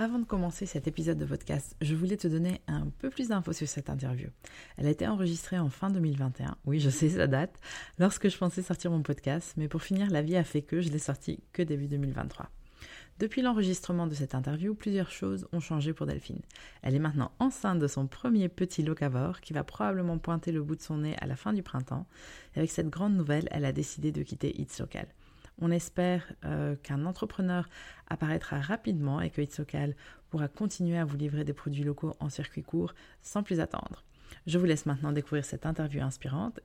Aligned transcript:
Avant 0.00 0.18
de 0.18 0.24
commencer 0.24 0.64
cet 0.64 0.88
épisode 0.88 1.18
de 1.18 1.26
podcast, 1.26 1.76
je 1.82 1.94
voulais 1.94 2.16
te 2.16 2.26
donner 2.26 2.62
un 2.68 2.86
peu 3.00 3.10
plus 3.10 3.28
d'infos 3.28 3.52
sur 3.52 3.68
cette 3.68 3.90
interview. 3.90 4.30
Elle 4.78 4.86
a 4.86 4.90
été 4.90 5.06
enregistrée 5.06 5.58
en 5.58 5.68
fin 5.68 5.90
2021, 5.90 6.56
oui 6.64 6.80
je 6.80 6.88
sais 6.88 7.10
ça 7.10 7.26
date, 7.26 7.60
lorsque 7.98 8.30
je 8.30 8.38
pensais 8.38 8.62
sortir 8.62 8.90
mon 8.90 9.02
podcast, 9.02 9.52
mais 9.58 9.68
pour 9.68 9.82
finir 9.82 10.08
la 10.08 10.22
vie 10.22 10.36
a 10.36 10.42
fait 10.42 10.62
que 10.62 10.80
je 10.80 10.88
l'ai 10.88 10.98
sorti 10.98 11.40
que 11.52 11.60
début 11.60 11.86
2023. 11.86 12.48
Depuis 13.18 13.42
l'enregistrement 13.42 14.06
de 14.06 14.14
cette 14.14 14.34
interview, 14.34 14.74
plusieurs 14.74 15.10
choses 15.10 15.46
ont 15.52 15.60
changé 15.60 15.92
pour 15.92 16.06
Delphine. 16.06 16.40
Elle 16.80 16.94
est 16.94 16.98
maintenant 16.98 17.32
enceinte 17.38 17.78
de 17.78 17.86
son 17.86 18.06
premier 18.06 18.48
petit 18.48 18.82
locavore 18.82 19.42
qui 19.42 19.52
va 19.52 19.64
probablement 19.64 20.16
pointer 20.16 20.50
le 20.50 20.62
bout 20.62 20.76
de 20.76 20.80
son 20.80 20.96
nez 20.96 21.14
à 21.20 21.26
la 21.26 21.36
fin 21.36 21.52
du 21.52 21.62
printemps. 21.62 22.06
Et 22.54 22.60
avec 22.60 22.70
cette 22.70 22.88
grande 22.88 23.16
nouvelle, 23.16 23.48
elle 23.50 23.66
a 23.66 23.72
décidé 23.72 24.12
de 24.12 24.22
quitter 24.22 24.58
It's 24.62 24.80
Local. 24.80 25.08
On 25.60 25.70
espère 25.70 26.32
euh, 26.44 26.74
qu'un 26.82 27.04
entrepreneur 27.04 27.68
apparaîtra 28.08 28.60
rapidement 28.60 29.20
et 29.20 29.30
que 29.30 29.40
It's 29.40 29.58
Local 29.58 29.94
pourra 30.30 30.48
continuer 30.48 30.98
à 30.98 31.04
vous 31.04 31.16
livrer 31.16 31.44
des 31.44 31.52
produits 31.52 31.84
locaux 31.84 32.14
en 32.20 32.28
circuit 32.28 32.62
court 32.62 32.94
sans 33.22 33.42
plus 33.42 33.60
attendre. 33.60 34.04
Je 34.46 34.58
vous 34.58 34.64
laisse 34.64 34.86
maintenant 34.86 35.12
découvrir 35.12 35.44
cette 35.44 35.66
interview 35.66 36.02
inspirante 36.02 36.60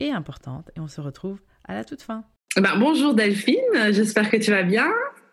et 0.00 0.10
importante 0.10 0.70
et 0.76 0.80
on 0.80 0.88
se 0.88 1.00
retrouve 1.00 1.40
à 1.64 1.74
la 1.74 1.84
toute 1.84 2.02
fin. 2.02 2.24
Bah, 2.56 2.74
bonjour 2.78 3.14
Delphine, 3.14 3.90
j'espère 3.90 4.30
que 4.30 4.36
tu 4.36 4.50
vas 4.50 4.62
bien. 4.62 4.90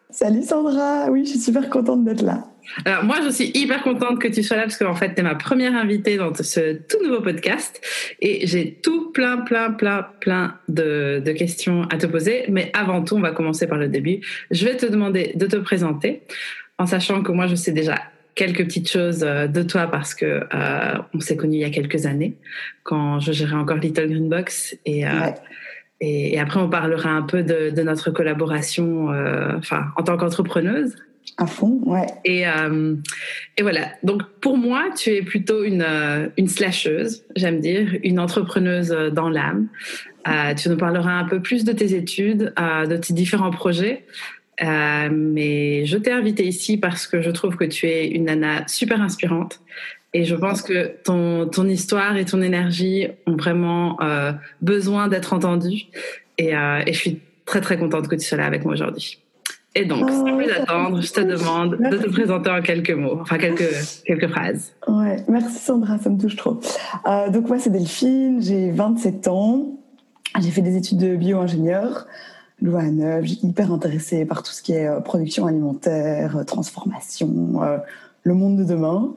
Salut 0.09 0.43
Sandra, 0.43 1.07
oui, 1.09 1.25
je 1.25 1.31
suis 1.31 1.39
super 1.39 1.69
contente 1.69 2.05
d'être 2.05 2.21
là. 2.21 2.45
Alors 2.85 3.03
moi, 3.03 3.17
je 3.23 3.29
suis 3.29 3.51
hyper 3.53 3.83
contente 3.83 4.19
que 4.19 4.27
tu 4.27 4.43
sois 4.43 4.57
là 4.57 4.63
parce 4.63 4.77
qu'en 4.77 4.95
fait, 4.95 5.13
tu 5.13 5.19
es 5.19 5.23
ma 5.23 5.35
première 5.35 5.75
invitée 5.75 6.17
dans 6.17 6.33
ce 6.33 6.73
tout 6.73 7.03
nouveau 7.03 7.21
podcast 7.21 7.81
et 8.21 8.47
j'ai 8.47 8.73
tout 8.73 9.11
plein, 9.11 9.37
plein, 9.37 9.71
plein, 9.71 10.07
plein 10.19 10.55
de, 10.67 11.21
de, 11.23 11.31
questions 11.31 11.83
à 11.91 11.97
te 11.97 12.05
poser. 12.05 12.45
Mais 12.49 12.71
avant 12.73 13.03
tout, 13.03 13.15
on 13.15 13.21
va 13.21 13.31
commencer 13.31 13.67
par 13.67 13.77
le 13.77 13.87
début. 13.87 14.21
Je 14.51 14.65
vais 14.65 14.77
te 14.77 14.85
demander 14.85 15.33
de 15.35 15.47
te 15.47 15.57
présenter 15.57 16.21
en 16.77 16.85
sachant 16.85 17.21
que 17.21 17.31
moi, 17.31 17.47
je 17.47 17.55
sais 17.55 17.71
déjà 17.71 17.95
quelques 18.35 18.65
petites 18.65 18.91
choses 18.91 19.23
euh, 19.23 19.47
de 19.47 19.63
toi 19.63 19.87
parce 19.87 20.13
que 20.13 20.45
euh, 20.53 20.97
on 21.13 21.19
s'est 21.19 21.37
connus 21.37 21.57
il 21.57 21.61
y 21.61 21.65
a 21.65 21.69
quelques 21.69 22.05
années 22.05 22.35
quand 22.83 23.19
je 23.19 23.31
gérais 23.31 23.55
encore 23.55 23.77
Little 23.77 24.07
Green 24.07 24.29
Box 24.29 24.75
et 24.85 25.07
euh, 25.07 25.09
et, 26.01 26.39
après, 26.39 26.59
on 26.59 26.69
parlera 26.69 27.09
un 27.09 27.21
peu 27.21 27.43
de, 27.43 27.69
de 27.69 27.81
notre 27.81 28.11
collaboration, 28.11 29.11
euh, 29.11 29.53
enfin, 29.57 29.85
en 29.95 30.03
tant 30.03 30.17
qu'entrepreneuse. 30.17 30.95
À 31.37 31.47
fond, 31.47 31.81
ouais. 31.85 32.05
Et, 32.23 32.47
euh, 32.47 32.95
et 33.57 33.61
voilà. 33.61 33.89
Donc, 34.03 34.21
pour 34.41 34.57
moi, 34.57 34.89
tu 34.95 35.09
es 35.09 35.21
plutôt 35.21 35.63
une, 35.63 35.83
euh, 35.85 36.27
une 36.37 36.47
slasheuse, 36.47 37.23
j'aime 37.35 37.59
dire, 37.59 37.97
une 38.03 38.19
entrepreneuse 38.19 38.89
dans 39.11 39.29
l'âme. 39.29 39.67
Euh, 40.27 40.53
tu 40.53 40.69
nous 40.69 40.77
parleras 40.77 41.13
un 41.13 41.25
peu 41.25 41.41
plus 41.41 41.63
de 41.63 41.71
tes 41.71 41.95
études, 41.95 42.53
euh, 42.59 42.85
de 42.85 42.97
tes 42.97 43.13
différents 43.13 43.51
projets. 43.51 44.05
Mais 44.61 45.85
je 45.85 45.97
t'ai 45.97 46.11
invitée 46.11 46.45
ici 46.45 46.77
parce 46.77 47.07
que 47.07 47.21
je 47.21 47.29
trouve 47.31 47.57
que 47.57 47.65
tu 47.65 47.87
es 47.87 48.07
une 48.07 48.25
nana 48.25 48.65
super 48.67 49.01
inspirante. 49.01 49.59
Et 50.15 50.23
je 50.23 50.33
pense 50.33 50.61
que 50.61 50.95
ton, 51.03 51.45
ton 51.45 51.67
histoire 51.67 52.15
et 52.15 52.23
ton 52.23 52.41
énergie 52.41 53.09
ont 53.27 53.35
vraiment 53.35 54.01
euh, 54.01 54.31
besoin 54.61 55.09
d'être 55.09 55.33
entendues. 55.33 55.87
Et, 56.37 56.55
euh, 56.55 56.79
et, 56.87 56.93
je 56.93 56.97
suis 56.97 57.19
très 57.43 57.59
très 57.59 57.77
contente 57.77 58.07
que 58.07 58.15
tu 58.15 58.25
sois 58.25 58.37
là 58.37 58.45
avec 58.45 58.63
moi 58.63 58.75
aujourd'hui. 58.75 59.19
Et 59.75 59.83
donc, 59.83 60.09
sans 60.09 60.37
plus 60.37 60.47
oh, 60.47 60.61
attendre, 60.61 61.01
je 61.01 61.11
te 61.11 61.19
demande 61.19 61.77
de 61.91 61.97
te 61.97 62.09
présenter 62.09 62.49
en 62.49 62.61
quelques 62.61 62.91
mots, 62.91 63.17
enfin 63.19 63.37
quelques, 63.37 63.69
quelques 64.05 64.29
phrases. 64.29 64.71
Ouais, 64.87 65.17
merci 65.27 65.59
Sandra, 65.59 65.97
ça 65.97 66.09
me 66.09 66.17
touche 66.17 66.37
trop. 66.37 66.61
Euh, 67.07 67.29
donc 67.29 67.49
moi 67.49 67.59
c'est 67.59 67.69
Delphine, 67.69 68.41
j'ai 68.41 68.71
27 68.71 69.27
ans, 69.27 69.77
j'ai 70.39 70.51
fait 70.51 70.61
des 70.61 70.77
études 70.77 70.99
de 70.99 71.17
bio-ingénieur. 71.17 72.07
Louvain-Neuve, 72.61 73.25
j'ai 73.25 73.45
hyper 73.45 73.73
intéressée 73.73 74.23
par 74.23 74.43
tout 74.43 74.53
ce 74.53 74.61
qui 74.61 74.71
est 74.71 74.87
production 75.03 75.45
alimentaire, 75.45 76.41
transformation, 76.47 77.59
le 78.23 78.33
monde 78.33 78.57
de 78.59 78.63
demain. 78.63 79.13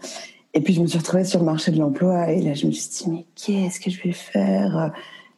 Et 0.58 0.60
puis 0.60 0.74
je 0.74 0.80
me 0.80 0.88
suis 0.88 0.98
retrouvée 0.98 1.22
sur 1.22 1.38
le 1.38 1.44
marché 1.44 1.70
de 1.70 1.78
l'emploi 1.78 2.32
et 2.32 2.42
là 2.42 2.52
je 2.52 2.66
me 2.66 2.72
suis 2.72 2.88
dit 2.88 3.04
mais 3.08 3.26
qu'est-ce 3.36 3.78
que 3.78 3.92
je 3.92 4.02
vais 4.02 4.10
faire? 4.10 4.90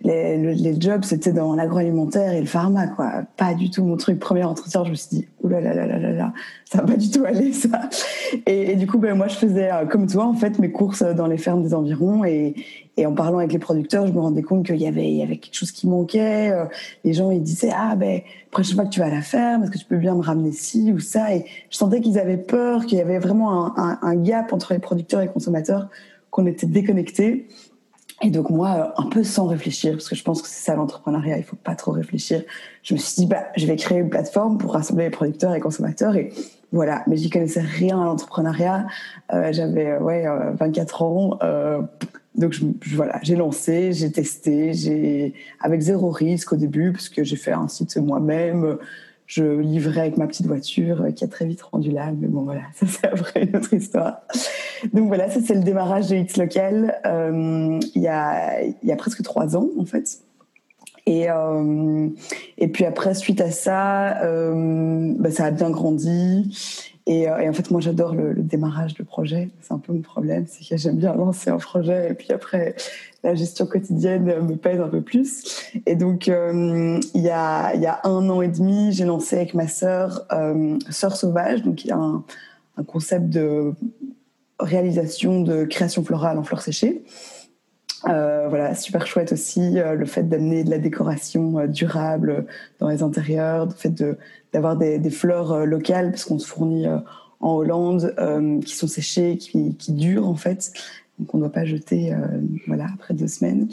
Les, 0.03 0.81
jobs 0.81 1.05
c'était 1.05 1.33
dans 1.33 1.55
l'agroalimentaire 1.55 2.33
et 2.33 2.41
le 2.41 2.47
pharma 2.47 2.87
quoi, 2.89 3.23
pas 3.37 3.55
du 3.55 3.71
tout 3.71 3.85
mon 3.85 3.97
truc. 3.97 4.19
Premier 4.19 4.45
entretien 4.45 4.85
je 4.85 4.91
me 4.91 4.95
suis 4.95 5.09
dit 5.11 5.29
oulala 5.43 5.75
là 5.75 5.87
là 5.87 5.99
là 5.99 6.11
là 6.13 6.33
ça 6.65 6.79
va 6.79 6.87
pas 6.87 6.97
du 6.97 7.11
tout 7.11 7.25
aller 7.25 7.53
ça. 7.53 7.89
Et, 8.47 8.77
du 8.77 8.87
coup 8.87 8.99
ben 8.99 9.15
moi 9.15 9.29
je 9.29 9.37
faisais 9.37 9.71
euh, 9.71 9.87
comme 9.87 10.07
toi 10.07 10.27
en 10.27 10.35
fait 10.35 10.59
mes 10.59 10.71
courses 10.71 11.03
dans 11.03 11.27
les 11.27 11.39
fermes 11.39 11.63
des 11.63 11.75
environs 11.75 12.25
et, 12.25 12.55
en 13.07 13.15
parlant 13.15 13.39
avec 13.39 13.53
les 13.53 13.59
producteurs, 13.59 14.07
je 14.07 14.13
me 14.13 14.21
rendais 14.21 14.43
compte 14.43 14.67
qu'il 14.67 14.77
y 14.77 14.87
avait, 14.87 15.11
il 15.11 15.17
y 15.17 15.23
avait 15.23 15.39
quelque 15.39 15.55
chose 15.55 15.73
qui 15.73 15.89
manquait. 15.89 16.51
Euh, 16.51 16.67
les 17.05 17.15
gens, 17.15 17.31
ils 17.31 17.43
disaient, 17.43 17.73
ah, 17.75 17.97
ben, 17.97 18.21
prochaine 18.51 18.75
fois 18.75 18.85
que 18.85 18.91
tu 18.91 19.01
vas 19.01 19.07
à 19.07 19.11
la 19.11 19.23
ferme, 19.23 19.63
est-ce 19.63 19.71
que 19.71 19.79
tu 19.79 19.87
peux 19.87 19.97
bien 19.97 20.15
me 20.15 20.21
ramener 20.21 20.53
ci 20.53 20.93
ou 20.93 20.99
ça? 20.99 21.35
Et 21.35 21.47
je 21.71 21.77
sentais 21.77 22.01
qu'ils 22.01 22.19
avaient 22.19 22.37
peur, 22.37 22.85
qu'il 22.85 22.99
y 22.99 23.01
avait 23.01 23.19
vraiment 23.19 23.79
un, 23.79 23.99
un, 24.03 24.17
gap 24.17 24.53
entre 24.53 24.75
les 24.75 24.81
producteurs 24.81 25.21
et 25.23 25.27
les 25.27 25.33
consommateurs, 25.33 25.89
qu'on 26.31 26.47
était 26.47 26.67
déconnectés. 26.67 27.49
Et 28.23 28.31
donc 28.31 28.51
moi, 28.51 28.93
un 28.99 29.07
peu 29.07 29.25
sans 29.25 29.47
réfléchir, 29.47 29.93
parce 29.93 30.09
que 30.09 30.15
je 30.15 30.23
pense 30.23 30.43
que 30.43 30.49
c'est 30.49 30.63
ça 30.63 30.75
l'entrepreneuriat, 30.75 31.39
il 31.39 31.45
faut 31.45 31.57
pas 31.57 31.75
trop 31.75 31.93
réfléchir. 31.93 32.43
Je 32.83 32.93
me 32.93 32.99
suis 32.99 33.15
dit, 33.23 33.27
bah, 33.27 33.47
je 33.57 33.67
vais 33.67 33.77
créer 33.77 33.99
une 33.99 34.11
plateforme 34.11 34.59
pour 34.59 34.75
rassembler 34.75 35.05
les 35.05 35.11
producteurs 35.11 35.53
et 35.53 35.55
les 35.55 35.61
consommateurs. 35.61 36.15
Et 36.17 36.31
voilà, 36.71 37.03
mais 37.07 37.17
j'y 37.17 37.31
connaissais 37.31 37.61
rien 37.63 38.01
à 38.01 38.05
l'entrepreneuriat. 38.05 38.87
Euh, 39.33 39.53
J'avais 39.53 39.97
ouais, 39.97 40.27
24 40.59 41.03
euh, 41.03 41.05
ans. 41.07 41.39
Euh, 41.43 41.81
donc 42.35 42.57
voilà, 42.95 43.19
j'ai 43.23 43.37
lancé, 43.37 43.93
j'ai 43.93 44.13
testé, 44.13 44.75
j'ai 44.75 45.35
avec 45.61 45.81
zéro 45.81 46.11
risque 46.11 46.53
au 46.53 46.57
début 46.57 46.93
parce 46.93 47.09
que 47.09 47.25
j'ai 47.25 47.37
fait 47.37 47.53
un 47.53 47.69
site 47.69 47.97
moi-même. 47.97 48.77
Je 49.31 49.45
livrais 49.45 50.01
avec 50.01 50.17
ma 50.17 50.27
petite 50.27 50.49
voiture 50.49 51.07
qui 51.15 51.23
a 51.23 51.29
très 51.29 51.47
vite 51.47 51.63
rendu 51.63 51.93
là, 51.93 52.11
mais 52.19 52.27
bon 52.27 52.43
voilà, 52.43 52.63
ça 52.75 52.87
c'est 52.89 53.07
après 53.07 53.45
une 53.45 53.55
autre 53.55 53.73
histoire. 53.73 54.23
Donc 54.93 55.07
voilà, 55.07 55.31
ça 55.31 55.39
c'est 55.41 55.55
le 55.55 55.63
démarrage 55.63 56.09
de 56.09 56.17
X 56.17 56.37
Local 56.37 57.01
euh, 57.07 57.79
il, 57.95 58.03
y 58.03 58.09
a, 58.09 58.61
y 58.61 58.91
a 58.91 58.97
presque 58.97 59.23
trois 59.23 59.57
ans 59.57 59.69
en 59.79 59.85
fait. 59.85 60.19
Et, 61.07 61.31
euh, 61.31 62.09
et 62.59 62.67
puis 62.67 62.85
après, 62.85 63.15
suite 63.15 63.41
à 63.41 63.53
ça, 63.53 64.21
euh, 64.25 65.15
bah, 65.17 65.31
ça 65.31 65.45
a 65.45 65.51
bien 65.53 65.71
grandi. 65.71 66.51
Et, 67.11 67.29
euh, 67.29 67.39
et, 67.39 67.49
en 67.49 67.53
fait, 67.53 67.73
moi, 67.73 67.81
j'adore 67.81 68.15
le, 68.15 68.35
démarrage 68.37 68.95
de 68.95 69.03
projet. 69.03 69.51
C'est 69.61 69.73
un 69.73 69.79
peu 69.79 69.93
mon 69.93 70.01
problème, 70.01 70.47
c'est 70.47 70.65
que 70.65 70.77
j'aime 70.77 70.97
bien 70.97 71.13
lancer 71.13 71.51
un 71.51 71.57
projet 71.57 72.09
et 72.09 72.15
puis 72.15 72.29
après, 72.31 72.77
la 73.25 73.35
gestion 73.35 73.67
quotidienne 73.67 74.27
me 74.43 74.55
pèse 74.55 74.81
un 74.81 74.87
peu 74.87 75.01
plus. 75.01 75.73
Et 75.87 75.97
donc, 75.97 76.29
euh, 76.29 77.01
il, 77.15 77.23
y 77.23 77.31
a, 77.31 77.75
y 77.75 77.87
a 77.87 78.01
un 78.05 78.31
an 78.31 78.43
et 78.43 78.49
demi, 78.49 78.93
j'ai 78.93 79.07
lancé 79.07 79.35
avec 79.35 79.55
ma 79.55 79.67
sœur 79.67 80.25
euh, 80.33 80.79
Sœur 80.89 81.17
Sauvage, 81.17 81.65
donc 81.65 81.85
il 81.85 81.89
y 81.89 81.91
a 81.91 81.97
un, 81.97 82.25
concept 82.87 83.29
de 83.29 83.75
réalisation 84.59 85.43
de 85.43 85.65
création 85.65 86.03
florale 86.05 86.39
en 86.39 86.45
fleurs 86.45 86.63
séchées. 86.63 87.03
Voilà, 88.05 88.75
super 88.75 89.07
chouette 89.07 89.33
aussi 89.33 89.73
le 89.73 90.07
fait 90.07 90.23
d'amener 90.23 90.65
de 90.65 90.71
la 90.71 90.79
décoration 90.79 91.67
durable 91.67 92.47
dans 92.79 92.89
les 92.89 93.03
intérieurs, 93.03 93.67
le 93.67 93.73
fait 93.73 93.91
de 93.91 94.17
d'avoir 94.53 94.77
des, 94.77 95.11
fleurs 95.11 95.53
euh, 95.53 95.65
locales 95.65 96.11
parce 96.11 96.25
qu'on 96.25 96.39
se 96.39 96.47
fournit 96.47 96.87
en 97.41 97.55
Hollande 97.55 98.15
qui 98.65 98.75
sont 98.75 98.89
séchées, 98.89 99.37
qui, 99.39 99.75
qui 99.77 99.93
durent 99.93 100.29
en 100.29 100.35
fait, 100.35 100.73
donc 101.19 101.35
on 101.35 101.39
ne 101.39 101.43
doit 101.43 101.53
pas 101.53 101.65
jeter 101.65 102.15
voilà 102.67 102.87
après 102.95 103.15
deux 103.15 103.29
semaines. 103.29 103.69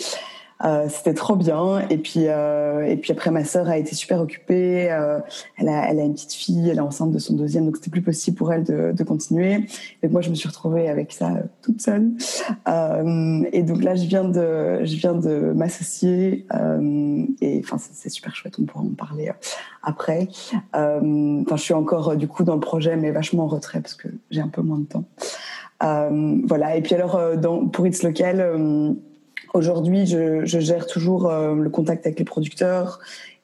Euh, 0.65 0.87
c'était 0.89 1.13
trop 1.13 1.35
bien. 1.35 1.87
Et 1.89 1.97
puis, 1.97 2.27
euh, 2.27 2.85
et 2.85 2.97
puis 2.97 3.11
après, 3.11 3.31
ma 3.31 3.43
sœur 3.43 3.69
a 3.69 3.77
été 3.77 3.93
super 3.95 4.19
occupée. 4.21 4.91
Euh, 4.91 5.19
elle, 5.57 5.69
a, 5.69 5.89
elle 5.89 5.99
a 5.99 6.03
une 6.03 6.13
petite 6.13 6.33
fille, 6.33 6.69
elle 6.69 6.77
est 6.77 6.81
enceinte 6.81 7.11
de 7.11 7.19
son 7.19 7.35
deuxième, 7.35 7.65
donc 7.65 7.77
c'était 7.77 7.91
plus 7.91 8.01
possible 8.01 8.37
pour 8.37 8.51
elle 8.51 8.63
de, 8.63 8.91
de 8.91 9.03
continuer. 9.03 9.67
Et 10.01 10.07
moi, 10.07 10.21
je 10.21 10.29
me 10.29 10.35
suis 10.35 10.47
retrouvée 10.47 10.89
avec 10.89 11.11
ça 11.11 11.31
toute 11.61 11.81
seule. 11.81 12.09
Euh, 12.67 13.43
et 13.51 13.63
donc 13.63 13.83
là, 13.83 13.95
je 13.95 14.05
viens 14.05 14.23
de, 14.23 14.83
je 14.83 14.95
viens 14.95 15.13
de 15.13 15.53
m'associer. 15.55 16.45
Euh, 16.53 17.23
et 17.41 17.61
enfin, 17.63 17.77
c'est 17.77 18.09
super 18.09 18.35
chouette. 18.35 18.55
On 18.59 18.63
pourra 18.63 18.83
en 18.83 18.89
parler 18.89 19.31
après. 19.83 20.27
Enfin, 20.73 21.55
je 21.55 21.61
suis 21.61 21.73
encore 21.73 22.15
du 22.15 22.27
coup 22.27 22.43
dans 22.43 22.55
le 22.55 22.59
projet, 22.59 22.97
mais 22.97 23.11
vachement 23.11 23.43
en 23.43 23.47
retrait 23.47 23.79
parce 23.79 23.93
que 23.93 24.07
j'ai 24.31 24.41
un 24.41 24.47
peu 24.47 24.61
moins 24.61 24.79
de 24.79 24.85
temps. 24.85 25.05
voilà. 25.79 26.75
Et 26.75 26.81
puis 26.81 26.95
alors, 26.95 27.37
dans, 27.37 27.67
pour 27.67 27.85
It's 27.85 28.01
Local 28.03 28.95
Aujourd'hui, 29.53 30.05
je, 30.05 30.45
gère 30.45 30.85
toujours 30.87 31.29
euh, 31.29 31.55
le 31.55 31.69
contact 31.69 32.05
avec 32.05 32.19
les 32.19 32.25
producteurs 32.25 32.99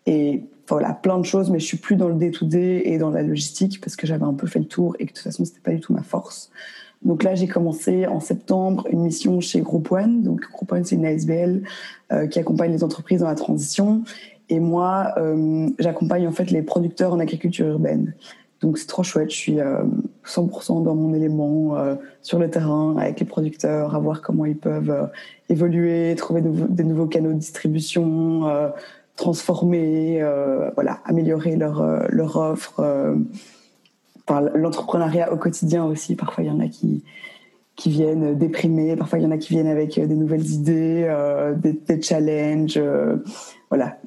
et 0.05 0.41
voilà, 0.67 0.93
plein 0.93 1.17
de 1.17 1.25
choses, 1.25 1.49
mais 1.49 1.59
je 1.59 1.65
suis 1.65 1.77
plus 1.77 1.95
dans 1.95 2.07
le 2.07 2.15
day-to-day 2.15 2.83
et 2.85 2.97
dans 2.97 3.09
la 3.09 3.21
logistique 3.21 3.81
parce 3.81 3.95
que 3.95 4.07
j'avais 4.07 4.23
un 4.23 4.33
peu 4.33 4.47
fait 4.47 4.59
le 4.59 4.65
tour 4.65 4.95
et 4.99 5.05
que 5.05 5.11
de 5.11 5.15
toute 5.15 5.23
façon, 5.23 5.45
c'était 5.45 5.59
pas 5.59 5.71
du 5.71 5.79
tout 5.79 5.93
ma 5.93 6.03
force. 6.03 6.51
Donc 7.03 7.23
là, 7.23 7.35
j'ai 7.35 7.47
commencé 7.47 8.07
en 8.07 8.19
septembre 8.19 8.87
une 8.89 9.01
mission 9.01 9.41
chez 9.41 9.61
Group 9.61 9.91
One. 9.91 10.23
Donc 10.23 10.41
Group 10.51 10.71
One, 10.71 10.85
c'est 10.85 10.95
une 10.95 11.05
ASBL 11.05 11.63
euh, 12.11 12.27
qui 12.27 12.39
accompagne 12.39 12.71
les 12.71 12.83
entreprises 12.83 13.19
dans 13.19 13.27
la 13.27 13.35
transition. 13.35 14.03
Et 14.49 14.59
moi, 14.59 15.13
euh, 15.17 15.69
j'accompagne 15.79 16.27
en 16.27 16.31
fait 16.31 16.51
les 16.51 16.61
producteurs 16.61 17.13
en 17.13 17.19
agriculture 17.19 17.67
urbaine. 17.67 18.13
Donc 18.63 18.77
c'est 18.77 18.87
trop 18.87 19.03
chouette, 19.03 19.29
je 19.29 19.35
suis 19.35 19.57
100% 20.25 20.79
euh, 20.79 20.83
dans 20.83 20.95
mon 20.95 21.13
élément 21.13 21.75
euh, 21.75 21.95
sur 22.21 22.39
le 22.39 22.49
terrain 22.49 22.95
avec 22.97 23.19
les 23.19 23.25
producteurs, 23.25 23.93
à 23.93 23.99
voir 23.99 24.21
comment 24.21 24.45
ils 24.45 24.57
peuvent 24.57 24.89
euh, 24.89 25.05
évoluer, 25.49 26.15
trouver 26.15 26.41
des 26.41 26.85
nouveaux 26.85 27.07
canaux 27.07 27.33
de 27.33 27.37
distribution, 27.37 28.71
transformer, 29.17 30.25
voilà, 30.75 31.01
améliorer 31.05 31.57
leur, 31.57 32.37
offre. 32.37 32.81
L'entrepreneuriat 34.29 35.33
au 35.33 35.37
quotidien 35.37 35.83
aussi, 35.83 36.15
parfois 36.15 36.45
il 36.45 36.47
y 36.47 36.51
en 36.51 36.61
a 36.61 36.69
qui, 36.69 37.03
qui 37.75 37.89
viennent 37.89 38.37
déprimer, 38.37 38.95
parfois 38.95 39.19
il 39.19 39.23
y 39.23 39.25
en 39.25 39.31
a 39.31 39.37
qui 39.37 39.53
viennent 39.53 39.67
avec 39.67 39.99
des 39.99 40.15
nouvelles 40.15 40.49
idées, 40.49 41.13
des, 41.57 41.73
des, 41.73 42.01
challenges. 42.01 42.81
voilà, 43.69 43.97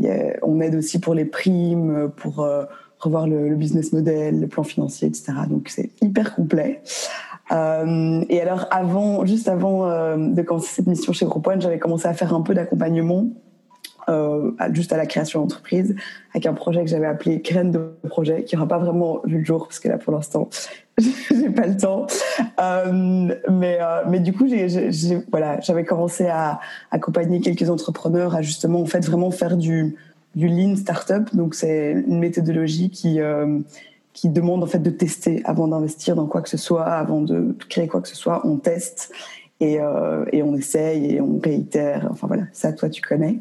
on 0.42 0.60
aide 0.62 0.74
aussi 0.74 0.98
pour 0.98 1.12
les 1.12 1.26
primes, 1.26 2.10
pour 2.16 2.48
revoir 2.98 3.26
le, 3.26 3.54
business 3.54 3.92
model, 3.92 4.40
le 4.40 4.46
plan 4.46 4.62
financier, 4.62 5.08
etc. 5.08 5.32
Donc 5.48 5.68
c'est 5.68 5.90
hyper 6.02 6.34
complet. 6.34 6.82
Euh, 7.52 8.24
et 8.28 8.40
alors 8.40 8.66
avant, 8.70 9.24
juste 9.24 9.48
avant 9.48 9.88
euh, 9.88 10.16
de 10.16 10.42
commencer 10.42 10.68
cette 10.68 10.86
mission 10.86 11.12
chez 11.12 11.26
Groupon, 11.26 11.60
j'avais 11.60 11.78
commencé 11.78 12.08
à 12.08 12.14
faire 12.14 12.34
un 12.34 12.42
peu 12.42 12.54
d'accompagnement. 12.54 13.26
Euh, 14.08 14.52
juste 14.70 14.92
à 14.92 14.96
la 14.96 15.04
création 15.04 15.40
d'entreprise 15.40 15.96
avec 16.32 16.46
un 16.46 16.54
projet 16.54 16.84
que 16.84 16.88
j'avais 16.88 17.08
appelé 17.08 17.38
graines 17.38 17.72
de 17.72 17.92
projet 18.08 18.44
qui 18.44 18.54
n'aura 18.54 18.68
pas 18.68 18.78
vraiment 18.78 19.20
vu 19.24 19.38
le 19.38 19.44
jour 19.44 19.66
parce 19.66 19.80
que 19.80 19.88
là 19.88 19.98
pour 19.98 20.12
l'instant 20.12 20.48
j'ai 20.98 21.50
pas 21.50 21.66
le 21.66 21.76
temps 21.76 22.06
mais 23.50 23.80
mais 24.06 24.20
du 24.20 24.32
coup 24.32 24.46
j'ai 24.46 24.68
voilà 25.32 25.58
j'avais 25.58 25.84
commencé 25.84 26.28
à 26.28 26.60
accompagner 26.92 27.40
quelques 27.40 27.68
entrepreneurs 27.68 28.36
à 28.36 28.42
justement 28.42 28.80
en 28.80 28.86
fait 28.86 29.04
vraiment 29.04 29.32
faire 29.32 29.56
du 29.56 29.96
du 30.36 30.48
lean 30.48 30.76
startup. 30.76 31.34
Donc 31.34 31.54
c'est 31.54 32.04
une 32.06 32.18
méthodologie 32.18 32.90
qui 32.90 33.20
euh, 33.20 33.58
qui 34.12 34.28
demande 34.28 34.62
en 34.62 34.66
fait 34.66 34.78
de 34.78 34.90
tester 34.90 35.42
avant 35.44 35.68
d'investir 35.68 36.14
dans 36.14 36.26
quoi 36.26 36.42
que 36.42 36.48
ce 36.48 36.56
soit, 36.56 36.84
avant 36.84 37.20
de 37.20 37.56
créer 37.68 37.88
quoi 37.88 38.00
que 38.00 38.08
ce 38.08 38.16
soit, 38.16 38.46
on 38.46 38.56
teste 38.56 39.12
et, 39.60 39.78
euh, 39.80 40.24
et 40.32 40.42
on 40.42 40.54
essaye 40.54 41.14
et 41.14 41.20
on 41.20 41.38
réitère. 41.38 42.08
Enfin 42.10 42.26
voilà, 42.26 42.44
ça 42.52 42.72
toi 42.72 42.88
tu 42.90 43.02
connais. 43.02 43.38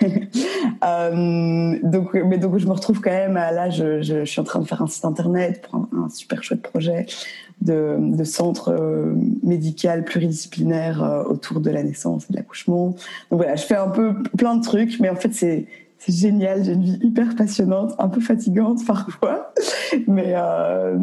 euh, 0.84 1.78
donc 1.82 2.14
mais 2.14 2.38
donc 2.38 2.58
je 2.58 2.66
me 2.66 2.72
retrouve 2.72 3.00
quand 3.00 3.10
même 3.10 3.34
là, 3.34 3.70
je, 3.70 4.02
je, 4.02 4.24
suis 4.24 4.40
en 4.40 4.44
train 4.44 4.60
de 4.60 4.66
faire 4.66 4.82
un 4.82 4.86
site 4.86 5.04
internet 5.04 5.62
pour 5.62 5.88
un, 5.92 6.08
super 6.10 6.42
chouette 6.42 6.62
projet 6.62 7.06
de, 7.60 7.96
de 7.98 8.24
centre 8.24 8.74
médical 9.42 10.04
pluridisciplinaire 10.04 11.24
autour 11.28 11.60
de 11.60 11.70
la 11.70 11.82
naissance 11.82 12.26
et 12.28 12.32
de 12.32 12.38
l'accouchement. 12.38 12.88
Donc 13.30 13.40
voilà, 13.40 13.56
je 13.56 13.64
fais 13.64 13.76
un 13.76 13.88
peu 13.88 14.14
plein 14.36 14.56
de 14.56 14.62
trucs, 14.62 15.00
mais 15.00 15.08
en 15.08 15.16
fait 15.16 15.32
c'est 15.32 15.66
c'est 16.06 16.12
génial, 16.12 16.64
j'ai 16.64 16.72
une 16.72 16.82
vie 16.82 16.98
hyper 17.02 17.34
passionnante, 17.34 17.94
un 17.98 18.08
peu 18.08 18.20
fatigante 18.20 18.84
parfois, 18.86 19.52
mais 20.06 20.34
euh, 20.36 20.98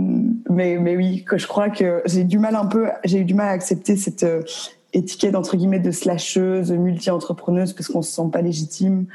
mais 0.49 0.77
mais 0.77 0.95
oui, 0.95 1.23
que 1.23 1.37
je 1.37 1.47
crois 1.47 1.69
que 1.69 2.03
j'ai 2.05 2.23
du 2.23 2.37
mal 2.37 2.55
un 2.55 2.65
peu, 2.65 2.87
j'ai 3.03 3.19
eu 3.19 3.25
du 3.25 3.33
mal 3.33 3.47
à 3.47 3.51
accepter 3.51 3.95
cette 3.95 4.23
euh, 4.23 4.41
étiquette 4.93 5.35
entre 5.35 5.57
guillemets 5.57 5.79
de 5.79 5.91
slasheuse, 5.91 6.71
multi-entrepreneuse 6.71 7.73
parce 7.73 7.87
qu'on 7.87 8.01
se 8.01 8.11
sent 8.11 8.29
pas 8.31 8.41
légitime 8.41 9.07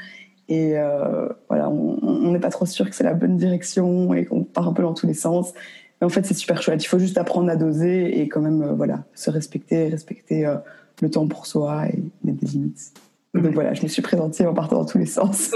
et 0.49 0.77
euh, 0.77 1.29
voilà, 1.49 1.69
on 1.69 2.33
n'est 2.33 2.41
pas 2.41 2.51
trop 2.51 2.67
sûr 2.67 2.89
que 2.89 2.97
c'est 2.97 3.05
la 3.05 3.15
bonne 3.15 3.37
direction 3.37 4.15
et 4.15 4.25
qu'on 4.25 4.45
part 4.45 4.69
un 4.69 4.73
peu 4.73 4.83
dans 4.83 4.95
tous 4.95 5.07
les 5.07 5.15
sens. 5.15 5.53
Mais 6.01 6.07
en 6.07 6.11
fait, 6.11 6.25
c'est 6.25 6.35
super 6.35 6.63
chouette. 6.63 6.85
Il 6.85 6.87
faut 6.87 7.01
juste 7.01 7.19
apprendre 7.19 7.51
à 7.51 7.57
doser 7.57 8.21
et 8.21 8.29
quand 8.29 8.41
même 8.41 8.75
voilà 8.77 9.05
se 9.15 9.29
respecter, 9.31 9.89
respecter 9.89 10.49
le 11.03 11.11
temps 11.11 11.27
pour 11.27 11.47
soi 11.47 11.89
et 11.89 12.01
mettre 12.23 12.39
des 12.39 12.47
limites. 12.47 12.93
Donc 13.43 13.55
voilà, 13.55 13.75
je 13.75 13.83
me 13.83 13.89
suis 13.89 14.03
présentée 14.03 14.47
en 14.47 14.55
partant 14.55 14.79
dans 14.79 14.85
tous 14.85 14.99
les 14.99 15.07
sens. 15.07 15.53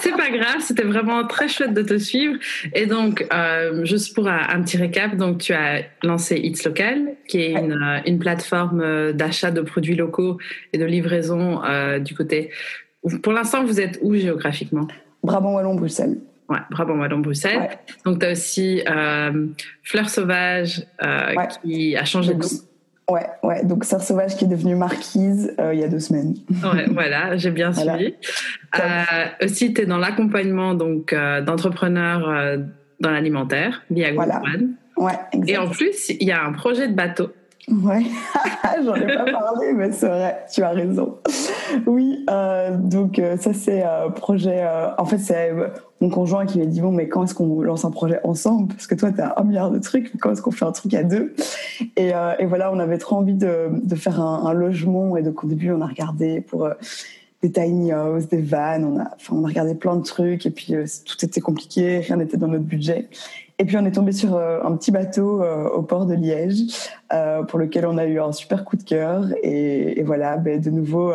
c'est 0.00 0.16
pas 0.16 0.30
grave, 0.30 0.60
c'était 0.60 0.84
vraiment 0.84 1.26
très 1.26 1.48
chouette 1.48 1.74
de 1.74 1.82
te 1.82 1.98
suivre. 1.98 2.36
Et 2.74 2.86
donc, 2.86 3.26
euh, 3.32 3.84
juste 3.84 4.14
pour 4.14 4.28
un, 4.28 4.62
petit 4.62 4.76
récap, 4.76 5.16
donc 5.16 5.38
tu 5.38 5.52
as 5.52 5.82
lancé 6.02 6.36
It's 6.36 6.64
Local, 6.64 7.14
qui 7.28 7.42
est 7.42 7.52
une, 7.52 7.72
euh, 7.72 8.00
une 8.06 8.18
plateforme 8.18 8.80
euh, 8.80 9.12
d'achat 9.12 9.50
de 9.50 9.60
produits 9.60 9.94
locaux 9.94 10.38
et 10.72 10.78
de 10.78 10.84
livraison 10.84 11.60
du 12.00 12.14
côté. 12.14 12.50
Pour 13.22 13.32
l'instant, 13.32 13.64
vous 13.64 13.80
êtes 13.80 13.98
où 14.02 14.14
géographiquement? 14.14 14.86
Brabant 15.22 15.54
Wallon 15.54 15.74
Bruxelles. 15.74 16.18
Ouais, 16.48 16.58
Brabant 16.70 16.98
Wallon 16.98 17.18
Bruxelles. 17.18 17.70
Donc 18.04 18.20
tu 18.20 18.26
as 18.26 18.32
aussi 18.32 18.82
Fleur 19.82 20.08
Sauvage 20.08 20.86
qui 21.62 21.96
a 21.96 22.04
changé 22.04 22.34
de 22.34 22.40
nom. 22.40 22.69
Ouais, 23.08 23.26
ouais. 23.42 23.64
Donc 23.64 23.84
Sœur 23.84 24.02
Sauvage 24.02 24.36
qui 24.36 24.44
est 24.44 24.48
devenue 24.48 24.76
marquise 24.76 25.54
euh, 25.58 25.74
il 25.74 25.80
y 25.80 25.84
a 25.84 25.88
deux 25.88 25.98
semaines. 25.98 26.34
Ouais, 26.62 26.86
voilà, 26.90 27.36
j'ai 27.36 27.50
bien 27.50 27.72
suivi. 27.72 28.14
Euh, 28.78 29.02
aussi, 29.42 29.74
tu 29.74 29.82
es 29.82 29.86
dans 29.86 29.98
l'accompagnement 29.98 30.74
donc 30.74 31.12
euh, 31.12 31.40
d'entrepreneurs 31.40 32.58
dans 33.00 33.10
l'alimentaire 33.10 33.82
via 33.90 34.12
voilà. 34.12 34.40
Ouais, 34.96 35.12
Et 35.46 35.56
en 35.56 35.68
plus, 35.68 36.10
il 36.10 36.24
y 36.24 36.32
a 36.32 36.44
un 36.44 36.52
projet 36.52 36.86
de 36.86 36.94
bateau. 36.94 37.30
Ouais, 37.68 38.02
j'en 38.84 38.94
ai 38.94 39.06
pas 39.14 39.24
parlé, 39.24 39.72
mais 39.72 39.92
c'est 39.92 40.08
vrai, 40.08 40.44
tu 40.52 40.62
as 40.62 40.70
raison. 40.70 41.18
Oui, 41.86 42.24
donc 42.78 43.20
ça 43.38 43.52
c'est 43.52 43.82
un 43.82 44.10
projet. 44.10 44.64
en 44.98 45.04
fait, 45.04 45.18
c'est 45.18 45.52
mon 46.00 46.08
conjoint 46.08 46.46
qui 46.46 46.58
m'a 46.58 46.64
dit 46.64 46.80
bon 46.80 46.92
mais 46.92 47.08
quand 47.08 47.24
est-ce 47.24 47.34
qu'on 47.34 47.60
lance 47.62 47.84
un 47.84 47.90
projet 47.90 48.20
ensemble? 48.24 48.68
Parce 48.68 48.86
que 48.86 48.94
toi 48.94 49.12
tu 49.12 49.20
as 49.20 49.34
un 49.38 49.44
milliard 49.44 49.70
de 49.70 49.78
trucs 49.78 50.16
quand 50.18 50.32
est-ce 50.32 50.42
qu'on 50.42 50.50
fait 50.50 50.64
un 50.64 50.72
truc 50.72 50.94
à 50.94 51.02
deux? 51.02 51.34
Et, 51.96 52.14
euh, 52.14 52.34
voilà 52.46 52.72
on 52.72 52.78
avait 52.78 52.98
trop 52.98 53.16
envie 53.16 53.34
de, 53.34 53.70
faire 53.96 54.20
un, 54.20 54.52
logement. 54.52 55.16
Et 55.16 55.22
donc 55.22 55.44
au 55.44 55.46
début 55.46 55.70
on 55.72 55.80
a 55.82 55.86
regardé 55.86 56.40
pour 56.40 56.64
euh, 56.64 56.74
des 57.42 57.52
tiny 57.52 57.92
houses 57.92 58.28
des 58.28 58.40
vannes. 58.40 58.84
On 58.84 58.98
a 58.98 59.10
enfin 59.14 59.36
on 59.36 59.44
a 59.44 59.48
regardé 59.48 59.74
plein 59.74 59.96
de 59.96 60.02
trucs. 60.02 60.46
Et 60.46 60.50
puis 60.50 60.74
euh, 60.74 60.86
tout 61.04 61.22
était 61.24 61.40
compliqué. 61.40 61.98
Rien 62.00 62.16
n'était 62.16 62.38
dans 62.38 62.48
notre 62.48 62.64
budget. 62.64 63.08
Et 63.58 63.66
puis 63.66 63.76
on 63.76 63.84
est 63.84 63.92
tombé 63.92 64.12
sur 64.12 64.38
un 64.38 64.74
petit 64.76 64.90
bateau 64.90 65.42
au 65.42 65.82
port 65.82 66.06
de 66.06 66.14
Liège 66.14 66.62
pour 67.46 67.58
lequel 67.58 67.84
on 67.84 67.98
a 67.98 68.06
eu 68.06 68.18
un 68.18 68.32
super 68.32 68.64
coup 68.64 68.78
de 68.78 68.82
cœur. 68.82 69.26
Et, 69.42 70.00
et 70.00 70.02
voilà 70.02 70.38
ben, 70.38 70.58
de 70.58 70.70
nouveau 70.70 71.12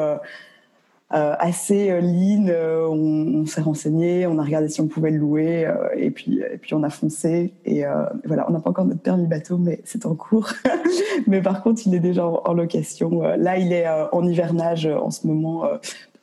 assez 1.10 1.92
euh, 1.92 2.02
lean. 2.02 2.48
Euh, 2.48 2.88
on, 2.88 3.42
on 3.42 3.46
s'est 3.46 3.62
renseigné, 3.62 4.28
on 4.28 4.38
a 4.40 4.44
regardé 4.44 4.70
si 4.70 4.82
on 4.82 4.88
pouvait 4.88 5.12
le 5.12 5.18
louer, 5.18 5.72
et 5.96 6.12
puis 6.12 6.40
et 6.40 6.58
puis 6.58 6.74
on 6.74 6.84
a 6.84 6.90
foncé. 6.90 7.54
Et 7.66 7.84
voilà, 8.26 8.46
on 8.50 8.54
n'a 8.54 8.60
pas 8.60 8.70
encore 8.70 8.86
notre 8.86 9.02
permis 9.02 9.28
bateau, 9.28 9.58
mais 9.58 9.82
c'est 9.84 10.06
en 10.06 10.16
cours. 10.16 10.50
mais 11.28 11.42
par 11.42 11.64
contre, 11.64 11.82
il 11.86 11.96
est 11.96 12.00
déjà 12.00 12.26
en, 12.28 12.54
location. 12.54 13.22
là, 13.22 13.58
il 13.58 13.72
est 13.74 13.86
en 14.12 14.26
hivernage 14.28 14.86
en 14.86 15.12
ce 15.12 15.28
moment. 15.28 15.64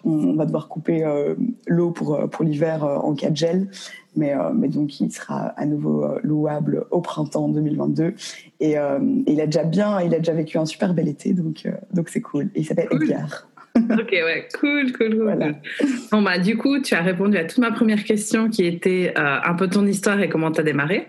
On, 0.05 0.35
va 0.35 0.47
devoir 0.47 0.67
couper 0.69 1.05
l'eau 1.67 1.91
pour 1.91 2.29
pour 2.29 2.45
l'hiver 2.45 2.85
en 2.85 3.15
cas 3.15 3.31
de 3.31 3.37
gel. 3.37 3.69
Mais, 4.15 4.35
mais 4.55 4.69
donc 4.69 5.01
il 5.01 5.11
sera 5.11 5.55
à 5.57 5.65
nouveau 5.65 6.07
louable 6.23 6.85
au 6.91 7.01
printemps 7.01 7.49
2022 7.49 8.15
et, 8.61 8.73
et, 8.73 8.77
il 9.27 9.41
a 9.41 9.47
déjà 9.47 9.65
bien 9.65 10.03
il 10.03 10.15
a 10.15 10.19
déjà 10.19 10.35
vécu 10.35 10.59
un 10.59 10.67
super 10.67 10.93
bel 10.93 11.09
été 11.09 11.33
donc 11.33 11.67
donc 11.95 12.11
c'est 12.11 12.21
cool 12.21 12.51
et 12.55 12.61
il 12.61 12.67
s'appelle 12.67 12.89
Edgar 12.91 13.49
ok, 13.77 14.11
ouais, 14.11 14.49
cool, 14.59 14.93
cool, 14.93 15.17
cool. 15.17 15.55
Bon, 16.11 16.21
bah, 16.21 16.39
du 16.39 16.57
coup, 16.57 16.81
tu 16.81 16.95
as 16.95 17.01
répondu 17.01 17.39
à 17.39 17.45
toute 17.45 17.59
ma 17.59 17.73
première 17.73 18.05
question 18.05 18.51
qui 18.51 18.67
était 18.67 19.15
euh, 19.17 19.39
un 19.43 19.55
peu 19.55 19.69
ton 19.69 19.87
histoire 19.87 20.21
et 20.21 20.29
comment 20.29 20.51
tu 20.53 20.61
as 20.61 20.63
démarré. 20.63 21.09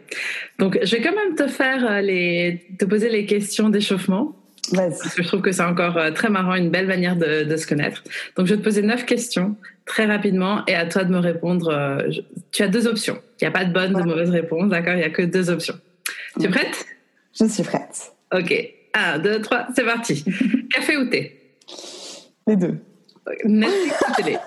Donc, 0.60 0.79
je 0.82 0.96
vais 0.96 1.01
quand 1.01 1.13
même 1.13 1.36
te 1.36 1.48
faire 1.48 1.86
euh, 1.86 2.01
les, 2.01 2.65
te 2.79 2.86
poser 2.86 3.10
les 3.10 3.25
questions 3.25 3.70
d'échauffement. 3.70 4.38
Parce 4.74 5.13
que 5.13 5.22
je 5.22 5.27
trouve 5.27 5.41
que 5.41 5.51
c'est 5.51 5.63
encore 5.63 5.98
euh, 5.98 6.12
très 6.12 6.29
marrant, 6.29 6.55
une 6.55 6.70
belle 6.70 6.88
manière 6.88 7.17
de, 7.17 7.43
de, 7.43 7.58
se 7.58 7.67
connaître. 7.67 8.01
Donc, 8.38 8.48
je 8.48 8.53
vais 8.53 8.60
te 8.60 8.63
poser 8.63 8.82
neuf 8.82 9.05
questions 9.05 9.58
très 9.86 10.05
rapidement 10.05 10.63
et 10.67 10.75
à 10.75 10.86
toi 10.86 11.03
de 11.03 11.12
me 11.12 11.20
répondre. 11.20 12.01
tu 12.53 12.63
as 12.63 12.70
deux 12.70 12.88
options. 12.88 13.20
Il 13.41 13.43
n'y 13.43 13.48
a 13.50 13.51
pas 13.51 13.65
de 13.65 13.74
bonne 13.74 13.93
ou 13.93 14.00
de 14.00 14.05
mauvaise 14.05 14.29
réponse, 14.29 14.70
d'accord? 14.70 14.93
Il 14.93 15.00
n'y 15.00 15.03
a 15.03 15.10
que 15.10 15.22
deux 15.22 15.50
options. 15.50 15.75
Tu 16.39 16.46
es 16.46 16.50
prête? 16.50 16.86
Je 17.38 17.46
suis 17.46 17.63
prête. 17.63 18.13
Ok. 18.34 18.53
Un, 18.93 19.20
deux, 19.20 19.41
trois, 19.41 19.67
c'est 19.75 19.84
parti. 19.84 20.24
Café 20.74 20.96
ou 20.96 21.05
thé? 21.10 21.43
Les 22.48 22.56
deux. 22.56 22.78
Netflix 23.46 24.02
ou 24.10 24.14
télé? 24.22 24.38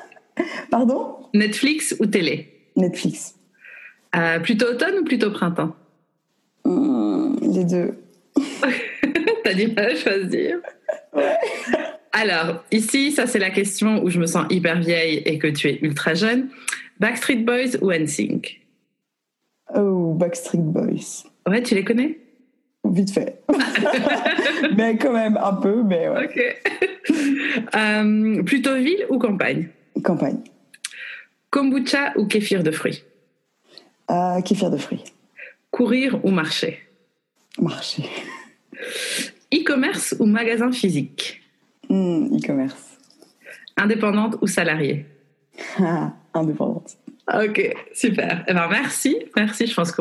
Pardon? 0.71 1.17
Netflix 1.35 1.97
ou 1.99 2.07
télé? 2.07 2.53
Netflix. 2.76 3.35
Euh, 4.15 4.38
plutôt 4.41 4.67
automne 4.67 4.99
ou 5.00 5.05
plutôt 5.05 5.31
printemps? 5.31 5.75
Hum, 6.65 7.38
les 7.43 7.65
deux. 7.65 7.95
T'as 9.45 9.55
du 9.55 9.69
mal 9.69 9.93
à 9.93 9.95
choisir. 9.95 10.59
Ouais. 11.15 11.37
Alors, 12.12 12.65
ici, 12.71 13.12
ça 13.12 13.26
c'est 13.26 13.38
la 13.38 13.50
question 13.50 14.03
où 14.03 14.11
je 14.11 14.19
me 14.19 14.26
sens 14.26 14.47
hyper 14.50 14.81
vieille 14.81 15.19
et 15.26 15.38
que 15.38 15.47
tu 15.47 15.69
es 15.69 15.79
ultra 15.83 16.15
jeune. 16.15 16.49
Backstreet 16.99 17.45
Boys 17.45 17.76
ou 17.83 17.93
NSYNC 17.93 18.62
Oh, 19.75 20.15
Backstreet 20.15 20.62
Boys. 20.62 21.25
Ouais, 21.47 21.62
tu 21.62 21.75
les 21.75 21.85
connais? 21.85 22.19
Vite 22.93 23.11
fait. 23.12 23.43
mais 24.76 24.97
quand 24.97 25.12
même 25.12 25.37
un 25.37 25.55
peu, 25.55 25.83
mais 25.83 26.09
ouais. 26.09 26.25
Ok. 26.25 26.62
Euh, 27.75 28.43
plutôt 28.43 28.75
ville 28.75 29.07
ou 29.09 29.19
campagne? 29.19 29.69
Campagne. 30.02 30.40
Kombucha 31.50 32.12
ou 32.16 32.26
kéfir 32.26 32.62
de 32.62 32.71
fruits? 32.71 33.02
Euh, 34.11 34.40
kéfir 34.43 34.71
de 34.71 34.76
fruits. 34.76 35.05
Courir 35.71 36.21
ou 36.25 36.31
marcher? 36.31 36.81
Marché. 37.59 38.05
E-commerce 39.55 40.14
ou 40.19 40.26
magasin 40.26 40.71
physique? 40.73 41.40
Hum, 41.88 42.37
E-commerce. 42.37 42.99
Indépendante 43.76 44.37
ou 44.43 44.47
salariée? 44.47 45.07
Ah, 45.78 46.12
Indépendante. 46.35 46.97
Ok, 47.35 47.75
super. 47.92 48.45
Eh 48.47 48.54
ben, 48.54 48.68
merci, 48.71 49.16
merci. 49.35 49.66
Je 49.66 49.75
pense 49.75 49.90
que 49.90 50.00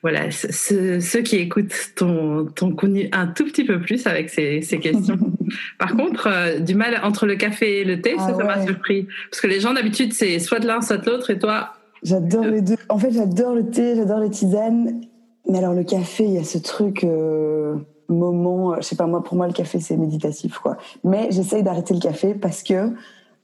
voilà, 0.00 0.30
ce- 0.30 1.00
ceux 1.00 1.20
qui 1.22 1.36
écoutent 1.36 1.74
ton, 1.96 2.46
ton 2.54 2.70
contenu 2.72 3.08
un 3.10 3.26
tout 3.26 3.44
petit 3.44 3.64
peu 3.64 3.80
plus 3.80 4.06
avec 4.06 4.30
ces, 4.30 4.62
ces 4.62 4.78
questions. 4.78 5.18
Par 5.78 5.96
contre, 5.96 6.28
euh, 6.28 6.58
du 6.60 6.76
mal 6.76 7.00
entre 7.02 7.26
le 7.26 7.34
café 7.34 7.80
et 7.80 7.84
le 7.84 8.00
thé, 8.00 8.14
Ah 8.16 8.32
ça, 8.38 8.44
m'a 8.44 8.64
surpris. 8.64 9.08
Parce 9.30 9.40
que 9.40 9.48
les 9.48 9.58
gens 9.58 9.74
d'habitude, 9.74 10.12
c'est 10.12 10.38
soit 10.38 10.60
de 10.60 10.68
l'un, 10.68 10.80
soit 10.82 10.98
de 10.98 11.10
l'autre, 11.10 11.30
et 11.30 11.38
toi, 11.38 11.72
J'adore 12.04 12.44
les 12.44 12.60
deux. 12.62 12.76
En 12.88 12.98
fait, 12.98 13.10
j'adore 13.12 13.54
le 13.54 13.68
thé, 13.70 13.94
j'adore 13.96 14.18
les 14.20 14.30
tisanes. 14.30 15.00
Mais 15.48 15.58
alors, 15.58 15.72
le 15.74 15.82
café, 15.84 16.24
il 16.24 16.32
y 16.34 16.38
a 16.38 16.44
ce 16.44 16.58
truc, 16.58 17.02
euh, 17.04 17.74
moment, 18.08 18.76
je 18.76 18.82
sais 18.82 18.96
pas, 18.96 19.06
moi, 19.06 19.22
pour 19.22 19.36
moi, 19.36 19.46
le 19.48 19.52
café, 19.52 19.80
c'est 19.80 19.96
méditatif, 19.96 20.58
quoi. 20.58 20.76
Mais 21.02 21.28
j'essaye 21.30 21.62
d'arrêter 21.64 21.94
le 21.94 22.00
café 22.00 22.34
parce 22.34 22.62
que 22.62 22.90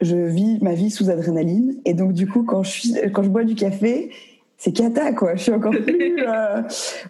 je 0.00 0.16
vis 0.16 0.58
ma 0.62 0.74
vie 0.74 0.90
sous 0.90 1.10
adrénaline. 1.10 1.76
Et 1.84 1.94
donc, 1.94 2.12
du 2.12 2.26
coup, 2.26 2.42
quand 2.44 2.62
je, 2.62 2.70
suis, 2.70 2.94
quand 3.12 3.22
je 3.22 3.28
bois 3.28 3.44
du 3.44 3.54
café, 3.54 4.10
c'est 4.56 4.72
cata, 4.72 5.12
quoi. 5.12 5.34
Je 5.36 5.42
suis 5.42 5.52
encore 5.52 5.72
plus. 5.86 6.16
euh, 6.26 6.62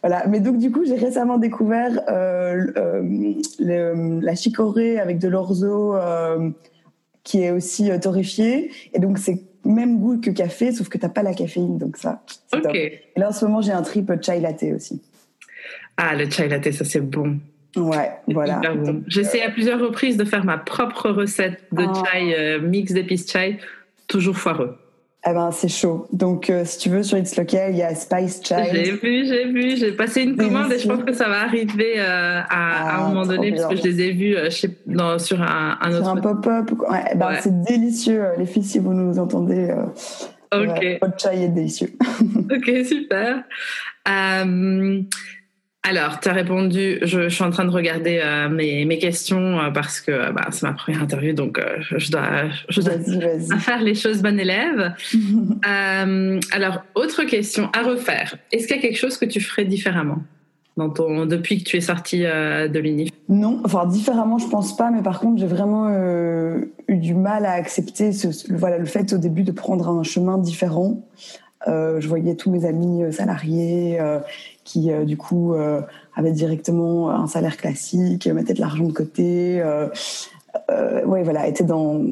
voilà. 0.03 0.27
Mais 0.29 0.41
donc, 0.41 0.59
du 0.59 0.71
coup, 0.71 0.85
j'ai 0.85 0.97
récemment 0.97 1.39
découvert 1.39 2.01
euh, 2.09 2.67
euh, 2.77 3.03
le- 3.59 4.21
la 4.21 4.35
chicorée 4.35 4.99
avec 4.99 5.19
de 5.19 5.29
l'orzo 5.29 5.95
qui 7.25 7.43
est 7.43 7.51
aussi 7.51 7.91
euh, 7.91 7.99
torréfié. 7.99 8.71
Et 8.95 8.99
donc, 8.99 9.19
c'est 9.19 9.43
même 9.65 9.99
goût 9.99 10.19
que 10.19 10.31
café, 10.31 10.73
sauf 10.73 10.89
que 10.89 10.97
t'as 10.97 11.11
pas 11.11 11.23
la 11.23 11.35
caféine. 11.35 11.77
Donc, 11.79 11.97
ça, 11.99 12.23
c'est 12.51 12.61
top. 12.63 12.71
ok. 12.71 12.77
Et 12.77 13.03
là, 13.17 13.29
en 13.29 13.33
ce 13.33 13.45
moment, 13.45 13.61
j'ai 13.61 13.73
un 13.73 13.83
trip 13.83 14.11
chai 14.23 14.41
latte 14.41 14.65
aussi. 14.75 15.03
Ah, 15.99 16.15
le 16.17 16.31
chai 16.31 16.49
latte, 16.49 16.71
ça 16.73 16.85
c'est 16.85 17.01
bon. 17.01 17.39
Ouais, 17.77 18.11
voilà. 18.29 18.61
Bon. 18.75 19.03
J'ai 19.07 19.21
essayé 19.21 19.45
à 19.45 19.51
plusieurs 19.51 19.81
reprises 19.81 20.17
de 20.17 20.25
faire 20.25 20.45
ma 20.45 20.59
propre 20.59 21.11
recette 21.11 21.63
de 21.73 21.85
Ah. 21.89 22.03
chai, 22.13 22.35
euh, 22.39 22.61
mix 22.61 22.93
d'épices 22.93 23.31
chai, 23.31 23.59
toujours 24.07 24.37
foireux. 24.37 24.77
eh 25.27 25.33
ben, 25.35 25.51
c'est 25.51 25.69
chaud. 25.69 26.07
Donc, 26.13 26.49
euh, 26.49 26.65
si 26.65 26.79
tu 26.79 26.89
veux, 26.89 27.03
sur 27.03 27.19
It's 27.19 27.37
Local, 27.37 27.73
il 27.73 27.77
y 27.79 27.83
a 27.83 27.95
Spice 27.95 28.41
J'ai 28.49 28.55
Chai. 28.55 28.91
vu, 29.03 29.27
j'ai 29.27 29.45
vu, 29.53 29.77
j'ai 29.77 29.93
passé 29.93 30.23
une 30.23 30.37
commande 30.37 30.73
et 30.73 30.79
je 30.79 30.89
pense 30.89 31.03
que 31.05 31.13
ça 31.13 31.29
va 31.29 31.43
arriver 31.43 31.95
euh, 31.99 32.41
à, 32.41 32.45
à 32.49 32.97
un 32.97 33.05
Ah, 33.05 33.09
moment 33.09 33.27
donné, 33.27 33.51
parce 33.53 33.67
que 33.67 33.75
bien. 33.75 33.83
je 33.83 33.89
les 33.89 34.01
ai 34.01 34.13
vus 34.13 34.37
euh, 34.37 34.49
chez- 34.49 34.71
dans- 34.87 35.19
sur 35.19 35.43
un, 35.43 35.77
un 35.83 35.91
Sur 35.91 36.01
autre. 36.01 36.09
un 36.09 36.17
pop-up. 36.17 36.71
Ouais, 36.89 37.05
eh 37.13 37.17
ben, 37.17 37.29
Ouais. 37.29 37.41
C'est 37.43 37.63
délicieux, 37.63 38.25
les 38.39 38.47
filles, 38.47 38.65
si 38.65 38.79
vous 38.79 38.95
nous 38.95 39.19
entendez. 39.19 39.75
Ok. 40.55 40.87
votre 41.03 41.21
chai 41.21 41.43
est 41.45 41.49
délicieux. 41.49 41.91
Ok, 42.51 42.71
super. 42.87 43.43
Euh, 44.09 45.03
alors, 45.85 46.21
tu 46.21 46.29
as 46.29 46.33
répondu, 46.33 46.99
je, 47.03 47.29
je 47.29 47.35
suis 47.35 47.45
en 47.45 47.51
train 47.51 47.65
de 47.65 47.71
regarder 47.71 48.21
euh, 48.23 48.49
mes, 48.49 48.85
mes 48.85 48.99
questions 48.99 49.59
euh, 49.59 49.71
parce 49.71 50.01
que 50.01 50.11
euh, 50.11 50.33
bah, 50.33 50.49
c'est 50.51 50.65
ma 50.65 50.73
première 50.73 51.03
interview, 51.03 51.33
donc 51.33 51.59
euh, 51.59 51.77
je, 51.81 52.11
dois, 52.11 52.49
je 52.69 52.81
faire 53.59 53.81
les 53.81 53.95
choses 53.95 54.21
bon 54.21 54.39
élève. 54.39 54.93
Alors, 55.63 56.83
autre 56.95 57.25
question 57.25 57.71
à 57.73 57.83
refaire. 57.83 58.37
Est-ce 58.53 58.67
qu'il 58.67 58.77
y 58.77 58.79
a 58.79 58.83
quelque 58.83 58.99
chose 58.99 59.17
que 59.17 59.25
tu 59.25 59.41
ferais 59.41 59.65
différemment 59.65 60.19
dans 60.77 60.91
ton, 60.91 61.27
depuis 61.27 61.63
que 61.63 61.65
tu 61.65 61.77
es 61.77 61.81
sortie 61.81 62.23
de 62.23 62.79
l'UNIF 62.79 63.11
Non, 63.29 63.61
enfin 63.65 63.87
différemment, 63.87 64.39
je 64.39 64.47
pense 64.49 64.77
pas, 64.77 64.91
mais 64.91 65.03
par 65.03 65.21
contre, 65.21 65.41
j'ai 65.41 65.47
vraiment 65.47 65.91
eu 65.91 66.97
du 66.97 67.15
mal 67.15 67.47
à 67.47 67.53
accepter 67.53 68.13
ce, 68.13 68.29
voilà, 68.53 68.79
le 68.79 68.85
fait 68.85 69.13
au 69.13 69.19
début 69.19 69.43
de 69.43 69.53
prendre 69.53 69.89
un 69.89 70.03
chemin 70.03 70.39
différent. 70.39 71.03
Je 71.67 72.07
voyais 72.07 72.37
tous 72.37 72.51
mes 72.51 72.65
amis 72.65 73.13
salariés 73.13 73.99
qui, 74.69 74.93
euh, 74.93 75.05
du 75.07 75.17
coup, 75.17 75.55
euh, 75.55 75.81
avaient 76.15 76.33
directement 76.33 77.11
un 77.11 77.27
salaire 77.27 77.57
classique, 77.57 78.27
mettaient 78.27 78.53
de 78.53 78.61
l'argent 78.61 78.85
de 78.85 78.93
côté. 78.93 79.63
Euh, 79.63 79.89
ouais, 81.07 81.23
voilà, 81.23 81.49
étaient 81.49 81.65
dans, 81.65 82.03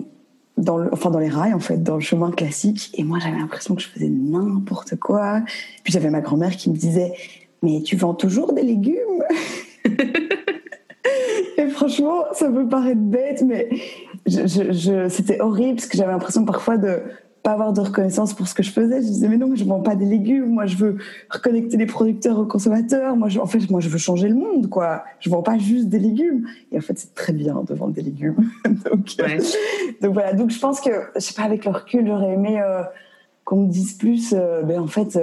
dans, 0.56 0.78
le, 0.78 0.88
enfin, 0.90 1.10
dans 1.10 1.18
les 1.18 1.28
rails, 1.28 1.52
en 1.52 1.60
fait, 1.60 1.82
dans 1.82 1.96
le 1.96 2.00
chemin 2.00 2.30
classique. 2.30 2.92
Et 2.94 3.04
moi, 3.04 3.18
j'avais 3.20 3.36
l'impression 3.36 3.74
que 3.74 3.82
je 3.82 3.88
faisais 3.88 4.08
n'importe 4.08 4.96
quoi. 4.96 5.42
Puis 5.84 5.92
j'avais 5.92 6.08
ma 6.08 6.22
grand-mère 6.22 6.56
qui 6.56 6.70
me 6.70 6.76
disait 6.76 7.12
Mais 7.62 7.82
tu 7.82 7.94
vends 7.94 8.14
toujours 8.14 8.54
des 8.54 8.62
légumes 8.62 9.22
Et 11.58 11.68
franchement, 11.68 12.24
ça 12.32 12.48
peut 12.50 12.66
paraître 12.68 13.00
bête, 13.00 13.42
mais 13.46 13.68
c'était 14.26 15.40
horrible 15.40 15.76
parce 15.76 15.88
que 15.88 15.96
j'avais 15.98 16.12
l'impression 16.12 16.44
parfois 16.44 16.78
de 16.78 17.02
pas 17.46 17.52
avoir 17.52 17.72
de 17.72 17.80
reconnaissance 17.80 18.34
pour 18.34 18.48
ce 18.48 18.54
que 18.54 18.64
je 18.64 18.72
faisais. 18.72 19.00
Je 19.02 19.06
disais 19.06 19.28
mais 19.28 19.36
non, 19.36 19.54
je 19.54 19.62
vends 19.62 19.80
pas 19.80 19.94
des 19.94 20.04
légumes. 20.04 20.46
Moi, 20.46 20.66
je 20.66 20.76
veux 20.76 20.96
reconnecter 21.30 21.76
les 21.76 21.86
producteurs 21.86 22.40
aux 22.40 22.44
consommateurs. 22.44 23.14
Moi, 23.14 23.28
je, 23.28 23.38
en 23.38 23.46
fait, 23.46 23.70
moi, 23.70 23.78
je 23.78 23.88
veux 23.88 23.98
changer 23.98 24.28
le 24.28 24.34
monde, 24.34 24.68
quoi. 24.68 25.04
Je 25.20 25.30
vends 25.30 25.44
pas 25.44 25.56
juste 25.56 25.88
des 25.88 26.00
légumes. 26.00 26.48
Et 26.72 26.78
en 26.78 26.80
fait, 26.80 26.98
c'est 26.98 27.14
très 27.14 27.32
bien 27.32 27.62
de 27.62 27.72
vendre 27.72 27.92
des 27.92 28.02
légumes. 28.02 28.34
donc, 28.64 29.14
euh, 29.20 29.38
donc 30.02 30.12
voilà. 30.14 30.32
Donc 30.32 30.50
je 30.50 30.58
pense 30.58 30.80
que, 30.80 30.90
je 31.14 31.20
sais 31.20 31.34
pas, 31.34 31.44
avec 31.44 31.64
le 31.64 31.70
recul, 31.70 32.04
j'aurais 32.04 32.32
aimé 32.32 32.60
euh, 32.60 32.82
qu'on 33.44 33.62
me 33.62 33.70
dise 33.70 33.92
plus. 33.92 34.34
euh, 34.36 34.64
ben 34.64 34.80
en 34.80 34.88
fait, 34.88 35.16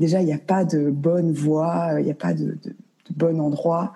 déjà, 0.00 0.20
il 0.22 0.26
n'y 0.26 0.32
a 0.34 0.38
pas 0.38 0.64
de 0.64 0.90
bonne 0.90 1.30
voie, 1.30 2.00
il 2.00 2.04
n'y 2.04 2.10
a 2.10 2.14
pas 2.14 2.34
de, 2.34 2.46
de, 2.46 2.70
de 2.70 3.14
bon 3.14 3.40
endroit. 3.40 3.92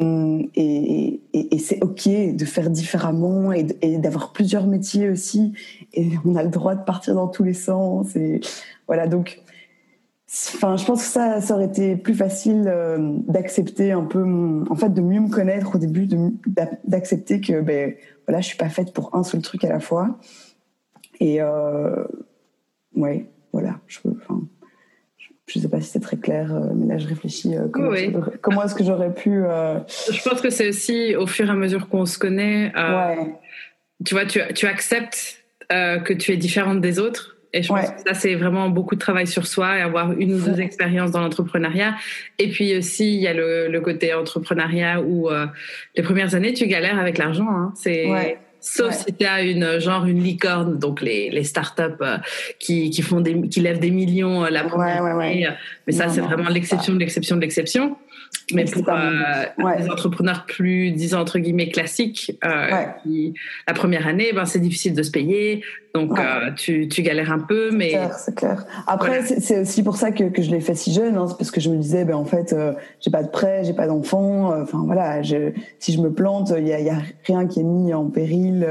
Et, 0.00 1.20
c'est 1.58 1.82
ok 1.82 2.08
de 2.36 2.44
faire 2.44 2.68
différemment 2.68 3.52
et, 3.52 3.64
d'avoir 3.98 4.32
plusieurs 4.32 4.66
métiers 4.66 5.08
aussi. 5.08 5.52
Et 5.92 6.10
on 6.24 6.36
a 6.36 6.42
le 6.42 6.50
droit 6.50 6.74
de 6.74 6.84
partir 6.84 7.14
dans 7.14 7.28
tous 7.28 7.44
les 7.44 7.54
sens. 7.54 8.16
Voilà, 8.86 9.06
donc, 9.06 9.40
enfin, 10.54 10.76
je 10.76 10.84
pense 10.84 11.02
que 11.02 11.08
ça, 11.08 11.54
aurait 11.54 11.66
été 11.66 11.96
plus 11.96 12.14
facile 12.14 12.64
euh, 12.66 13.16
d'accepter 13.26 13.92
un 13.92 14.04
peu, 14.04 14.24
en 14.68 14.74
fait, 14.74 14.90
de 14.90 15.00
mieux 15.00 15.20
me 15.20 15.30
connaître 15.30 15.76
au 15.76 15.78
début, 15.78 16.08
d'accepter 16.84 17.40
que, 17.40 17.60
ben, 17.60 17.94
voilà, 18.26 18.40
je 18.40 18.48
suis 18.48 18.58
pas 18.58 18.68
faite 18.68 18.92
pour 18.92 19.14
un 19.14 19.22
seul 19.22 19.42
truc 19.42 19.64
à 19.64 19.68
la 19.68 19.80
fois. 19.80 20.18
Et 21.20 21.40
euh, 21.40 22.04
ouais, 22.96 23.30
voilà, 23.52 23.80
je 23.86 24.00
enfin, 24.04 24.42
je- 25.54 25.58
je 25.58 25.62
sais 25.64 25.68
pas 25.68 25.80
si 25.80 25.88
c'est 25.90 26.00
très 26.00 26.16
clair, 26.16 26.54
euh, 26.54 26.72
mais 26.74 26.86
là 26.94 26.98
je 26.98 27.06
réfléchis 27.06 27.56
euh, 27.56 27.68
comment, 27.72 27.90
Oui. 27.90 28.12
comment 28.40 28.64
est-ce 28.64 28.74
que 28.74 28.84
j'aurais 28.84 29.12
pu. 29.14 29.42
euh, 29.44 29.78
Je 30.12 30.28
pense 30.28 30.40
que 30.40 30.50
c'est 30.50 30.68
aussi 30.68 31.14
au 31.16 31.26
fur 31.26 31.46
et 31.46 31.50
à 31.50 31.54
mesure 31.54 31.88
qu'on 31.88 32.06
se 32.06 32.18
connaît, 32.18 32.72
ouais, 32.76 33.34
tu 34.04 34.14
vois, 34.14 34.26
tu, 34.26 34.40
tu 34.54 34.66
acceptes 34.66 35.42
que 35.70 36.12
tu 36.12 36.32
es 36.32 36.36
différente 36.36 36.80
des 36.80 36.98
autres. 36.98 37.30
Et 37.56 37.62
je 37.62 37.68
pense 37.68 37.78
Ouais. 37.88 37.94
que 37.94 38.08
ça, 38.08 38.14
c'est 38.14 38.34
vraiment 38.34 38.68
beaucoup 38.68 38.96
de 38.96 39.00
travail 39.00 39.28
sur 39.28 39.46
soi 39.46 39.78
et 39.78 39.80
avoir 39.80 40.10
une 40.12 40.34
ou 40.34 40.40
deux 40.40 40.60
expériences 40.60 41.12
dans 41.12 41.20
l'entrepreneuriat. 41.20 41.94
Et 42.40 42.48
puis 42.48 42.76
aussi, 42.76 43.14
il 43.14 43.20
y 43.20 43.28
a 43.28 43.32
le, 43.32 43.68
le 43.68 43.80
côté 43.80 44.12
entrepreneuriat 44.12 45.00
où 45.00 45.30
euh, 45.30 45.46
les 45.96 46.02
premières 46.02 46.34
années, 46.34 46.52
tu 46.52 46.66
galères 46.66 46.98
avec 46.98 47.16
l'argent. 47.16 47.46
Hein. 47.48 47.72
C'est 47.76 48.10
Ouais. 48.10 48.38
Sauf 48.66 48.88
Ouais. 48.88 48.92
si 49.06 49.14
tu 49.14 49.26
as 49.26 49.42
une 49.42 49.78
genre 49.78 50.06
une 50.06 50.22
licorne, 50.22 50.78
donc 50.78 51.02
les, 51.02 51.28
les 51.28 51.44
startups 51.44 51.82
euh, 52.00 52.16
qui, 52.58 52.88
qui 52.88 53.02
font 53.02 53.20
des 53.20 53.48
qui 53.48 53.60
lèvent 53.60 53.78
des 53.78 53.90
millions 53.90 54.42
euh, 54.44 54.48
la 54.48 54.64
première 54.64 55.02
Ouais, 55.02 55.10
ouais, 55.10 55.16
ouais. 55.18 55.26
année. 55.44 55.48
Mais 55.86 55.92
ça, 55.92 56.08
c'est 56.08 56.22
vraiment 56.22 56.48
l'exception 56.48 56.94
de 56.94 56.98
l'exception 56.98 57.36
de 57.36 57.42
l'exception. 57.42 57.96
Mais 58.52 58.64
pour 58.66 58.82
euh, 58.88 59.44
but. 59.56 59.64
Ouais. 59.64 59.78
les 59.80 59.88
entrepreneurs 59.90 60.44
plus, 60.46 60.90
disons 60.90 61.18
entre 61.18 61.38
guillemets, 61.38 61.70
classiques, 61.70 62.38
euh, 62.44 62.48
Ouais. 62.70 62.88
qui, 63.02 63.34
la 63.66 63.72
première 63.74 64.06
année, 64.06 64.32
ben, 64.34 64.44
c'est 64.44 64.58
difficile 64.58 64.92
de 64.94 65.02
se 65.02 65.10
payer. 65.10 65.62
Donc, 65.94 66.12
Ouais. 66.12 66.20
euh, 66.20 66.50
tu, 66.56 66.88
tu 66.88 67.02
galères 67.02 67.32
un 67.32 67.38
peu, 67.38 67.70
mais 67.70 67.90
C'est 67.90 67.96
clair, 67.96 68.14
c'est 68.18 68.34
clair. 68.34 68.66
Après, 68.86 69.20
Voilà. 69.20 69.40
c'est- 69.40 69.60
aussi 69.60 69.82
pour 69.82 69.96
ça 69.96 70.10
que, 70.10 70.24
que 70.24 70.42
je 70.42 70.50
l'ai 70.50 70.60
fait 70.60 70.74
si 70.74 70.92
jeune, 70.92 71.16
hein, 71.16 71.26
parce 71.38 71.50
que 71.50 71.60
je 71.60 71.70
me 71.70 71.76
disais, 71.76 72.04
ben 72.04 72.16
en 72.16 72.24
fait, 72.24 72.52
euh, 72.52 72.72
j'ai 73.00 73.10
pas 73.10 73.22
de 73.22 73.28
prêt, 73.28 73.62
j'ai 73.64 73.72
pas 73.74 73.86
d'enfant. 73.86 74.52
euh, 74.52 74.62
Enfin 74.64 74.82
voilà, 74.84 75.22
je, 75.22 75.52
si 75.78 75.92
je 75.92 76.00
me 76.00 76.12
plante, 76.12 76.52
il 76.58 76.66
y 76.66 76.72
a, 76.72 76.80
y 76.80 76.90
a 76.90 76.98
rien 77.26 77.46
qui 77.46 77.60
est 77.60 77.64
mis 77.64 77.94
en 77.94 78.06
péril. 78.10 78.66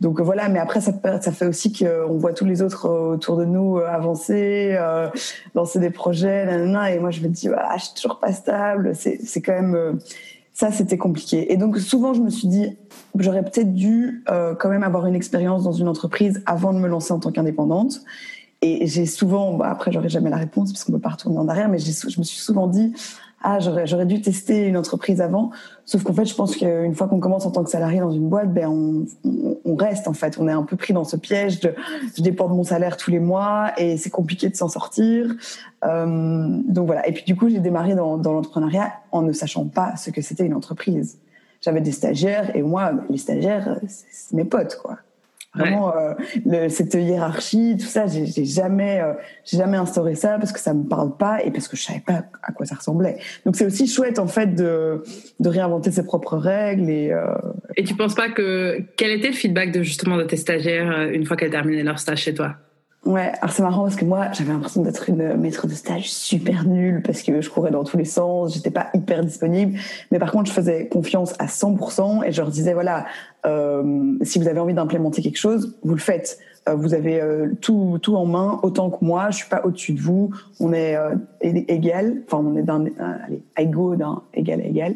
Donc 0.00 0.20
voilà, 0.20 0.48
mais 0.50 0.58
après 0.58 0.80
ça, 0.80 0.92
fait 0.92 1.46
aussi 1.46 1.72
qu'on 1.72 2.18
voit 2.18 2.34
tous 2.34 2.44
les 2.44 2.60
autres 2.60 2.88
autour 2.88 3.36
de 3.38 3.46
nous 3.46 3.78
avancer, 3.78 4.74
euh, 4.78 5.08
lancer 5.54 5.78
des 5.78 5.90
projets, 5.90 6.44
nanana, 6.44 6.92
et 6.92 6.98
moi 6.98 7.10
je 7.10 7.22
me 7.22 7.28
dis, 7.28 7.48
ah, 7.48 7.76
je 7.78 7.84
suis 7.84 7.94
toujours 7.94 8.18
pas 8.18 8.32
stable. 8.32 8.94
C'est 8.94 9.18
c'est 9.24 9.40
quand 9.40 9.54
même, 9.54 9.74
euh, 9.74 9.92
Ça, 10.52 10.72
c'était 10.72 10.96
compliqué. 10.96 11.52
Et 11.52 11.58
donc, 11.58 11.78
souvent, 11.78 12.14
je 12.14 12.22
me 12.22 12.30
suis 12.30 12.48
dit, 12.48 12.78
j'aurais 13.18 13.42
peut-être 13.42 13.74
dû 13.74 14.24
euh, 14.30 14.54
quand 14.54 14.70
même 14.70 14.84
avoir 14.84 15.04
une 15.06 15.14
expérience 15.14 15.64
dans 15.64 15.72
une 15.72 15.86
entreprise 15.86 16.42
avant 16.46 16.72
de 16.72 16.78
me 16.78 16.88
lancer 16.88 17.12
en 17.12 17.18
tant 17.18 17.30
qu'indépendante. 17.30 18.00
Et 18.62 18.86
j'ai 18.86 19.04
souvent, 19.04 19.52
bah, 19.52 19.68
après, 19.70 19.92
j'aurais 19.92 20.08
jamais 20.08 20.30
la 20.30 20.38
réponse 20.38 20.72
parce 20.72 20.82
qu'on 20.84 20.92
peut 20.92 20.98
pas 20.98 21.10
retourner 21.10 21.38
en 21.38 21.48
arrière, 21.48 21.68
mais 21.68 21.78
je 21.78 22.18
me 22.18 22.24
suis 22.24 22.40
souvent 22.40 22.68
dit, 22.68 22.94
ah 23.48 23.60
j'aurais 23.60 24.06
dû 24.06 24.20
tester 24.20 24.66
une 24.66 24.76
entreprise 24.76 25.20
avant. 25.20 25.52
Sauf 25.84 26.02
qu'en 26.02 26.12
fait 26.12 26.24
je 26.24 26.34
pense 26.34 26.56
qu'une 26.56 26.96
fois 26.96 27.06
qu'on 27.06 27.20
commence 27.20 27.46
en 27.46 27.52
tant 27.52 27.62
que 27.62 27.70
salarié 27.70 28.00
dans 28.00 28.10
une 28.10 28.28
boîte 28.28 28.52
ben 28.52 28.68
on, 29.64 29.76
reste 29.76 30.08
en 30.08 30.14
fait. 30.14 30.36
On 30.40 30.48
est 30.48 30.52
un 30.52 30.64
peu 30.64 30.74
pris 30.74 30.92
dans 30.92 31.04
ce 31.04 31.16
piège 31.16 31.60
de 31.60 31.72
je 32.16 32.22
dépends 32.22 32.48
mon 32.48 32.64
salaire 32.64 32.96
tous 32.96 33.12
les 33.12 33.20
mois 33.20 33.70
et 33.76 33.98
c'est 33.98 34.10
compliqué 34.10 34.48
de 34.48 34.56
s'en 34.56 34.68
sortir. 34.68 35.32
Euh, 35.84 36.58
donc 36.66 36.86
voilà. 36.86 37.06
Et 37.06 37.12
puis 37.12 37.22
du 37.22 37.36
coup 37.36 37.48
j'ai 37.48 37.60
démarré 37.60 37.94
dans, 37.94 38.18
dans 38.18 38.32
l'entrepreneuriat 38.32 38.92
en 39.12 39.22
ne 39.22 39.30
sachant 39.30 39.66
pas 39.66 39.94
ce 39.94 40.10
que 40.10 40.22
c'était 40.22 40.44
une 40.44 40.54
entreprise. 40.54 41.18
J'avais 41.60 41.80
des 41.80 41.92
stagiaires 41.92 42.56
et 42.56 42.62
moi 42.62 42.94
les 43.08 43.18
stagiaires 43.18 43.78
c'est 43.86 44.34
mes 44.34 44.44
potes 44.44 44.76
quoi 44.82 44.96
Vraiment, 45.56 45.92
euh, 45.96 46.68
cette 46.68 46.94
hiérarchie, 46.94 47.76
tout 47.78 47.86
ça, 47.86 48.06
j'ai 48.06 48.44
jamais, 48.44 49.00
euh, 49.00 49.12
j'ai 49.44 49.56
jamais 49.56 49.76
instauré 49.76 50.14
ça 50.14 50.38
parce 50.38 50.52
que 50.52 50.60
ça 50.60 50.74
me 50.74 50.84
parle 50.84 51.16
pas 51.16 51.42
et 51.42 51.50
parce 51.50 51.68
que 51.68 51.76
je 51.76 51.82
savais 51.82 52.02
pas 52.06 52.24
à 52.42 52.52
quoi 52.52 52.66
ça 52.66 52.74
ressemblait. 52.74 53.18
Donc 53.44 53.56
c'est 53.56 53.66
aussi 53.66 53.86
chouette 53.86 54.18
en 54.18 54.26
fait 54.26 54.54
de, 54.54 55.02
de 55.40 55.48
réinventer 55.48 55.90
ses 55.90 56.04
propres 56.04 56.36
règles 56.36 56.90
et. 56.90 57.10
Euh, 57.10 57.34
et 57.76 57.84
tu 57.84 57.94
penses 57.94 58.14
pas 58.14 58.28
que 58.28 58.82
quel 58.96 59.10
était 59.10 59.28
le 59.28 59.34
feedback 59.34 59.72
de 59.72 59.82
justement 59.82 60.16
de 60.16 60.24
tes 60.24 60.36
stagiaires 60.36 61.08
une 61.10 61.24
fois 61.24 61.36
qu'elles 61.36 61.50
terminaient 61.50 61.82
leur 61.82 61.98
stage 61.98 62.18
chez 62.18 62.34
toi? 62.34 62.56
Ouais, 63.06 63.30
alors 63.40 63.52
c'est 63.52 63.62
marrant 63.62 63.84
parce 63.84 63.94
que 63.94 64.04
moi, 64.04 64.32
j'avais 64.32 64.52
l'impression 64.52 64.82
d'être 64.82 65.08
une 65.08 65.36
maître 65.36 65.68
de 65.68 65.74
stage 65.74 66.10
super 66.10 66.64
nulle 66.64 67.02
parce 67.02 67.22
que 67.22 67.40
je 67.40 67.48
courais 67.48 67.70
dans 67.70 67.84
tous 67.84 67.96
les 67.96 68.04
sens, 68.04 68.52
j'étais 68.52 68.72
pas 68.72 68.88
hyper 68.94 69.24
disponible. 69.24 69.78
Mais 70.10 70.18
par 70.18 70.32
contre, 70.32 70.48
je 70.48 70.52
faisais 70.52 70.88
confiance 70.88 71.32
à 71.38 71.46
100% 71.46 72.26
et 72.26 72.32
je 72.32 72.40
leur 72.40 72.50
disais 72.50 72.74
voilà, 72.74 73.06
si 74.22 74.38
vous 74.38 74.48
avez 74.48 74.58
envie 74.58 74.74
d'implémenter 74.74 75.22
quelque 75.22 75.38
chose, 75.38 75.76
vous 75.82 75.94
le 75.94 76.00
faites. 76.00 76.38
Euh, 76.68 76.74
vous 76.74 76.94
avez 76.94 77.20
euh, 77.20 77.52
tout, 77.60 77.98
tout 78.02 78.16
en 78.16 78.26
main, 78.26 78.58
autant 78.62 78.90
que 78.90 79.04
moi. 79.04 79.30
Je 79.30 79.36
suis 79.36 79.48
pas 79.48 79.62
au-dessus 79.64 79.92
de 79.92 80.00
vous. 80.00 80.30
On 80.60 80.72
est 80.72 80.96
euh, 80.96 81.14
égal. 81.40 82.22
Enfin, 82.26 82.42
on 82.44 82.56
est 82.56 82.62
d'un, 82.62 82.86
allez, 83.24 83.42
égaux 83.56 83.96
d'un 83.96 84.22
égal 84.34 84.60
à 84.60 84.64
égal. 84.64 84.94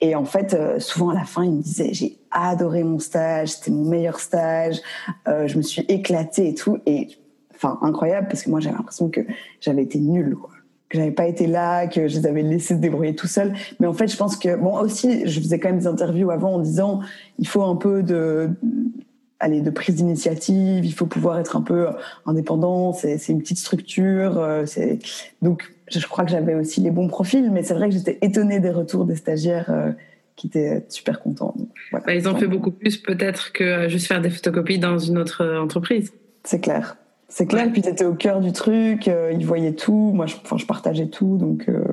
Et 0.00 0.14
en 0.14 0.24
fait, 0.24 0.56
souvent 0.80 1.10
à 1.10 1.14
la 1.14 1.24
fin, 1.24 1.44
ils 1.44 1.52
me 1.52 1.62
disaient 1.62 1.92
j'ai 1.92 2.18
adoré 2.30 2.84
mon 2.84 2.98
stage, 2.98 3.48
c'était 3.48 3.70
mon 3.70 3.88
meilleur 3.88 4.20
stage. 4.20 4.80
je 5.26 5.56
me 5.56 5.62
suis 5.62 5.82
éclatée 5.88 6.48
et 6.48 6.54
tout. 6.54 6.78
Et 6.86 7.08
enfin 7.54 7.78
incroyable 7.82 8.28
parce 8.28 8.44
que 8.44 8.50
moi 8.50 8.60
j'avais 8.60 8.76
l'impression 8.76 9.08
que 9.08 9.22
j'avais 9.60 9.82
été 9.82 9.98
nulle 9.98 10.36
quoi 10.36 10.50
que 10.88 10.98
j'avais 10.98 11.10
pas 11.10 11.26
été 11.26 11.46
là, 11.46 11.86
que 11.86 12.08
je 12.08 12.18
les 12.18 12.26
avais 12.26 12.42
laissés 12.42 12.74
se 12.74 12.80
débrouiller 12.80 13.14
tout 13.14 13.26
seuls. 13.26 13.52
Mais 13.80 13.86
en 13.86 13.92
fait, 13.92 14.08
je 14.08 14.16
pense 14.16 14.36
que 14.36 14.56
bon 14.56 14.78
aussi, 14.78 15.26
je 15.26 15.40
faisais 15.40 15.58
quand 15.58 15.68
même 15.68 15.78
des 15.78 15.86
interviews 15.86 16.30
avant 16.30 16.54
en 16.54 16.58
disant 16.58 17.00
il 17.38 17.46
faut 17.46 17.62
un 17.62 17.76
peu 17.76 18.02
de 18.02 18.50
aller 19.40 19.60
de 19.60 19.70
prise 19.70 19.96
d'initiative, 19.96 20.84
il 20.84 20.92
faut 20.92 21.06
pouvoir 21.06 21.38
être 21.38 21.56
un 21.56 21.62
peu 21.62 21.88
indépendant. 22.26 22.92
C'est 22.92 23.28
une 23.28 23.40
petite 23.40 23.58
structure. 23.58 24.38
Euh, 24.38 24.66
c'est 24.66 24.98
donc 25.42 25.72
je 25.90 26.06
crois 26.06 26.24
que 26.24 26.30
j'avais 26.30 26.54
aussi 26.54 26.80
les 26.80 26.90
bons 26.90 27.08
profils, 27.08 27.50
mais 27.50 27.62
c'est 27.62 27.74
vrai 27.74 27.88
que 27.88 27.94
j'étais 27.94 28.18
étonnée 28.22 28.60
des 28.60 28.70
retours 28.70 29.04
des 29.04 29.16
stagiaires. 29.16 29.70
Euh, 29.70 29.92
qui 30.38 30.46
étaient 30.46 30.86
super 30.88 31.20
contents. 31.20 31.52
Voilà. 31.90 32.06
Bah, 32.06 32.14
ils 32.14 32.28
ont 32.28 32.36
fait 32.36 32.46
beaucoup 32.46 32.70
plus 32.70 32.96
peut-être 32.96 33.52
que 33.52 33.88
juste 33.88 34.06
faire 34.06 34.20
des 34.20 34.30
photocopies 34.30 34.78
dans 34.78 34.96
une 34.96 35.18
autre 35.18 35.44
entreprise. 35.60 36.12
C'est 36.44 36.60
clair. 36.60 36.96
C'est 37.28 37.46
clair, 37.46 37.66
et 37.66 37.70
puis 37.70 37.82
tu 37.82 37.88
étais 37.88 38.06
au 38.06 38.14
cœur 38.14 38.40
du 38.40 38.52
truc, 38.52 39.06
euh, 39.06 39.32
ils 39.32 39.46
voyaient 39.46 39.74
tout, 39.74 40.12
moi 40.14 40.26
je, 40.26 40.36
enfin, 40.36 40.56
je 40.56 40.64
partageais 40.64 41.08
tout, 41.08 41.36
donc, 41.36 41.68
euh, 41.68 41.84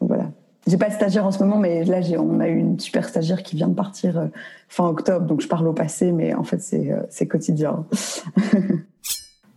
donc 0.00 0.08
voilà. 0.08 0.30
J'ai 0.66 0.76
pas 0.76 0.88
de 0.88 0.94
stagiaire 0.94 1.24
en 1.24 1.30
ce 1.30 1.38
moment, 1.38 1.58
mais 1.58 1.84
là 1.84 2.00
on 2.18 2.40
a 2.40 2.48
eu 2.48 2.58
une 2.58 2.80
super 2.80 3.08
stagiaire 3.08 3.44
qui 3.44 3.54
vient 3.54 3.68
de 3.68 3.74
partir 3.74 4.18
euh, 4.18 4.26
fin 4.68 4.88
octobre, 4.88 5.24
donc 5.24 5.40
je 5.40 5.46
parle 5.46 5.68
au 5.68 5.72
passé, 5.72 6.10
mais 6.10 6.34
en 6.34 6.42
fait 6.42 6.60
c'est 6.60 7.26
quotidien. 7.28 7.86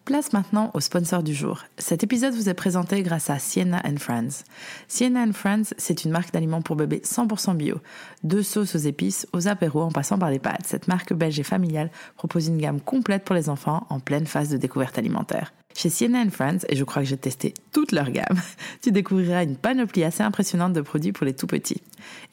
Place 0.09 0.33
maintenant 0.33 0.71
au 0.73 0.79
sponsor 0.79 1.21
du 1.21 1.35
jour. 1.35 1.65
Cet 1.77 2.03
épisode 2.03 2.33
vous 2.33 2.49
est 2.49 2.55
présenté 2.55 3.03
grâce 3.03 3.29
à 3.29 3.37
Sienna 3.37 3.79
and 3.85 3.97
Friends. 3.97 4.43
Sienna 4.87 5.21
and 5.21 5.33
Friends, 5.33 5.75
c'est 5.77 6.03
une 6.03 6.09
marque 6.09 6.33
d'aliments 6.33 6.63
pour 6.63 6.75
bébés 6.75 7.03
100% 7.05 7.55
bio. 7.55 7.75
De 8.23 8.41
sauces 8.41 8.73
aux 8.73 8.79
épices, 8.79 9.27
aux 9.33 9.47
apéros, 9.47 9.83
en 9.83 9.91
passant 9.91 10.17
par 10.17 10.31
les 10.31 10.39
pâtes, 10.39 10.65
cette 10.65 10.87
marque 10.87 11.13
belge 11.13 11.39
et 11.39 11.43
familiale 11.43 11.91
propose 12.15 12.47
une 12.47 12.57
gamme 12.57 12.81
complète 12.81 13.23
pour 13.23 13.35
les 13.35 13.49
enfants 13.49 13.85
en 13.91 13.99
pleine 13.99 14.25
phase 14.25 14.49
de 14.49 14.57
découverte 14.57 14.97
alimentaire. 14.97 15.53
Chez 15.77 15.89
Sienna 15.89 16.21
and 16.21 16.31
Friends, 16.31 16.65
et 16.69 16.75
je 16.75 16.83
crois 16.83 17.03
que 17.03 17.07
j'ai 17.07 17.15
testé 17.15 17.53
toute 17.71 17.91
leur 17.91 18.09
gamme, 18.09 18.41
tu 18.81 18.91
découvriras 18.91 19.43
une 19.43 19.57
panoplie 19.57 20.03
assez 20.03 20.23
impressionnante 20.23 20.73
de 20.73 20.81
produits 20.81 21.11
pour 21.11 21.27
les 21.27 21.35
tout 21.35 21.45
petits. 21.45 21.83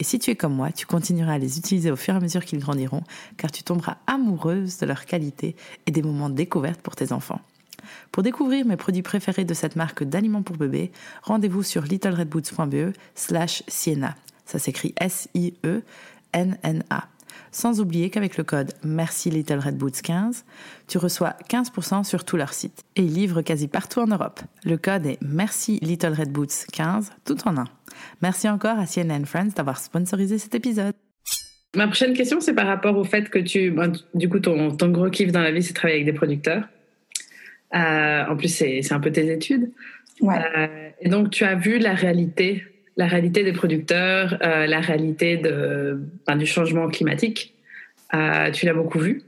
Et 0.01 0.05
si 0.05 0.19
tu 0.19 0.31
es 0.31 0.35
comme 0.35 0.55
moi, 0.55 0.73
tu 0.73 0.87
continueras 0.87 1.35
à 1.35 1.39
les 1.39 1.59
utiliser 1.59 1.91
au 1.91 1.97
fur 1.97 2.15
et 2.15 2.17
à 2.17 2.21
mesure 2.21 2.47
qu'ils 2.47 2.61
grandiront, 2.61 3.03
car 3.37 3.53
tu 3.53 3.63
tomberas 3.63 3.99
amoureuse 4.07 4.79
de 4.79 4.87
leur 4.87 5.05
qualité 5.05 5.57
et 5.85 5.91
des 5.91 6.01
moments 6.01 6.31
de 6.31 6.37
découverte 6.37 6.81
pour 6.81 6.97
tes 6.97 7.13
enfants. 7.13 7.43
Pour 8.13 8.23
découvrir 8.23 8.67
mes 8.67 8.77
produits 8.77 9.03
préférés 9.03 9.45
de 9.45 9.55
cette 9.55 9.77
marque 9.77 10.05
d'aliments 10.05 10.43
pour 10.43 10.57
bébés, 10.57 10.93
rendez-vous 11.23 11.63
sur 11.63 11.83
littleredboots.be 11.83 12.93
slash 13.15 13.63
Sienna. 13.69 14.15
Ça 14.45 14.59
s'écrit 14.59 14.95
S-I-E-N-N-A. 15.01 15.85
Sans 17.51 17.81
oublier 17.81 18.11
qu'avec 18.11 18.37
le 18.37 18.45
code 18.45 18.73
Merci 18.85 19.31
Little 19.31 19.61
15, 20.03 20.45
tu 20.89 20.99
reçois 20.99 21.37
15% 21.49 22.05
sur 22.05 22.25
tout 22.25 22.37
leur 22.37 22.53
site. 22.53 22.85
Et 22.97 23.03
ils 23.03 23.15
livrent 23.15 23.43
quasi 23.43 23.69
partout 23.69 24.01
en 24.01 24.07
Europe. 24.07 24.41
Le 24.65 24.77
code 24.77 25.07
est 25.07 25.19
Merci 25.23 25.79
Little 25.83 26.15
15, 26.73 27.13
tout 27.25 27.49
en 27.49 27.57
un. 27.57 27.65
Merci 28.23 28.49
encore 28.49 28.79
à 28.79 28.87
Sienna 28.87 29.19
Friends 29.25 29.53
d'avoir 29.57 29.79
sponsorisé 29.79 30.39
cet 30.39 30.55
épisode. 30.55 30.95
Ma 31.75 31.87
prochaine 31.87 32.15
question, 32.15 32.41
c'est 32.41 32.55
par 32.55 32.67
rapport 32.67 32.97
au 32.97 33.05
fait 33.05 33.29
que 33.29 33.39
tu, 33.39 33.75
du 34.15 34.29
coup, 34.29 34.39
ton, 34.39 34.75
ton 34.75 34.89
gros 34.89 35.11
kiff 35.11 35.31
dans 35.33 35.43
la 35.43 35.53
vie, 35.53 35.63
c'est 35.63 35.75
travailler 35.75 36.01
avec 36.03 36.07
des 36.07 36.17
producteurs. 36.17 36.65
Euh, 37.75 38.25
en 38.29 38.37
plus, 38.37 38.49
c'est 38.49 38.93
un 38.93 39.01
peu 39.01 39.11
tes 39.11 39.31
études. 39.33 39.71
Euh, 40.23 40.89
et 41.01 41.09
donc, 41.09 41.31
tu 41.31 41.45
as 41.45 41.55
vu 41.55 41.79
la 41.79 41.95
réalité, 41.95 42.65
la 42.97 43.07
réalité 43.07 43.45
des 43.45 43.53
producteurs, 43.53 44.39
euh, 44.43 44.67
la 44.67 44.81
réalité 44.81 45.37
de, 45.37 46.01
ben, 46.27 46.37
du 46.37 46.47
changement 46.47 46.89
climatique. 46.89 47.55
tu 48.53 48.67
l'as 48.67 48.75
beaucoup 48.75 48.99
vu. 48.99 49.23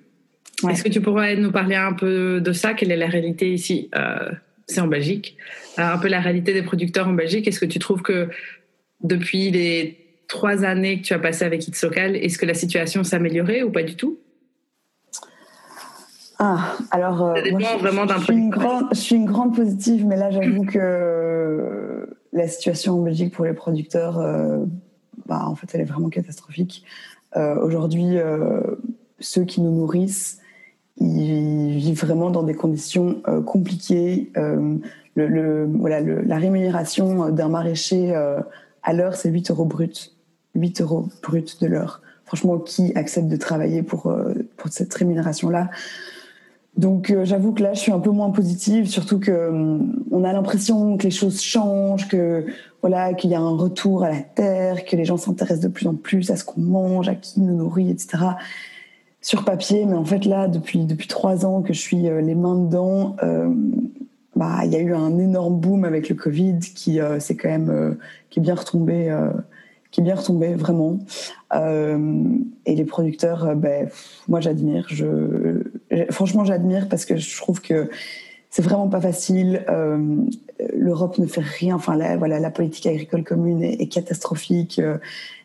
Est-ce 0.68 0.82
que 0.82 0.88
tu 0.88 1.00
pourrais 1.00 1.36
nous 1.36 1.52
parler 1.52 1.76
un 1.76 1.92
peu 1.92 2.40
de 2.40 2.52
ça? 2.52 2.74
Quelle 2.74 2.90
est 2.90 2.96
la 2.96 3.06
réalité 3.06 3.52
ici? 3.52 3.90
C'est 4.66 4.80
en 4.80 4.88
Belgique. 4.88 5.36
un 5.76 5.98
peu 5.98 6.08
la 6.08 6.20
réalité 6.20 6.52
des 6.52 6.62
producteurs 6.62 7.08
en 7.08 7.12
Belgique. 7.12 7.46
Est-ce 7.46 7.60
que 7.60 7.66
tu 7.66 7.78
trouves 7.78 8.02
que 8.02 8.28
depuis 9.02 9.50
les 9.50 9.96
trois 10.26 10.64
années 10.64 11.00
que 11.00 11.06
tu 11.06 11.14
as 11.14 11.18
passé 11.18 11.44
avec 11.44 11.66
It's 11.66 11.82
Local, 11.82 12.16
est-ce 12.16 12.38
que 12.38 12.46
la 12.46 12.54
situation 12.54 13.04
s'est 13.04 13.16
améliorée 13.16 13.62
ou 13.62 13.70
pas 13.70 13.82
du 13.82 13.94
tout? 13.94 14.18
Ah, 16.40 16.76
alors, 16.92 17.22
euh, 17.22 17.34
moi, 17.50 17.60
je, 17.60 17.78
vraiment 17.78 18.06
suis 18.20 18.36
une 18.36 18.50
grande, 18.50 18.86
je 18.92 18.98
suis 18.98 19.16
une 19.16 19.24
grande 19.24 19.56
positive, 19.56 20.06
mais 20.06 20.16
là, 20.16 20.30
j'avoue 20.30 20.64
que 20.64 20.78
euh, 20.80 22.06
la 22.32 22.46
situation 22.46 22.94
en 22.94 23.02
Belgique 23.02 23.34
pour 23.34 23.44
les 23.44 23.54
producteurs, 23.54 24.20
euh, 24.20 24.64
bah, 25.26 25.42
en 25.46 25.56
fait, 25.56 25.66
elle 25.74 25.80
est 25.80 25.84
vraiment 25.84 26.08
catastrophique. 26.08 26.84
Aujourd'hui, 27.36 28.16
ceux 29.20 29.44
qui 29.44 29.60
nous 29.60 29.70
nourrissent, 29.70 30.40
ils 30.96 31.76
vivent 31.76 32.00
vraiment 32.00 32.30
dans 32.30 32.42
des 32.42 32.54
conditions 32.54 33.22
compliquées. 33.46 34.32
Le, 34.34 34.80
le, 35.14 35.70
voilà, 35.72 36.00
la 36.00 36.36
rémunération 36.36 37.28
d'un 37.28 37.48
maraîcher 37.48 38.12
à 38.82 38.92
l'heure, 38.92 39.14
c'est 39.14 39.28
8 39.28 39.50
euros 39.52 39.66
brut. 39.66 40.16
8 40.56 40.80
euros 40.80 41.08
brut 41.22 41.60
de 41.60 41.66
l'heure. 41.68 42.00
Franchement, 42.24 42.58
qui 42.58 42.92
accepte 42.96 43.28
de 43.28 43.36
travailler 43.36 43.82
pour, 43.82 44.12
pour 44.56 44.70
cette 44.70 44.92
rémunération-là? 44.94 45.70
Donc 46.78 47.10
euh, 47.10 47.24
j'avoue 47.24 47.52
que 47.52 47.62
là 47.62 47.74
je 47.74 47.80
suis 47.80 47.92
un 47.92 47.98
peu 47.98 48.10
moins 48.10 48.30
positive, 48.30 48.86
surtout 48.86 49.18
que 49.18 49.48
hum, 49.48 50.04
on 50.12 50.22
a 50.22 50.32
l'impression 50.32 50.96
que 50.96 51.02
les 51.02 51.10
choses 51.10 51.42
changent, 51.42 52.06
que 52.06 52.46
voilà 52.82 53.14
qu'il 53.14 53.30
y 53.30 53.34
a 53.34 53.40
un 53.40 53.56
retour 53.56 54.04
à 54.04 54.10
la 54.10 54.20
terre, 54.20 54.84
que 54.84 54.94
les 54.94 55.04
gens 55.04 55.16
s'intéressent 55.16 55.64
de 55.64 55.68
plus 55.68 55.88
en 55.88 55.94
plus 55.94 56.30
à 56.30 56.36
ce 56.36 56.44
qu'on 56.44 56.60
mange, 56.60 57.08
à 57.08 57.16
qui 57.16 57.40
nous 57.40 57.54
nourrit, 57.54 57.90
etc. 57.90 58.18
Sur 59.20 59.44
papier, 59.44 59.86
mais 59.86 59.96
en 59.96 60.04
fait 60.04 60.24
là 60.24 60.46
depuis 60.46 60.86
depuis 60.86 61.08
trois 61.08 61.44
ans 61.44 61.62
que 61.62 61.72
je 61.72 61.80
suis 61.80 62.08
euh, 62.08 62.20
les 62.20 62.36
mains 62.36 62.54
dedans, 62.54 63.16
euh, 63.24 63.52
bah 64.36 64.60
il 64.64 64.72
y 64.72 64.76
a 64.76 64.80
eu 64.80 64.94
un 64.94 65.18
énorme 65.18 65.58
boom 65.58 65.84
avec 65.84 66.08
le 66.08 66.14
Covid 66.14 66.60
qui 66.60 67.00
c'est 67.18 67.34
quand 67.34 67.48
même 67.48 67.96
qui 68.30 68.38
est 68.38 68.42
bien 68.42 68.54
retombé 68.54 69.12
qui 69.90 70.00
est 70.00 70.04
bien 70.04 70.14
retombé 70.14 70.54
vraiment. 70.54 70.98
Euh, 71.54 72.22
et 72.66 72.74
les 72.74 72.84
producteurs, 72.84 73.56
ben, 73.56 73.88
moi 74.28 74.40
j'admire. 74.40 74.86
Franchement, 76.10 76.44
j'admire 76.44 76.88
parce 76.88 77.04
que 77.04 77.16
je 77.16 77.36
trouve 77.36 77.60
que 77.60 77.88
c'est 78.50 78.62
vraiment 78.62 78.88
pas 78.88 79.00
facile. 79.00 79.64
Euh, 79.68 80.16
L'Europe 80.74 81.18
ne 81.18 81.26
fait 81.26 81.42
rien. 81.42 81.76
Enfin, 81.76 81.96
la, 81.96 82.16
voilà, 82.16 82.40
la 82.40 82.50
politique 82.50 82.86
agricole 82.86 83.22
commune 83.22 83.62
est, 83.62 83.86
catastrophique. 83.86 84.78
Euh, 84.78 84.96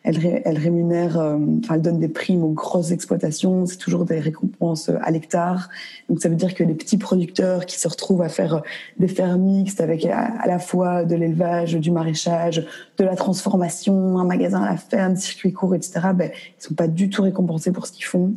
elle, 0.04 0.58
rémunère, 0.58 1.20
euh, 1.20 1.38
elle 1.72 1.82
donne 1.82 2.00
des 2.00 2.08
primes 2.08 2.44
aux 2.44 2.52
grosses 2.52 2.92
exploitations. 2.92 3.66
C'est 3.66 3.78
toujours 3.78 4.06
des 4.06 4.20
récompenses 4.20 4.90
à 4.90 5.12
l'hectare. 5.12 5.70
Donc, 6.10 6.20
ça 6.22 6.30
veut 6.30 6.36
dire 6.36 6.56
que 6.56 6.64
les 6.64 6.74
petits 6.74 6.98
producteurs 6.98 7.66
qui 7.66 7.78
se 7.78 7.88
retrouvent 7.88 8.22
à 8.22 8.30
faire 8.30 8.64
des 8.98 9.08
fermes 9.08 9.42
mixtes 9.42 9.82
avec 9.82 10.06
à, 10.06 10.48
la 10.48 10.60
fois 10.60 11.04
de 11.04 11.16
l'élevage, 11.16 11.76
du 11.76 11.92
maraîchage, 11.92 12.66
de 12.98 13.04
la 13.04 13.16
transformation, 13.16 14.18
un 14.18 14.26
magasin 14.26 14.64
à 14.64 14.72
la 14.72 14.78
ferme, 14.78 15.16
circuit 15.16 15.54
court, 15.54 15.76
etc. 15.76 16.00
Ben, 16.16 16.32
ils 16.34 16.64
sont 16.64 16.74
pas 16.74 16.88
du 16.88 17.10
tout 17.10 17.22
récompensés 17.22 17.72
pour 17.72 17.86
ce 17.86 17.92
qu'ils 17.92 18.06
font. 18.06 18.34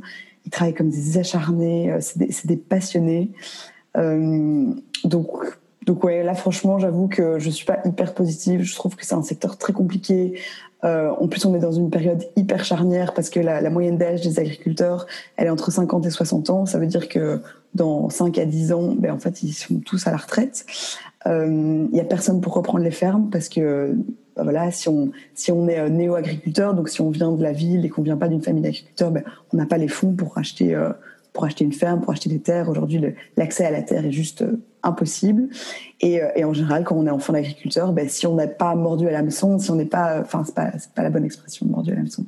Ils 0.46 0.50
travaillent 0.50 0.74
comme 0.74 0.90
des 0.90 1.18
acharnés. 1.18 1.94
C'est 2.00 2.46
des, 2.46 2.56
passionnés. 2.56 3.32
Euh, 3.96 4.72
donc, 5.04 5.28
donc 5.84 6.04
ouais, 6.04 6.22
là 6.22 6.34
franchement, 6.34 6.78
j'avoue 6.78 7.08
que 7.08 7.38
je 7.38 7.50
suis 7.50 7.66
pas 7.66 7.78
hyper 7.84 8.14
positive. 8.14 8.62
Je 8.62 8.74
trouve 8.74 8.96
que 8.96 9.04
c'est 9.04 9.14
un 9.14 9.22
secteur 9.22 9.58
très 9.58 9.72
compliqué. 9.72 10.40
Euh, 10.84 11.10
en 11.18 11.26
plus, 11.26 11.44
on 11.44 11.54
est 11.54 11.58
dans 11.58 11.72
une 11.72 11.90
période 11.90 12.24
hyper 12.36 12.64
charnière 12.64 13.14
parce 13.14 13.30
que 13.30 13.40
la, 13.40 13.70
moyenne 13.70 13.98
d'âge 13.98 14.20
des 14.20 14.38
agriculteurs, 14.38 15.06
elle 15.36 15.46
est 15.46 15.50
entre 15.50 15.70
50 15.70 16.06
et 16.06 16.10
60 16.10 16.50
ans. 16.50 16.66
Ça 16.66 16.78
veut 16.78 16.86
dire 16.86 17.08
que 17.08 17.40
dans 17.74 18.08
5 18.10 18.38
à 18.38 18.44
10 18.44 18.72
ans, 18.72 18.94
ben, 18.96 19.12
en 19.12 19.18
fait, 19.18 19.42
ils 19.42 19.52
sont 19.52 19.80
tous 19.80 20.06
à 20.06 20.10
la 20.10 20.18
retraite. 20.18 20.64
Il 21.24 21.32
euh, 21.32 21.86
y 21.92 22.00
a 22.00 22.04
personne 22.04 22.40
pour 22.40 22.54
reprendre 22.54 22.84
les 22.84 22.90
fermes 22.90 23.30
parce 23.30 23.48
que 23.48 23.96
voilà, 24.42 24.70
si 24.70 24.88
on 24.88 25.10
si 25.34 25.50
on 25.50 25.66
est 25.68 25.78
euh, 25.78 25.88
néo-agriculteur, 25.88 26.74
donc 26.74 26.88
si 26.88 27.00
on 27.00 27.10
vient 27.10 27.32
de 27.32 27.42
la 27.42 27.52
ville 27.52 27.84
et 27.84 27.88
qu'on 27.88 28.02
vient 28.02 28.16
pas 28.16 28.28
d'une 28.28 28.42
famille 28.42 28.62
d'agriculteurs, 28.62 29.10
ben, 29.10 29.24
on 29.52 29.56
n'a 29.56 29.66
pas 29.66 29.78
les 29.78 29.88
fonds 29.88 30.12
pour 30.12 30.36
acheter 30.36 30.74
euh, 30.74 30.90
pour 31.32 31.44
acheter 31.44 31.64
une 31.64 31.72
ferme, 31.72 32.00
pour 32.00 32.12
acheter 32.12 32.30
des 32.30 32.40
terres. 32.40 32.68
Aujourd'hui, 32.68 33.00
l'accès 33.36 33.66
à 33.66 33.70
la 33.70 33.82
terre 33.82 34.04
est 34.04 34.12
juste 34.12 34.42
euh, 34.42 34.62
impossible. 34.82 35.48
Et, 36.00 36.20
en 36.44 36.52
général, 36.52 36.84
quand 36.84 36.94
on 36.94 37.06
est 37.06 37.10
enfant 37.10 37.32
d'agriculteur, 37.32 37.92
ben, 37.92 38.08
si 38.08 38.26
on 38.26 38.36
n'est 38.36 38.46
pas 38.46 38.74
mordu 38.74 39.06
à 39.08 39.10
l'hameçon, 39.10 39.58
si 39.58 39.70
on 39.70 39.74
n'est 39.74 39.84
pas, 39.84 40.20
enfin, 40.20 40.44
c'est 40.44 40.54
pas, 40.54 40.70
pas 40.94 41.02
la 41.02 41.10
bonne 41.10 41.24
expression, 41.24 41.66
mordu 41.66 41.92
à 41.92 41.96
l'hameçon. 41.96 42.24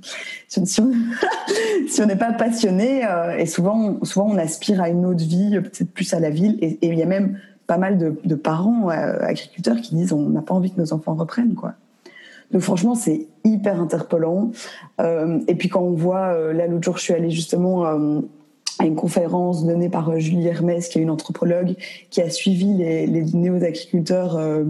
Si, 0.48 0.60
si 1.88 2.02
on 2.02 2.06
n'est 2.06 2.16
pas 2.16 2.32
passionné, 2.32 3.06
et 3.38 3.46
souvent, 3.46 4.02
souvent 4.02 4.28
on 4.30 4.36
aspire 4.36 4.82
à 4.82 4.88
une 4.88 5.06
autre 5.06 5.24
vie, 5.24 5.60
peut-être 5.60 5.90
plus 5.92 6.12
à 6.12 6.20
la 6.20 6.30
ville. 6.30 6.58
Et, 6.60 6.78
il 6.82 6.98
y 6.98 7.02
a 7.02 7.06
même 7.06 7.38
pas 7.66 7.78
mal 7.78 7.96
de, 7.96 8.18
de 8.24 8.34
parents 8.34 8.88
agriculteurs 8.88 9.76
qui 9.76 9.94
disent 9.94 10.12
on 10.12 10.28
n'a 10.28 10.42
pas 10.42 10.54
envie 10.54 10.72
que 10.72 10.80
nos 10.80 10.92
enfants 10.92 11.14
reprennent, 11.14 11.54
quoi. 11.54 11.74
Donc 12.50 12.62
franchement, 12.62 12.94
c'est 12.94 13.28
hyper 13.44 13.80
interpellant. 13.80 14.50
Euh, 15.00 15.40
et 15.48 15.54
puis 15.54 15.68
quand 15.68 15.82
on 15.82 15.94
voit, 15.94 16.52
là 16.52 16.66
l'autre 16.66 16.84
jour, 16.84 16.96
je 16.96 17.02
suis 17.02 17.14
allée 17.14 17.30
justement 17.30 17.84
à 18.78 18.86
une 18.86 18.94
conférence 18.94 19.64
donnée 19.64 19.88
par 19.88 20.08
euh, 20.08 20.18
Julie 20.18 20.46
Hermès, 20.46 20.88
qui 20.88 20.98
est 20.98 21.02
une 21.02 21.10
anthropologue, 21.10 21.74
qui 22.10 22.20
a 22.20 22.30
suivi 22.30 22.74
les, 22.74 23.06
néo-agriculteurs 23.06 24.36
euh, 24.36 24.64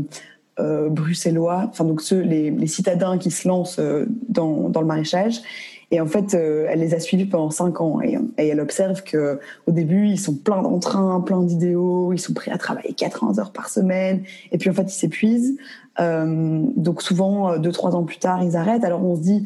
euh, 0.59 0.89
bruxellois, 0.89 1.67
enfin 1.69 1.85
donc 1.85 2.01
ceux, 2.01 2.21
les, 2.21 2.67
citadins 2.67 3.19
qui 3.19 3.31
se 3.31 3.47
lancent 3.47 3.79
euh, 3.79 4.07
dans, 4.29 4.69
dans 4.69 4.81
le 4.81 4.87
maraîchage. 4.87 5.41
Et 5.91 6.03
en 6.03 6.07
fait, 6.07 6.35
elle 6.35 6.81
les 6.81 6.93
a 6.93 7.01
suivis 7.01 7.25
pendant 7.25 7.49
cinq 7.49 7.81
ans 7.81 8.03
et, 8.03 8.19
et, 8.37 8.49
elle 8.49 8.61
observe 8.61 9.03
que 9.05 9.41
au 9.67 9.71
début, 9.71 10.07
ils 10.07 10.21
sont 10.21 10.35
pleins 10.35 10.61
d'entrain, 10.61 11.19
plein 11.23 11.41
d'idéaux, 11.41 12.13
ils 12.13 12.19
sont 12.19 12.35
prêts 12.35 12.51
à 12.51 12.59
travailler 12.59 12.93
80 12.93 13.39
heures 13.39 13.53
par 13.53 13.71
semaine. 13.71 14.23
Et 14.53 14.59
puis 14.59 14.69
en 14.69 14.75
fait, 14.75 14.83
ils 14.83 14.91
s'épuisent. 14.91 15.57
Euh, 16.01 16.63
donc 16.77 17.03
souvent, 17.03 17.59
deux 17.59 17.73
trois 17.73 17.95
ans 17.97 18.05
plus 18.05 18.19
tard, 18.19 18.43
ils 18.43 18.57
arrêtent. 18.57 18.85
Alors 18.85 19.05
on 19.05 19.17
se 19.17 19.21
dit, 19.21 19.45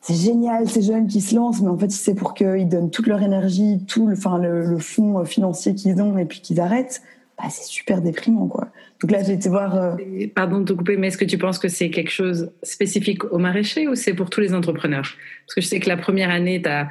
c'est 0.00 0.14
génial 0.14 0.68
ces 0.68 0.82
jeunes 0.82 1.06
qui 1.06 1.20
se 1.20 1.34
lancent, 1.34 1.62
mais 1.62 1.68
en 1.68 1.78
fait 1.78 1.90
c'est 1.90 2.14
pour 2.14 2.34
qu'ils 2.34 2.68
donnent 2.68 2.90
toute 2.90 3.06
leur 3.06 3.22
énergie, 3.22 3.84
tout 3.86 4.06
le, 4.06 4.16
enfin 4.16 4.38
le, 4.38 4.64
le 4.64 4.78
fonds 4.78 5.20
euh, 5.20 5.24
financier 5.24 5.74
qu'ils 5.74 6.00
ont 6.02 6.18
et 6.18 6.24
puis 6.24 6.40
qu'ils 6.40 6.60
arrêtent. 6.60 7.02
Bah, 7.38 7.44
c'est 7.50 7.64
super 7.64 8.02
déprimant 8.02 8.46
quoi. 8.46 8.68
Donc 9.00 9.10
là 9.10 9.22
j'ai 9.22 9.34
été 9.34 9.48
voir. 9.48 9.76
Euh, 9.76 9.96
pardon 10.34 10.60
de 10.60 10.64
te 10.64 10.72
couper, 10.72 10.96
mais 10.96 11.06
est-ce 11.06 11.18
que 11.18 11.24
tu 11.24 11.38
penses 11.38 11.58
que 11.58 11.68
c'est 11.68 11.90
quelque 11.90 12.10
chose 12.10 12.50
spécifique 12.62 13.24
aux 13.32 13.38
maraîchers 13.38 13.88
ou 13.88 13.94
c'est 13.94 14.12
pour 14.12 14.28
tous 14.28 14.40
les 14.40 14.54
entrepreneurs? 14.54 15.08
Parce 15.46 15.54
que 15.54 15.60
je 15.60 15.66
sais 15.66 15.80
que 15.80 15.88
la 15.88 15.96
première 15.96 16.30
année 16.30 16.60
tu 16.60 16.68
as 16.68 16.84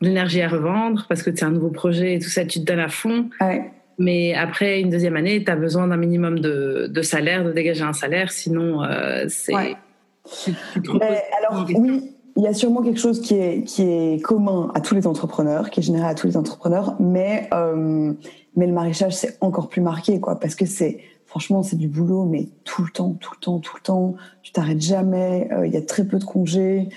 de 0.00 0.06
l'énergie 0.06 0.42
à 0.42 0.48
revendre 0.48 1.06
parce 1.08 1.22
que 1.22 1.34
c'est 1.34 1.44
un 1.44 1.50
nouveau 1.50 1.70
projet 1.70 2.14
et 2.14 2.18
tout 2.18 2.28
ça, 2.28 2.44
tu 2.44 2.60
te 2.60 2.64
donnes 2.64 2.78
à 2.80 2.88
fond. 2.88 3.30
Ouais. 3.40 3.70
Mais 3.98 4.32
après 4.34 4.80
une 4.80 4.90
deuxième 4.90 5.16
année, 5.16 5.42
tu 5.42 5.50
as 5.50 5.56
besoin 5.56 5.88
d'un 5.88 5.96
minimum 5.96 6.38
de, 6.38 6.88
de, 6.88 7.02
salaire, 7.02 7.44
de 7.44 7.52
dégager 7.52 7.82
un 7.82 7.92
salaire, 7.92 8.30
sinon 8.30 8.82
euh, 8.84 9.24
c'est. 9.28 9.54
Ouais. 9.54 9.76
alors 11.38 11.66
oui, 11.74 12.14
il 12.36 12.44
y 12.44 12.46
a 12.46 12.54
sûrement 12.54 12.82
quelque 12.82 13.00
chose 13.00 13.20
qui 13.20 13.34
est, 13.34 13.64
qui 13.64 13.82
est 13.82 14.22
commun 14.22 14.70
à 14.74 14.80
tous 14.80 14.94
les 14.94 15.08
entrepreneurs, 15.08 15.70
qui 15.70 15.80
est 15.80 15.82
général 15.82 16.10
à 16.10 16.14
tous 16.14 16.28
les 16.28 16.36
entrepreneurs, 16.36 16.94
mais, 17.00 17.48
euh, 17.52 18.12
mais 18.54 18.68
le 18.68 18.72
maraîchage, 18.72 19.16
c'est 19.16 19.36
encore 19.40 19.68
plus 19.68 19.80
marqué, 19.80 20.20
quoi, 20.20 20.38
parce 20.38 20.54
que 20.54 20.64
c'est, 20.64 21.00
franchement, 21.26 21.64
c'est 21.64 21.76
du 21.76 21.88
boulot, 21.88 22.24
mais 22.24 22.46
tout 22.62 22.84
le 22.84 22.90
temps, 22.90 23.16
tout 23.18 23.32
le 23.34 23.40
temps, 23.40 23.58
tout 23.58 23.74
le 23.74 23.82
temps. 23.82 24.14
Tu 24.42 24.52
t'arrêtes 24.52 24.80
jamais, 24.80 25.48
euh, 25.50 25.66
il 25.66 25.74
y 25.74 25.76
a 25.76 25.82
très 25.82 26.04
peu 26.04 26.18
de 26.18 26.24
congés. 26.24 26.88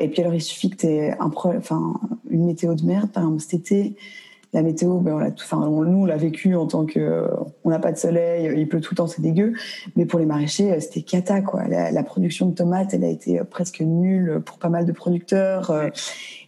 Et 0.00 0.08
puis 0.08 0.20
alors, 0.20 0.34
il 0.34 0.42
suffit 0.42 0.68
que 0.68 0.76
tu 0.76 0.86
aies 0.86 1.12
un 1.18 1.30
enfin, 1.34 1.94
une 2.28 2.44
météo 2.44 2.74
de 2.74 2.84
merde, 2.84 3.10
par 3.10 3.22
exemple 3.22 3.40
cet 3.40 3.54
été 3.54 3.96
la 4.52 4.62
météo, 4.62 4.98
ben 4.98 5.14
on 5.14 5.18
l'a 5.18 5.30
enfin, 5.34 5.66
nous 5.66 6.02
on 6.02 6.04
l'a 6.04 6.16
vécu 6.16 6.54
en 6.54 6.66
tant 6.66 6.84
que 6.84 7.26
on 7.64 7.70
n'a 7.70 7.78
pas 7.78 7.90
de 7.90 7.96
soleil, 7.96 8.52
il 8.54 8.68
pleut 8.68 8.80
tout 8.80 8.92
le 8.92 8.96
temps, 8.96 9.06
c'est 9.06 9.22
dégueu. 9.22 9.54
Mais 9.96 10.04
pour 10.04 10.18
les 10.18 10.26
maraîchers, 10.26 10.78
c'était 10.80 11.02
cata 11.02 11.40
quoi. 11.40 11.64
La, 11.68 12.02
production 12.02 12.46
de 12.46 12.54
tomates, 12.54 12.92
elle 12.92 13.04
a 13.04 13.08
été 13.08 13.40
presque 13.50 13.80
nulle 13.80 14.42
pour 14.44 14.58
pas 14.58 14.68
mal 14.68 14.84
de 14.84 14.92
producteurs. 14.92 15.72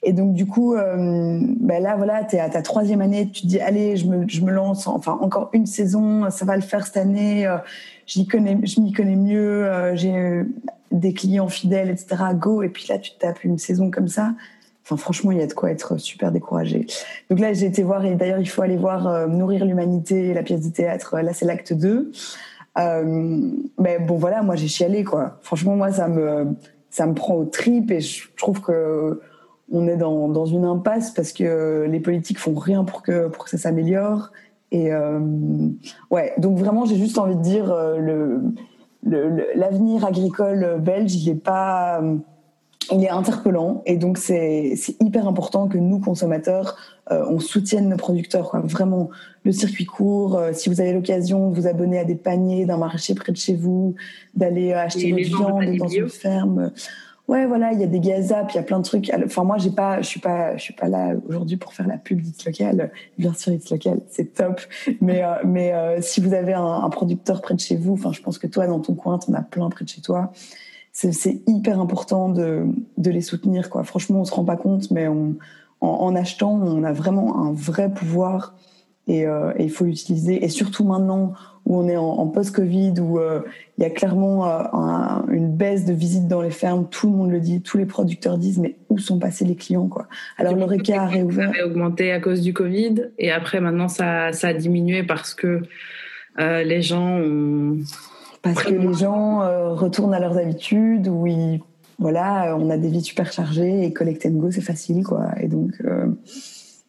Et 0.02 0.12
donc 0.12 0.34
du 0.34 0.44
coup, 0.46 0.74
euh, 0.74 1.40
ben 1.60 1.82
là 1.82 1.96
voilà, 1.96 2.24
t'es 2.24 2.38
à 2.38 2.50
ta 2.50 2.60
troisième 2.60 3.00
année, 3.00 3.30
tu 3.30 3.42
te 3.42 3.46
dis 3.46 3.60
allez, 3.60 3.96
je 3.96 4.06
me, 4.06 4.28
je 4.28 4.42
me 4.42 4.52
lance, 4.52 4.86
enfin 4.86 5.18
encore 5.22 5.48
une 5.54 5.66
saison, 5.66 6.30
ça 6.30 6.44
va 6.44 6.56
le 6.56 6.62
faire 6.62 6.86
cette 6.86 6.98
année. 6.98 7.46
Euh, 7.46 7.56
connais, 8.30 8.58
je 8.64 8.80
m'y 8.80 8.92
connais 8.92 9.16
mieux, 9.16 9.64
euh, 9.66 9.96
j'ai 9.96 10.42
des 10.92 11.14
clients 11.14 11.48
fidèles, 11.48 11.90
etc. 11.90 12.16
Go. 12.34 12.62
Et 12.62 12.68
puis 12.68 12.86
là, 12.88 12.98
tu 12.98 13.12
te 13.12 13.18
tapes 13.18 13.44
une 13.44 13.58
saison 13.58 13.90
comme 13.90 14.08
ça 14.08 14.34
Franchement, 14.84 15.32
il 15.32 15.38
y 15.38 15.42
a 15.42 15.46
de 15.46 15.54
quoi 15.54 15.70
être 15.70 15.98
super 15.98 16.30
découragé. 16.30 16.86
Donc 17.30 17.40
là, 17.40 17.52
j'ai 17.54 17.66
été 17.66 17.82
voir, 17.82 18.04
et 18.04 18.14
d'ailleurs, 18.14 18.40
il 18.40 18.48
faut 18.48 18.62
aller 18.62 18.76
voir 18.76 19.06
euh, 19.06 19.26
Nourrir 19.26 19.64
l'humanité, 19.64 20.34
la 20.34 20.42
pièce 20.42 20.60
de 20.60 20.72
théâtre. 20.72 21.18
Là, 21.20 21.32
c'est 21.32 21.46
l'acte 21.46 21.72
2. 21.72 22.12
Euh, 22.76 23.50
mais 23.78 23.98
bon, 23.98 24.16
voilà, 24.16 24.42
moi, 24.42 24.56
j'ai 24.56 24.68
chialé, 24.68 25.04
quoi. 25.04 25.38
Franchement, 25.40 25.76
moi, 25.76 25.90
ça 25.90 26.08
me, 26.08 26.54
ça 26.90 27.06
me 27.06 27.14
prend 27.14 27.34
au 27.34 27.44
trip 27.44 27.90
et 27.90 28.00
je 28.00 28.28
trouve 28.36 28.60
que 28.60 29.20
on 29.72 29.88
est 29.88 29.96
dans, 29.96 30.28
dans 30.28 30.44
une 30.44 30.64
impasse 30.64 31.10
parce 31.10 31.32
que 31.32 31.86
les 31.88 32.00
politiques 32.00 32.38
font 32.38 32.54
rien 32.54 32.84
pour 32.84 33.02
que, 33.02 33.28
pour 33.28 33.44
que 33.44 33.50
ça 33.50 33.58
s'améliore. 33.58 34.30
Et 34.70 34.92
euh, 34.92 35.20
ouais, 36.10 36.34
donc 36.38 36.58
vraiment, 36.58 36.84
j'ai 36.84 36.96
juste 36.96 37.16
envie 37.18 37.36
de 37.36 37.42
dire, 37.42 37.72
euh, 37.72 37.96
le, 37.98 38.42
l'avenir 39.54 40.02
le, 40.02 40.06
agricole 40.06 40.80
belge, 40.80 41.14
il 41.14 41.32
n'est 41.32 41.38
pas 41.38 42.02
il 42.92 43.04
est 43.04 43.10
interpellant 43.10 43.82
et 43.86 43.96
donc 43.96 44.18
c'est 44.18 44.74
hyper 45.00 45.28
important 45.28 45.68
que 45.68 45.78
nous 45.78 45.98
consommateurs 45.98 46.76
euh, 47.10 47.24
on 47.28 47.38
soutienne 47.38 47.88
nos 47.88 47.96
producteurs 47.96 48.50
quoi. 48.50 48.60
vraiment 48.60 49.10
le 49.44 49.52
circuit 49.52 49.84
court 49.84 50.36
euh, 50.36 50.52
si 50.52 50.68
vous 50.68 50.80
avez 50.80 50.92
l'occasion 50.92 51.50
de 51.50 51.54
vous 51.54 51.66
abonner 51.66 51.98
à 51.98 52.04
des 52.04 52.14
paniers 52.14 52.64
d'un 52.66 52.78
marché 52.78 53.14
près 53.14 53.32
de 53.32 53.36
chez 53.36 53.54
vous 53.54 53.94
d'aller 54.34 54.72
acheter 54.72 55.10
votre 55.12 55.24
viande 55.24 55.76
dans 55.76 55.88
une 55.88 56.08
ferme. 56.08 56.72
Ouais 57.26 57.46
voilà 57.46 57.72
il 57.72 57.80
y 57.80 57.84
a 57.84 57.86
des 57.86 58.00
gazap 58.00 58.50
il 58.52 58.56
y 58.56 58.58
a 58.58 58.62
plein 58.62 58.78
de 58.78 58.84
trucs. 58.84 59.10
Enfin 59.24 59.44
moi 59.44 59.56
j'ai 59.56 59.70
pas 59.70 60.02
je 60.02 60.06
suis 60.06 60.20
pas 60.20 60.56
je 60.56 60.62
suis 60.62 60.74
pas 60.74 60.88
là 60.88 61.14
aujourd'hui 61.26 61.56
pour 61.56 61.72
faire 61.72 61.86
la 61.86 61.96
pub 61.96 62.20
d'It's 62.20 62.44
Local. 62.44 62.90
Bien 63.18 63.32
sûr 63.32 63.52
It's 63.52 63.70
Local 63.70 64.00
c'est 64.08 64.34
top. 64.34 64.60
Mais 65.00 65.24
euh, 65.24 65.34
mais 65.44 65.72
si 66.02 66.20
vous 66.20 66.34
avez 66.34 66.52
un, 66.52 66.64
un, 66.64 66.90
producteur 66.90 67.40
près 67.40 67.54
de 67.54 67.60
chez 67.60 67.76
vous 67.76 67.94
enfin 67.94 68.12
je 68.12 68.20
pense 68.20 68.38
que 68.38 68.46
toi 68.46 68.66
dans 68.66 68.80
ton 68.80 68.94
coin 68.94 69.18
t'en 69.18 69.32
as 69.32 69.42
plein 69.42 69.70
près 69.70 69.84
de 69.84 69.90
chez 69.90 70.02
toi 70.02 70.32
c'est 70.94 71.42
hyper 71.48 71.80
important 71.80 72.28
de, 72.28 72.66
de, 72.98 73.10
les 73.10 73.20
soutenir. 73.20 73.68
Quoi. 73.68 73.82
Franchement, 73.82 74.20
on 74.20 74.24
se 74.24 74.32
rend 74.32 74.44
pas 74.44 74.56
compte, 74.56 74.92
mais 74.92 75.08
on, 75.08 75.34
en, 75.80 75.88
en, 75.88 76.14
achetant, 76.14 76.52
on 76.52 76.84
a 76.84 76.92
vraiment 76.92 77.44
un 77.44 77.52
vrai 77.52 77.92
pouvoir 77.92 78.54
et, 79.08 79.26
euh, 79.26 79.52
et 79.56 79.64
il 79.64 79.70
faut 79.70 79.84
l'utiliser. 79.84 80.44
Et 80.44 80.48
surtout 80.48 80.84
maintenant 80.84 81.32
où 81.66 81.76
on 81.78 81.88
est 81.88 81.96
en, 81.96 82.04
en 82.04 82.28
post-Covid, 82.28 82.94
où 83.00 83.18
euh, 83.18 83.40
il 83.76 83.82
y 83.82 83.84
a 83.84 83.90
clairement 83.90 84.46
euh, 84.46 84.62
un, 84.72 85.26
une 85.32 85.54
baisse 85.56 85.84
de 85.84 85.92
visites 85.92 86.28
dans 86.28 86.42
les 86.42 86.52
fermes, 86.52 86.86
tout 86.88 87.10
le 87.10 87.16
monde 87.16 87.32
le 87.32 87.40
dit, 87.40 87.60
tous 87.60 87.76
les 87.76 87.86
producteurs 87.86 88.38
disent, 88.38 88.58
mais 88.58 88.76
où 88.88 88.98
sont 88.98 89.18
passés 89.18 89.44
les 89.44 89.56
clients 89.56 89.88
quoi? 89.88 90.06
Alors 90.38 90.54
l'Oreca 90.54 91.02
a 91.02 91.06
réouvert. 91.06 91.52
Ça 91.52 91.62
a 91.62 91.66
augmenté 91.66 92.12
à 92.12 92.20
cause 92.20 92.40
du 92.40 92.54
Covid 92.54 93.10
et 93.18 93.32
après 93.32 93.60
maintenant 93.60 93.88
ça, 93.88 94.32
ça 94.32 94.48
a 94.48 94.54
diminué 94.54 95.02
parce 95.02 95.34
que 95.34 95.62
les 96.36 96.82
gens 96.82 97.18
ont 97.18 97.78
parce 98.44 98.62
que 98.62 98.74
les 98.74 98.92
gens 98.92 99.40
euh, 99.42 99.72
retournent 99.72 100.14
à 100.14 100.20
leurs 100.20 100.36
habitudes 100.36 101.08
où 101.08 101.26
ils, 101.26 101.60
voilà, 101.98 102.56
on 102.58 102.68
a 102.68 102.76
des 102.76 102.88
vies 102.88 103.02
super 103.02 103.32
chargées 103.32 103.84
et 103.84 103.92
Collect 103.92 104.26
and 104.26 104.32
Go 104.32 104.50
c'est 104.50 104.60
facile 104.60 105.02
quoi. 105.02 105.28
Et 105.40 105.48
donc 105.48 105.72
euh, 105.84 106.06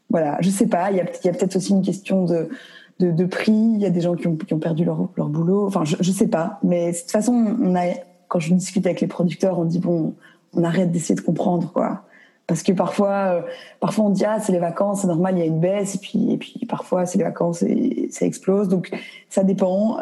voilà, 0.10 0.38
je 0.42 0.50
sais 0.50 0.68
pas, 0.68 0.92
il 0.92 0.98
y 0.98 1.00
a, 1.00 1.04
a 1.04 1.06
peut-être 1.06 1.56
aussi 1.56 1.72
une 1.72 1.82
question 1.82 2.26
de, 2.26 2.50
de, 3.00 3.12
de, 3.12 3.26
prix. 3.26 3.54
Il 3.54 3.80
y 3.80 3.86
a 3.86 3.90
des 3.90 4.02
gens 4.02 4.16
qui 4.16 4.28
ont, 4.28 4.36
qui 4.36 4.54
ont 4.54 4.60
perdu 4.60 4.84
leur, 4.84 5.10
leur 5.16 5.30
boulot. 5.30 5.66
Enfin, 5.66 5.86
je, 5.86 5.96
je 6.00 6.12
sais 6.12 6.28
pas, 6.28 6.60
mais 6.62 6.92
de 6.92 6.98
toute 6.98 7.12
façon, 7.12 7.34
on 7.34 7.76
a 7.76 7.86
quand 8.28 8.40
je 8.40 8.54
discute 8.54 8.86
avec 8.86 9.00
les 9.00 9.08
producteurs, 9.08 9.58
on 9.58 9.66
dit 9.66 9.80
bon, 9.80 10.14
on 10.54 10.64
arrête 10.64 10.92
d'essayer 10.92 11.16
de 11.16 11.22
comprendre 11.22 11.72
quoi. 11.72 12.05
Parce 12.48 12.62
que 12.62 12.72
parfois, 12.72 13.44
parfois 13.80 14.06
on 14.06 14.10
dit 14.10 14.24
ah 14.24 14.40
c'est 14.40 14.52
les 14.52 14.60
vacances, 14.60 15.02
c'est 15.02 15.08
normal, 15.08 15.36
il 15.36 15.40
y 15.40 15.42
a 15.42 15.46
une 15.46 15.60
baisse, 15.60 15.96
et 15.96 15.98
puis 15.98 16.32
et 16.32 16.38
puis 16.38 16.66
parfois 16.70 17.08
c'est 17.08 17.18
les 17.18 17.24
vacances 17.24 17.64
et 17.64 18.08
ça 18.12 18.26
explose. 18.26 18.68
Donc 18.68 18.92
ça 19.30 19.44
dépend. 19.44 19.98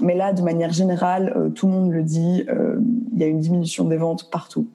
mais 0.00 0.14
là, 0.14 0.32
de 0.32 0.40
manière 0.40 0.72
générale, 0.72 1.52
tout 1.54 1.66
le 1.66 1.72
monde 1.72 1.92
le 1.92 2.02
dit, 2.02 2.46
il 3.12 3.18
y 3.20 3.24
a 3.24 3.26
une 3.26 3.40
diminution 3.40 3.84
des 3.84 3.98
ventes 3.98 4.30
partout. 4.30 4.66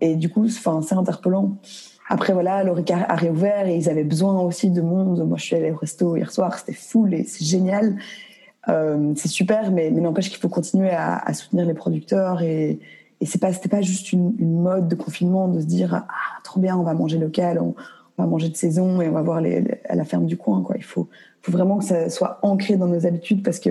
et 0.00 0.16
du 0.16 0.28
coup, 0.28 0.44
enfin 0.46 0.82
c'est 0.82 0.96
interpellant. 0.96 1.56
Après, 2.12 2.32
voilà, 2.32 2.64
l'Orica 2.64 3.06
a 3.08 3.14
réouvert 3.14 3.68
et 3.68 3.76
ils 3.76 3.88
avaient 3.88 4.02
besoin 4.02 4.40
aussi 4.40 4.68
de 4.68 4.80
monde. 4.80 5.24
Moi, 5.28 5.38
je 5.38 5.44
suis 5.44 5.54
allée 5.54 5.70
au 5.70 5.76
resto 5.76 6.16
hier 6.16 6.32
soir, 6.32 6.58
c'était 6.58 6.72
full 6.72 7.14
et 7.14 7.22
c'est 7.22 7.44
génial. 7.44 7.98
Euh, 8.68 9.12
c'est 9.14 9.28
super, 9.28 9.70
mais, 9.70 9.92
mais 9.92 10.00
n'empêche 10.00 10.28
qu'il 10.28 10.40
faut 10.40 10.48
continuer 10.48 10.90
à, 10.90 11.18
à, 11.18 11.32
soutenir 11.34 11.66
les 11.66 11.72
producteurs 11.72 12.42
et, 12.42 12.80
et 13.20 13.26
c'est 13.26 13.38
pas, 13.38 13.52
c'était 13.52 13.68
pas 13.68 13.82
juste 13.82 14.12
une, 14.12 14.34
mode 14.40 14.88
de 14.88 14.94
confinement 14.94 15.48
de 15.48 15.60
se 15.60 15.66
dire 15.66 15.94
ah 15.94 16.40
trop 16.42 16.60
bien, 16.60 16.76
on 16.76 16.82
va 16.82 16.94
manger 16.94 17.18
local, 17.18 17.58
on, 17.60 17.74
va 18.18 18.26
manger 18.26 18.48
de 18.50 18.56
saison 18.56 19.00
et 19.00 19.08
on 19.08 19.12
va 19.12 19.22
voir 19.22 19.38
à 19.38 19.94
la 19.94 20.04
ferme 20.04 20.26
du 20.26 20.36
coin. 20.36 20.62
Il 20.76 20.84
faut, 20.84 21.08
vraiment 21.48 21.78
que 21.78 21.84
ça 21.84 22.10
soit 22.10 22.38
ancré 22.42 22.76
dans 22.76 22.86
nos 22.86 23.06
habitudes 23.06 23.42
parce 23.42 23.58
que 23.58 23.70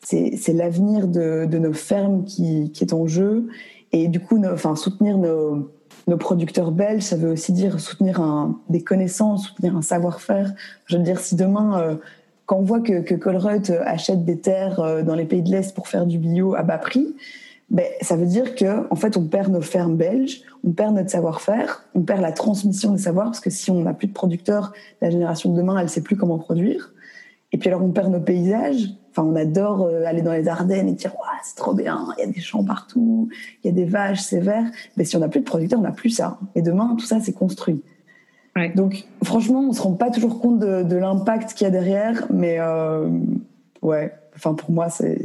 c'est, 0.00 0.52
l'avenir 0.52 1.08
de, 1.08 1.46
nos 1.46 1.72
fermes 1.72 2.24
qui, 2.24 2.72
est 2.80 2.92
en 2.92 3.06
jeu 3.06 3.48
et 3.90 4.06
du 4.08 4.20
coup, 4.20 4.40
enfin 4.44 4.76
soutenir 4.76 5.18
nos 5.18 6.16
producteurs 6.16 6.70
belges, 6.70 7.02
ça 7.02 7.16
veut 7.16 7.30
aussi 7.30 7.52
dire 7.52 7.80
soutenir 7.80 8.22
des 8.68 8.82
connaissances, 8.82 9.48
soutenir 9.48 9.76
un 9.76 9.82
savoir-faire. 9.82 10.52
Je 10.86 10.96
veux 10.96 11.02
dire, 11.02 11.18
si 11.18 11.34
demain, 11.34 11.80
euh, 11.80 11.96
quand 12.46 12.56
on 12.56 12.62
voit 12.62 12.80
que, 12.80 13.00
que 13.00 13.14
Colruyt 13.14 13.70
achète 13.84 14.24
des 14.24 14.38
terres 14.38 14.80
euh, 14.80 15.02
dans 15.02 15.14
les 15.14 15.26
pays 15.26 15.42
de 15.42 15.50
l'Est 15.50 15.74
pour 15.74 15.88
faire 15.88 16.06
du 16.06 16.18
bio 16.18 16.54
à 16.54 16.62
bas 16.62 16.78
prix, 16.78 17.14
ben, 17.70 17.84
ça 18.00 18.16
veut 18.16 18.26
dire 18.26 18.54
que 18.54 18.90
en 18.90 18.96
fait, 18.96 19.16
on 19.16 19.24
perd 19.24 19.52
nos 19.52 19.60
fermes 19.60 19.96
belges, 19.96 20.42
on 20.64 20.72
perd 20.72 20.94
notre 20.94 21.10
savoir-faire, 21.10 21.84
on 21.94 22.02
perd 22.02 22.22
la 22.22 22.32
transmission 22.32 22.92
des 22.92 22.98
savoirs, 22.98 23.26
parce 23.26 23.40
que 23.40 23.50
si 23.50 23.70
on 23.70 23.82
n'a 23.82 23.92
plus 23.92 24.08
de 24.08 24.12
producteurs, 24.12 24.72
la 25.02 25.10
génération 25.10 25.52
de 25.52 25.56
demain, 25.56 25.76
elle 25.76 25.84
ne 25.84 25.90
sait 25.90 26.02
plus 26.02 26.16
comment 26.16 26.38
produire. 26.38 26.92
Et 27.52 27.58
puis 27.58 27.68
alors, 27.68 27.82
on 27.82 27.90
perd 27.90 28.10
nos 28.10 28.20
paysages. 28.20 28.90
Enfin, 29.10 29.22
on 29.22 29.36
adore 29.36 29.82
euh, 29.82 30.04
aller 30.04 30.22
dans 30.22 30.32
les 30.32 30.48
Ardennes 30.48 30.88
et 30.88 30.92
dire 30.92 31.12
c'est 31.42 31.56
trop 31.56 31.74
bien, 31.74 32.08
il 32.18 32.20
y 32.20 32.28
a 32.28 32.30
des 32.30 32.40
champs 32.40 32.64
partout, 32.64 33.28
il 33.62 33.68
y 33.68 33.70
a 33.70 33.72
des 33.72 33.84
vaches, 33.84 34.20
c'est 34.20 34.40
vert. 34.40 34.66
Mais 34.96 35.04
si 35.04 35.16
on 35.16 35.20
n'a 35.20 35.28
plus 35.28 35.40
de 35.40 35.44
producteurs, 35.44 35.78
on 35.78 35.82
n'a 35.82 35.92
plus 35.92 36.10
ça. 36.10 36.38
Et 36.54 36.62
demain, 36.62 36.94
tout 36.98 37.06
ça, 37.06 37.20
c'est 37.20 37.32
construit. 37.32 37.82
Donc, 38.74 39.06
franchement, 39.22 39.60
on 39.60 39.72
se 39.72 39.80
rend 39.80 39.92
pas 39.92 40.10
toujours 40.10 40.40
compte 40.40 40.58
de, 40.58 40.96
l'impact 40.96 41.54
qu'il 41.54 41.64
y 41.64 41.68
a 41.68 41.70
derrière, 41.70 42.26
mais 42.30 42.56
euh, 42.58 43.08
ouais. 43.82 44.12
Enfin, 44.38 44.54
pour 44.54 44.70
moi, 44.70 44.88
c'est 44.88 45.18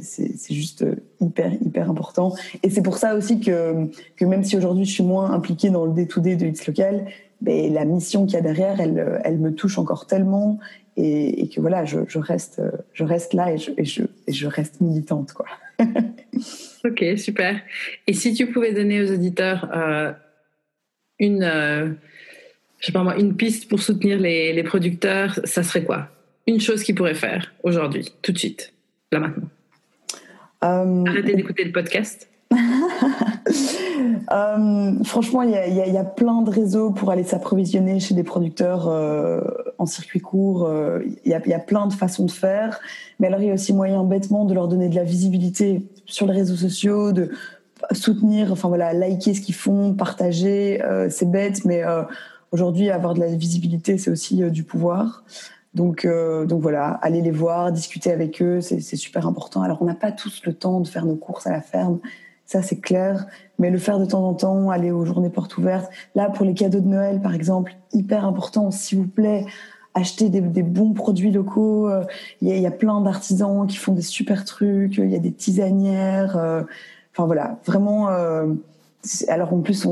juste 0.49 0.83
hyper, 1.21 1.53
hyper 1.53 1.89
important. 1.89 2.33
Et 2.63 2.71
c'est 2.71 2.81
pour 2.81 2.97
ça 2.97 3.15
aussi 3.15 3.39
que, 3.39 3.87
même 4.21 4.43
si 4.43 4.57
aujourd'hui 4.57 4.85
je 4.85 4.91
suis 4.91 5.03
moins 5.03 5.29
impliquée 5.31 5.69
dans 5.69 5.85
le 5.85 5.93
day-to-day 5.93 6.35
de 6.35 6.47
X 6.47 6.65
Local, 6.65 7.05
mais 7.41 7.69
la 7.69 7.85
mission 7.85 8.25
qu'il 8.25 8.33
y 8.33 8.37
a 8.37 8.41
derrière, 8.41 8.81
elle, 8.81 9.21
elle 9.23 9.37
me 9.37 9.53
touche 9.53 9.77
encore 9.77 10.07
tellement 10.07 10.57
et, 10.97 11.49
que 11.53 11.59
voilà, 11.61 11.85
je, 11.85 11.97
reste, 12.17 12.61
je 12.93 13.03
reste 13.03 13.33
là 13.33 13.51
et 13.53 13.57
je, 13.57 14.03
je, 14.27 14.47
reste 14.47 14.81
militante. 14.81 15.33
Quoi. 15.33 15.45
ok, 16.85 17.05
super. 17.17 17.59
Et 18.07 18.13
si 18.13 18.33
tu 18.33 18.47
pouvais 18.47 18.73
donner 18.73 19.01
aux 19.01 19.11
auditeurs 19.11 19.69
euh, 19.75 20.11
une, 21.19 21.43
euh, 21.43 21.89
je 22.79 22.87
sais 22.87 22.91
pas 22.91 23.03
moi, 23.03 23.17
une 23.17 23.35
piste 23.35 23.69
pour 23.69 23.79
soutenir 23.79 24.19
les 24.19 24.63
producteurs, 24.63 25.39
ça 25.43 25.63
serait 25.63 25.83
quoi? 25.83 26.09
Une 26.45 26.59
chose 26.59 26.83
qu'ils 26.83 26.95
pourraient 26.95 27.15
faire 27.15 27.53
aujourd'hui, 27.63 28.11
tout 28.21 28.33
de 28.33 28.37
suite, 28.37 28.72
là 29.13 29.19
maintenant. 29.19 29.47
Euh, 30.63 31.03
Arrêtez 31.05 31.35
d'écouter 31.35 31.63
le 31.63 31.71
podcast. 31.71 32.29
Euh, 34.31 35.03
franchement, 35.03 35.41
il 35.43 35.51
y 35.51 35.55
a, 35.55 35.67
y 35.67 35.97
a, 35.97 36.03
plein 36.03 36.41
de 36.41 36.49
réseaux 36.49 36.91
pour 36.91 37.11
aller 37.11 37.23
s'approvisionner 37.23 37.99
chez 37.99 38.15
des 38.15 38.23
producteurs 38.23 38.87
euh, 38.87 39.41
en 39.77 39.85
circuit 39.85 40.19
court. 40.19 40.69
Il 41.05 41.17
y, 41.25 41.29
y, 41.29 41.53
a, 41.53 41.59
plein 41.59 41.87
de 41.87 41.93
façons 41.93 42.25
de 42.25 42.31
faire. 42.31 42.79
Mais 43.19 43.27
alors, 43.27 43.41
il 43.41 43.47
y 43.47 43.51
a 43.51 43.53
aussi 43.53 43.73
moyen 43.73 44.03
bêtement 44.03 44.45
de 44.45 44.53
leur 44.53 44.67
donner 44.67 44.89
de 44.89 44.95
la 44.95 45.03
visibilité 45.03 45.83
sur 46.05 46.25
les 46.25 46.33
réseaux 46.33 46.55
sociaux, 46.55 47.11
de 47.11 47.29
soutenir, 47.91 48.51
enfin 48.51 48.69
voilà, 48.69 48.93
liker 48.93 49.33
ce 49.33 49.41
qu'ils 49.41 49.55
font, 49.55 49.93
partager. 49.93 50.81
c'est 51.09 51.29
bête, 51.29 51.65
mais 51.65 51.83
aujourd'hui, 52.51 52.89
avoir 52.89 53.13
de 53.13 53.19
la 53.19 53.27
visibilité, 53.27 53.97
c'est 53.97 54.11
aussi 54.11 54.37
du 54.49 54.63
pouvoir. 54.63 55.23
Donc, 55.73 56.07
donc 56.07 56.61
voilà, 56.61 56.99
aller 57.01 57.21
les 57.21 57.31
voir, 57.31 57.71
discuter 57.71 58.11
avec 58.11 58.41
eux, 58.41 58.61
c'est 58.61 58.79
super 58.79 59.27
important. 59.27 59.63
Alors, 59.63 59.81
on 59.81 59.85
n'a 59.85 59.95
pas 59.95 60.11
tous 60.11 60.41
le 60.45 60.53
temps 60.53 60.79
de 60.79 60.87
faire 60.87 61.05
nos 61.05 61.15
courses 61.15 61.47
à 61.47 61.51
la 61.51 61.61
ferme 61.61 61.99
ça 62.45 62.61
c'est 62.61 62.79
clair. 62.79 63.25
Mais 63.59 63.69
le 63.69 63.77
faire 63.77 63.99
de 63.99 64.05
temps 64.05 64.27
en 64.27 64.33
temps, 64.33 64.69
aller 64.69 64.91
aux 64.91 65.05
journées 65.05 65.29
portes 65.29 65.57
ouvertes. 65.57 65.91
Là, 66.15 66.29
pour 66.29 66.45
les 66.45 66.53
cadeaux 66.53 66.79
de 66.79 66.87
Noël, 66.87 67.21
par 67.21 67.33
exemple, 67.33 67.75
hyper 67.93 68.25
important, 68.25 68.71
s'il 68.71 68.99
vous 68.99 69.07
plaît, 69.07 69.45
acheter 69.93 70.29
des, 70.29 70.41
bons 70.41 70.93
produits 70.93 71.31
locaux. 71.31 71.87
Euh, 71.87 72.03
il 72.41 72.49
y, 72.49 72.65
a, 72.65 72.71
plein 72.71 73.01
d'artisans 73.01 73.67
qui 73.67 73.77
font 73.77 73.93
des 73.93 74.01
super 74.01 74.43
trucs. 74.43 74.97
Il 74.97 75.09
y 75.09 75.15
a 75.15 75.19
des 75.19 75.31
tisanières. 75.31 76.35
Euh, 76.37 76.63
enfin 77.13 77.25
voilà, 77.25 77.59
vraiment. 77.65 78.09
Euh, 78.09 78.47
alors 79.27 79.53
en 79.53 79.59
plus, 79.59 79.85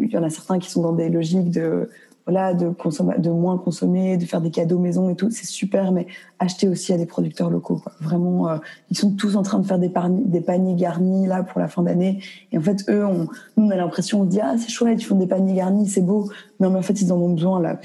il 0.00 0.10
y 0.10 0.16
en 0.16 0.22
a 0.22 0.30
certains 0.30 0.58
qui 0.58 0.70
sont 0.70 0.82
dans 0.82 0.92
des 0.92 1.08
logiques 1.08 1.50
de 1.50 1.90
voilà, 2.28 2.52
de, 2.52 2.70
de 3.18 3.30
moins 3.30 3.56
consommer, 3.56 4.18
de 4.18 4.26
faire 4.26 4.42
des 4.42 4.50
cadeaux 4.50 4.78
maison 4.78 5.08
et 5.08 5.14
tout, 5.14 5.30
c'est 5.30 5.46
super, 5.46 5.92
mais 5.92 6.06
acheter 6.38 6.68
aussi 6.68 6.92
à 6.92 6.98
des 6.98 7.06
producteurs 7.06 7.48
locaux. 7.48 7.80
Vraiment, 8.02 8.50
euh, 8.50 8.58
ils 8.90 8.98
sont 8.98 9.12
tous 9.12 9.34
en 9.34 9.42
train 9.42 9.58
de 9.58 9.66
faire 9.66 9.78
des, 9.78 9.90
des 10.26 10.42
paniers 10.42 10.74
garnis 10.74 11.26
là 11.26 11.42
pour 11.42 11.58
la 11.58 11.68
fin 11.68 11.82
d'année. 11.82 12.20
Et 12.52 12.58
en 12.58 12.60
fait, 12.60 12.84
eux, 12.90 13.06
on, 13.06 13.28
nous, 13.56 13.66
on 13.66 13.70
a 13.70 13.76
l'impression, 13.76 14.20
on 14.20 14.24
dit 14.24 14.40
ah 14.42 14.56
c'est 14.58 14.68
chouette, 14.68 15.00
ils 15.00 15.06
font 15.06 15.16
des 15.16 15.26
paniers 15.26 15.54
garnis, 15.54 15.88
c'est 15.88 16.02
beau. 16.02 16.28
Non, 16.60 16.68
mais 16.68 16.78
en 16.78 16.82
fait, 16.82 17.00
ils 17.00 17.10
en 17.14 17.16
ont 17.16 17.32
besoin 17.32 17.62
là, 17.62 17.78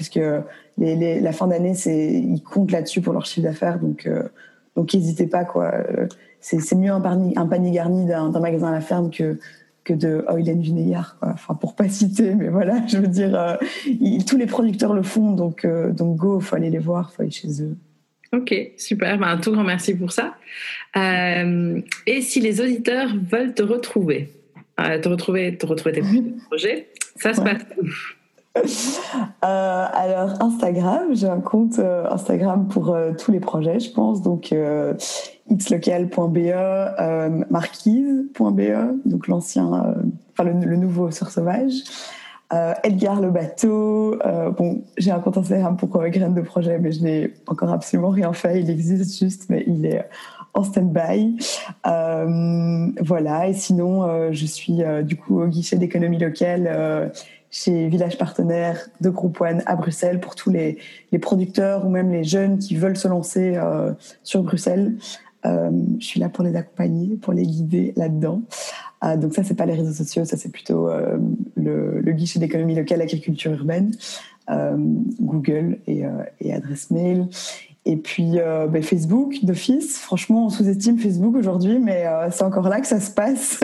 les, 0.76 1.20
la 1.20 1.32
fin 1.32 1.46
d'année, 1.46 1.72
ils 1.86 2.42
comptent 2.42 2.70
là-dessus 2.70 3.00
pour 3.00 3.14
leur 3.14 3.24
chiffre 3.24 3.46
d'affaires, 3.46 3.78
donc 3.78 4.06
euh, 4.06 4.24
donc 4.76 4.92
n'hésitez 4.92 5.26
pas 5.26 5.46
quoi. 5.46 5.72
Euh, 5.72 6.06
c'est 6.40 6.74
mieux 6.74 6.92
un 6.92 7.00
panier, 7.00 7.32
un 7.38 7.46
panier 7.46 7.70
garni 7.70 8.04
d'un 8.04 8.28
magasin 8.38 8.68
à 8.68 8.72
la 8.72 8.82
ferme 8.82 9.08
que 9.08 9.38
que 9.84 9.92
de 9.92 10.24
Eulen 10.30 10.60
Vineillard, 10.60 11.16
enfin 11.20 11.54
pour 11.54 11.76
pas 11.76 11.88
citer, 11.88 12.34
mais 12.34 12.48
voilà, 12.48 12.86
je 12.88 12.98
veux 12.98 13.06
dire, 13.06 13.38
euh, 13.38 13.56
tous 14.26 14.36
les 14.36 14.46
producteurs 14.46 14.94
le 14.94 15.02
font, 15.02 15.32
donc 15.32 15.64
euh, 15.64 15.92
donc 15.92 16.16
go, 16.16 16.40
faut 16.40 16.56
aller 16.56 16.70
les 16.70 16.78
voir, 16.78 17.12
faut 17.12 17.22
aller 17.22 17.30
chez 17.30 17.62
eux. 17.62 17.76
Ok, 18.32 18.54
super, 18.76 19.18
ben, 19.18 19.28
un 19.28 19.38
tout 19.38 19.52
grand 19.52 19.62
merci 19.62 19.94
pour 19.94 20.10
ça. 20.10 20.34
Euh, 20.96 21.80
et 22.06 22.20
si 22.20 22.40
les 22.40 22.60
auditeurs 22.60 23.10
veulent 23.14 23.54
te 23.54 23.62
retrouver, 23.62 24.30
te 24.76 25.08
retrouver, 25.08 25.56
te 25.56 25.66
retrouver 25.66 25.92
tes 25.92 26.02
projets, 26.48 26.88
ça 27.16 27.32
se 27.32 27.40
passe 27.40 27.62
où? 27.80 27.86
alors 29.42 30.40
Instagram, 30.40 31.08
j'ai 31.12 31.28
un 31.28 31.40
compte 31.40 31.78
Instagram 31.78 32.68
pour 32.68 32.96
tous 33.18 33.32
les 33.32 33.40
projets, 33.40 33.80
je 33.80 33.90
pense. 33.90 34.22
Donc 34.22 34.52
xlocal.be, 35.50 36.36
euh, 36.36 37.44
marquise.be, 37.50 39.06
donc 39.06 39.28
l'ancien, 39.28 39.72
euh, 39.74 40.02
enfin 40.32 40.44
le, 40.44 40.76
nouveau 40.76 41.10
Sœur 41.10 41.30
Sauvage. 41.30 41.72
Euh, 42.52 42.74
Edgar 42.84 43.20
le 43.20 43.30
bateau. 43.30 44.18
Euh, 44.24 44.50
bon, 44.50 44.84
j'ai 44.96 45.10
un 45.10 45.18
compte 45.18 45.38
Instagram 45.38 45.76
pour 45.76 45.96
euh, 45.96 46.08
graines 46.08 46.34
de 46.34 46.42
projet, 46.42 46.78
mais 46.78 46.92
je 46.92 47.02
n'ai 47.02 47.34
encore 47.46 47.70
absolument 47.70 48.10
rien 48.10 48.32
fait. 48.32 48.60
Il 48.60 48.70
existe 48.70 49.18
juste, 49.18 49.46
mais 49.48 49.64
il 49.66 49.86
est 49.86 50.06
en 50.52 50.62
stand-by. 50.62 51.36
voilà. 53.00 53.48
Et 53.48 53.54
sinon, 53.54 54.30
je 54.30 54.46
suis 54.46 54.82
du 55.02 55.16
coup 55.16 55.40
au 55.40 55.46
guichet 55.48 55.76
d'économie 55.76 56.18
locale 56.18 57.10
chez 57.56 57.88
Village 57.88 58.18
Partenaire 58.18 58.88
de 59.00 59.10
Groupe 59.10 59.40
One 59.40 59.62
à 59.66 59.76
Bruxelles 59.76 60.18
pour 60.18 60.34
tous 60.34 60.50
les, 60.50 60.76
les, 61.12 61.20
producteurs 61.20 61.86
ou 61.86 61.88
même 61.88 62.10
les 62.10 62.24
jeunes 62.24 62.58
qui 62.58 62.74
veulent 62.74 62.96
se 62.96 63.06
lancer 63.06 63.56
sur 64.24 64.42
Bruxelles. 64.42 64.96
Euh, 65.46 65.70
je 65.98 66.06
suis 66.06 66.20
là 66.20 66.28
pour 66.28 66.44
les 66.44 66.56
accompagner, 66.56 67.16
pour 67.16 67.32
les 67.32 67.42
guider 67.42 67.92
là-dedans. 67.96 68.42
Euh, 69.04 69.16
donc 69.16 69.34
ça, 69.34 69.44
c'est 69.44 69.54
pas 69.54 69.66
les 69.66 69.74
réseaux 69.74 69.92
sociaux, 69.92 70.24
ça 70.24 70.36
c'est 70.36 70.50
plutôt 70.50 70.88
euh, 70.88 71.18
le, 71.56 72.00
le, 72.00 72.12
guichet 72.12 72.38
d'économie 72.38 72.74
locale 72.74 73.02
agriculture 73.02 73.52
urbaine, 73.52 73.92
Google 75.20 75.78
et, 75.86 76.02
et, 76.40 76.52
adresse 76.52 76.90
mail. 76.90 77.28
Et 77.86 77.96
puis 77.96 78.38
ben, 78.70 78.82
Facebook 78.82 79.34
d'office. 79.42 79.98
Franchement, 79.98 80.46
on 80.46 80.48
sous-estime 80.48 80.98
Facebook 80.98 81.36
aujourd'hui, 81.36 81.78
mais 81.78 82.06
c'est 82.30 82.44
encore 82.44 82.68
là 82.70 82.80
que 82.80 82.86
ça 82.86 82.98
se 82.98 83.10
passe. 83.10 83.60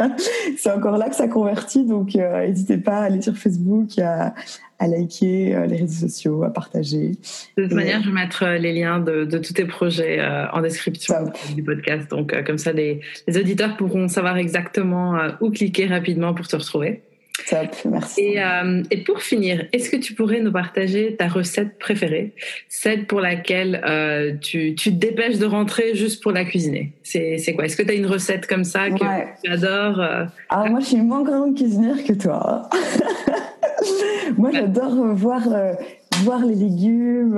c'est 0.56 0.70
encore 0.70 0.96
là 0.96 1.08
que 1.08 1.16
ça 1.16 1.26
convertit. 1.26 1.84
Donc, 1.84 2.14
n'hésitez 2.14 2.78
pas 2.78 2.98
à 2.98 3.02
aller 3.04 3.20
sur 3.20 3.36
Facebook, 3.36 3.98
à, 3.98 4.32
à 4.78 4.88
liker 4.88 5.54
euh, 5.54 5.66
les 5.66 5.76
réseaux 5.78 6.08
sociaux, 6.08 6.44
à 6.44 6.50
partager. 6.50 7.12
De 7.56 7.64
toute 7.64 7.72
manière, 7.72 8.02
je 8.02 8.08
vais 8.08 8.14
mettre 8.14 8.44
euh, 8.44 8.58
les 8.58 8.72
liens 8.72 9.00
de, 9.00 9.24
tous 9.38 9.52
tes 9.52 9.64
projets 9.64 10.20
euh, 10.20 10.46
en 10.50 10.60
description 10.60 11.32
du 11.54 11.62
podcast. 11.62 12.10
Donc, 12.10 12.34
comme 12.44 12.58
ça, 12.58 12.72
les, 12.72 13.00
auditeurs 13.28 13.76
pourront 13.76 14.08
savoir 14.08 14.36
exactement 14.36 15.18
où 15.40 15.50
cliquer 15.50 15.86
rapidement 15.86 16.34
pour 16.34 16.46
te 16.46 16.56
retrouver. 16.56 17.02
Top, 17.48 17.74
merci. 17.90 18.22
Et, 18.22 18.42
et 18.90 18.96
pour 19.04 19.20
finir, 19.20 19.66
est-ce 19.72 19.90
que 19.90 19.96
tu 19.96 20.14
pourrais 20.14 20.40
nous 20.40 20.52
partager 20.52 21.16
ta 21.16 21.28
recette 21.28 21.78
préférée, 21.78 22.32
celle 22.68 23.06
pour 23.06 23.20
laquelle 23.20 23.82
tu, 24.40 24.74
tu, 24.74 24.90
te 24.90 24.94
dépêches 24.94 25.38
de 25.38 25.46
rentrer 25.46 25.94
juste 25.94 26.22
pour 26.22 26.32
la 26.32 26.44
cuisiner? 26.44 26.92
C'est 27.02 27.54
quoi? 27.54 27.66
Est-ce 27.66 27.76
que 27.76 27.82
tu 27.82 27.90
as 27.90 27.94
une 27.94 28.06
recette 28.06 28.46
comme 28.46 28.64
ça 28.64 28.90
que 28.90 28.96
tu 29.42 29.50
adores 29.50 30.00
Alors 30.48 30.68
moi, 30.68 30.80
je 30.80 30.86
suis 30.86 30.96
moins 30.96 31.22
grande 31.22 31.56
cuisinière 31.56 32.02
que 32.04 32.12
toi. 32.12 32.68
Moi, 34.38 34.50
j'adore 34.52 34.94
voir, 35.14 35.42
voir 36.22 36.44
les 36.44 36.54
légumes, 36.54 37.34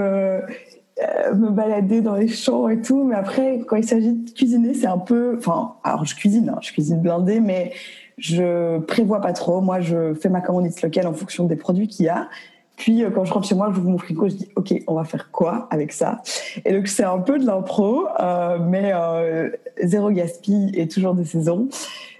me 1.34 1.50
balader 1.50 2.00
dans 2.00 2.16
les 2.16 2.28
champs 2.28 2.68
et 2.68 2.80
tout. 2.80 3.04
Mais 3.04 3.16
après, 3.16 3.60
quand 3.66 3.76
il 3.76 3.84
s'agit 3.84 4.12
de 4.12 4.30
cuisiner, 4.30 4.74
c'est 4.74 4.86
un 4.86 4.98
peu. 4.98 5.36
Enfin, 5.38 5.74
alors 5.84 6.04
je 6.04 6.14
cuisine, 6.14 6.48
hein, 6.48 6.58
je 6.62 6.72
cuisine 6.72 7.00
blindée, 7.00 7.40
mais 7.40 7.72
je 8.18 8.78
prévois 8.80 9.20
pas 9.20 9.32
trop. 9.32 9.60
Moi, 9.60 9.80
je 9.80 10.14
fais 10.14 10.28
ma 10.28 10.40
commande 10.40 10.68
locale 10.82 11.06
en 11.06 11.14
fonction 11.14 11.44
des 11.44 11.56
produits 11.56 11.88
qu'il 11.88 12.06
y 12.06 12.08
a. 12.08 12.28
Puis 12.76 13.02
euh, 13.02 13.10
quand 13.10 13.24
je 13.24 13.32
rentre 13.32 13.48
chez 13.48 13.54
moi, 13.54 13.70
je 13.72 13.78
ouvre 13.78 13.88
mon 13.88 13.98
frigo, 13.98 14.28
je 14.28 14.34
dis 14.34 14.48
ok, 14.54 14.74
on 14.86 14.94
va 14.94 15.04
faire 15.04 15.30
quoi 15.30 15.66
avec 15.70 15.92
ça? 15.92 16.22
Et 16.64 16.72
donc 16.72 16.88
c'est 16.88 17.04
un 17.04 17.18
peu 17.18 17.38
de 17.38 17.46
l'impro, 17.46 18.06
euh, 18.20 18.58
mais 18.60 18.92
euh, 18.94 19.50
zéro 19.82 20.10
gaspille 20.10 20.70
et 20.74 20.86
toujours 20.86 21.14
de 21.14 21.24
saison. 21.24 21.68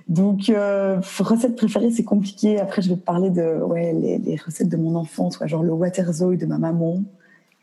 Donc 0.09 0.48
euh, 0.48 1.00
recette 1.18 1.56
préférée, 1.56 1.90
c'est 1.90 2.04
compliqué. 2.04 2.59
Après, 2.61 2.80
je 2.80 2.88
vais 2.88 2.96
te 2.96 3.04
parler 3.04 3.30
de 3.30 3.61
ouais 3.62 3.92
les, 3.92 4.37
recettes 4.37 4.68
de 4.68 4.76
mon 4.76 4.94
enfance, 4.94 5.38
genre 5.44 5.62
le 5.62 5.72
Waterzooi 5.72 6.37
de 6.37 6.46
ma 6.46 6.59
maman. 6.59 7.02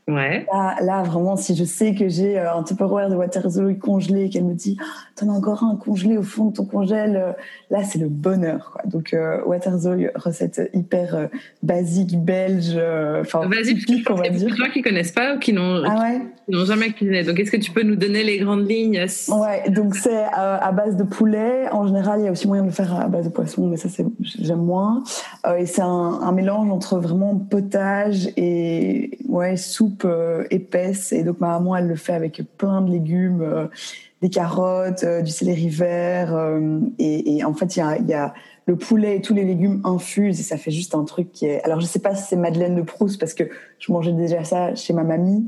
Ouais. 0.07 0.45
Là, 0.51 0.75
là, 0.81 1.03
vraiment, 1.03 1.37
si 1.37 1.55
je 1.55 1.63
sais 1.63 1.95
que 1.95 2.09
j'ai 2.09 2.37
euh, 2.37 2.53
un 2.53 2.63
Tupperware 2.63 3.09
de 3.09 3.15
Waterzooi 3.15 3.75
congelé, 3.75 4.29
qu'elle 4.29 4.43
me 4.43 4.53
dit, 4.53 4.77
ah, 4.81 4.85
t'en 5.15 5.29
as 5.29 5.31
encore 5.31 5.63
un 5.63 5.77
congelé 5.77 6.17
au 6.17 6.23
fond 6.23 6.47
de 6.47 6.55
ton 6.55 6.65
congèle, 6.65 7.15
euh, 7.15 7.31
là, 7.69 7.85
c'est 7.85 7.99
le 7.99 8.09
bonheur. 8.09 8.71
Quoi. 8.73 8.81
Donc, 8.85 9.13
euh, 9.13 9.41
Waterzooi, 9.45 10.09
recette 10.15 10.69
hyper 10.73 11.15
euh, 11.15 11.27
basique, 11.61 12.19
belge, 12.19 12.77
enfin, 13.21 13.49
typique, 13.63 14.09
on 14.09 14.15
va 14.15 14.27
dire. 14.27 14.53
Y 14.57 14.63
a 14.63 14.69
qui 14.69 14.81
connaissent 14.81 15.13
pas 15.13 15.35
ou 15.35 15.39
qui 15.39 15.53
n'ont 15.53 15.83
ah 15.85 16.01
ouais? 16.01 16.65
jamais 16.65 16.91
cuisiné. 16.91 17.23
Donc, 17.23 17.39
est-ce 17.39 17.51
que 17.51 17.57
tu 17.57 17.71
peux 17.71 17.83
nous 17.83 17.95
donner 17.95 18.23
les 18.23 18.39
grandes 18.39 18.69
lignes? 18.69 19.05
Ouais, 19.29 19.69
donc 19.69 19.95
c'est 19.95 20.23
à 20.33 20.71
base 20.73 20.97
de 20.97 21.03
poulet. 21.03 21.69
En 21.71 21.87
général, 21.87 22.19
il 22.19 22.25
y 22.25 22.27
a 22.27 22.31
aussi 22.31 22.47
moyen 22.47 22.63
de 22.63 22.67
le 22.67 22.73
faire 22.73 22.93
à 22.99 23.07
base 23.07 23.25
de 23.25 23.31
poisson, 23.31 23.67
mais 23.67 23.77
ça, 23.77 23.87
c'est 23.87 24.05
j'aime 24.21 24.63
moins. 24.63 25.03
et 25.57 25.65
c'est 25.65 25.81
un, 25.81 25.85
un 25.87 26.31
mélange 26.33 26.69
entre 26.69 26.97
vraiment 26.97 27.37
potage 27.37 28.29
et 28.35 29.17
ouais, 29.27 29.55
soupe 29.55 29.92
euh, 30.05 30.45
épaisse. 30.51 31.11
Et 31.11 31.23
donc, 31.23 31.39
ma 31.39 31.47
maman, 31.47 31.75
elle 31.75 31.87
le 31.87 31.95
fait 31.95 32.13
avec 32.13 32.41
plein 32.57 32.81
de 32.81 32.91
légumes, 32.91 33.41
euh, 33.41 33.67
des 34.21 34.29
carottes, 34.29 35.03
euh, 35.03 35.21
du 35.21 35.31
céleri 35.31 35.69
vert. 35.69 36.35
Et, 36.99 37.43
en 37.43 37.53
fait, 37.53 37.75
il 37.75 37.79
y 37.79 37.81
a, 37.81 37.97
y 37.99 38.13
a, 38.13 38.33
le 38.65 38.77
poulet 38.77 39.17
et 39.17 39.21
tous 39.21 39.33
les 39.33 39.43
légumes 39.43 39.81
infusent 39.83 40.39
et 40.39 40.43
ça 40.43 40.57
fait 40.57 40.71
juste 40.71 40.95
un 40.95 41.03
truc 41.03 41.31
qui 41.33 41.45
est. 41.45 41.61
Alors, 41.63 41.81
je 41.81 41.85
sais 41.85 41.99
pas 41.99 42.15
si 42.15 42.23
c'est 42.23 42.37
Madeleine 42.37 42.75
de 42.75 42.81
Proust 42.81 43.19
parce 43.19 43.33
que 43.33 43.43
je 43.79 43.91
mangeais 43.91 44.13
déjà 44.13 44.43
ça 44.43 44.73
chez 44.75 44.93
ma 44.93 45.03
mamie. 45.03 45.47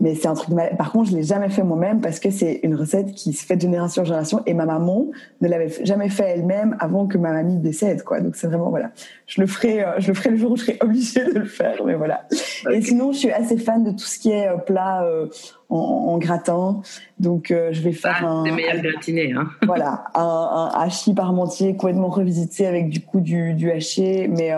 Mais 0.00 0.14
c'est 0.14 0.28
un 0.28 0.34
truc. 0.34 0.56
Par 0.76 0.92
contre, 0.92 1.10
je 1.10 1.16
l'ai 1.16 1.24
jamais 1.24 1.48
fait 1.48 1.64
moi-même 1.64 2.00
parce 2.00 2.20
que 2.20 2.30
c'est 2.30 2.60
une 2.62 2.76
recette 2.76 3.12
qui 3.12 3.32
se 3.32 3.44
fait 3.44 3.56
de 3.56 3.62
génération 3.62 4.02
en 4.02 4.04
génération 4.04 4.42
et 4.46 4.54
ma 4.54 4.64
maman 4.64 5.06
ne 5.40 5.48
l'avait 5.48 5.72
jamais 5.84 6.08
fait 6.08 6.24
elle-même 6.24 6.76
avant 6.78 7.06
que 7.06 7.18
ma 7.18 7.32
mamie 7.32 7.56
décède, 7.56 8.04
quoi. 8.04 8.20
Donc 8.20 8.36
c'est 8.36 8.46
vraiment 8.46 8.70
voilà. 8.70 8.92
Je 9.26 9.40
le 9.40 9.48
ferai, 9.48 9.82
euh, 9.82 9.98
je 9.98 10.08
le 10.08 10.14
ferai 10.14 10.30
le 10.30 10.36
jour 10.36 10.52
où 10.52 10.56
je 10.56 10.62
serai 10.62 10.78
obligée 10.82 11.24
de 11.24 11.40
le 11.40 11.46
faire, 11.46 11.82
mais 11.84 11.94
voilà. 11.94 12.26
Et 12.70 12.80
sinon, 12.80 13.10
je 13.10 13.18
suis 13.18 13.32
assez 13.32 13.58
fan 13.58 13.82
de 13.82 13.90
tout 13.90 14.04
ce 14.04 14.20
qui 14.20 14.30
est 14.30 14.48
euh, 14.48 14.56
plat 14.56 15.02
euh, 15.02 15.26
en, 15.68 16.16
gratin. 16.18 16.80
Donc 17.18 17.48
je 17.48 17.82
vais 17.82 17.92
faire 17.92 18.20
ah, 18.22 18.28
un. 18.28 18.44
C'est 18.44 18.52
meilleur 18.52 18.80
gratiné, 18.80 19.32
hein. 19.32 19.48
voilà, 19.66 20.04
un, 20.14 20.70
un, 20.74 20.80
hachis 20.80 21.12
parmentier 21.12 21.76
complètement 21.76 22.08
revisité 22.08 22.66
avec 22.66 22.88
du 22.88 23.00
coup 23.00 23.20
du, 23.20 23.54
du 23.54 23.70
haché, 23.70 24.28
mais 24.28 24.52